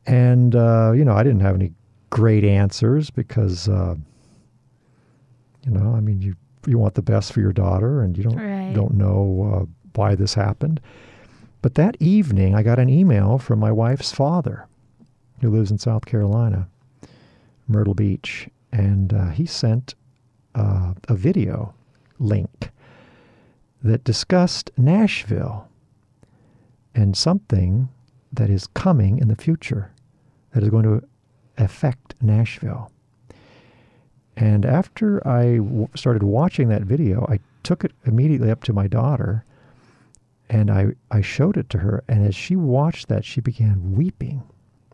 And 0.05 0.55
uh, 0.55 0.91
you 0.91 1.03
know, 1.03 1.15
I 1.15 1.23
didn't 1.23 1.39
have 1.39 1.55
any 1.55 1.71
great 2.11 2.43
answers 2.43 3.09
because 3.09 3.67
uh, 3.67 3.95
you 5.65 5.71
know, 5.71 5.95
I 5.95 5.99
mean, 5.99 6.21
you 6.21 6.35
you 6.67 6.77
want 6.77 6.95
the 6.95 7.01
best 7.01 7.33
for 7.33 7.39
your 7.39 7.53
daughter, 7.53 8.01
and 8.01 8.17
you 8.17 8.23
don't 8.23 8.37
right. 8.37 8.73
don't 8.73 8.93
know 8.93 9.51
uh, 9.53 9.65
why 9.93 10.15
this 10.15 10.33
happened. 10.33 10.79
But 11.61 11.75
that 11.75 11.97
evening, 11.99 12.53
I 12.53 12.63
got 12.63 12.79
an 12.79 12.89
email 12.89 13.37
from 13.37 13.59
my 13.59 13.71
wife's 13.71 14.11
father, 14.11 14.67
who 15.41 15.49
lives 15.49 15.71
in 15.71 15.77
South 15.77 16.05
Carolina, 16.05 16.67
Myrtle 17.67 17.95
Beach, 17.95 18.47
and 18.71 19.13
uh, 19.13 19.29
he 19.29 19.45
sent 19.45 19.95
uh, 20.53 20.93
a 21.07 21.15
video 21.15 21.73
link 22.19 22.69
that 23.83 24.03
discussed 24.03 24.71
Nashville 24.77 25.67
and 26.93 27.15
something 27.15 27.89
that 28.31 28.49
is 28.49 28.67
coming 28.67 29.17
in 29.17 29.27
the 29.27 29.35
future 29.35 29.91
that 30.53 30.63
is 30.63 30.69
going 30.69 30.83
to 30.83 31.05
affect 31.57 32.15
Nashville. 32.21 32.91
And 34.37 34.65
after 34.65 35.25
I 35.27 35.57
w- 35.57 35.87
started 35.95 36.23
watching 36.23 36.67
that 36.69 36.83
video, 36.83 37.25
I 37.29 37.39
took 37.63 37.83
it 37.83 37.93
immediately 38.05 38.51
up 38.51 38.63
to 38.65 38.73
my 38.73 38.87
daughter 38.87 39.45
and 40.49 40.69
I, 40.69 40.87
I 41.09 41.21
showed 41.21 41.57
it 41.57 41.69
to 41.71 41.79
her. 41.79 42.03
And 42.07 42.25
as 42.25 42.35
she 42.35 42.55
watched 42.55 43.07
that, 43.07 43.25
she 43.25 43.41
began 43.41 43.95
weeping. 43.95 44.43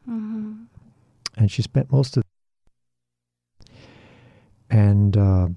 Mm-hmm. 0.10 0.54
And 1.38 1.52
she 1.52 1.62
spent 1.62 1.92
most 1.92 2.18
of 2.18 2.24
and 4.70 5.18
uh, 5.18 5.50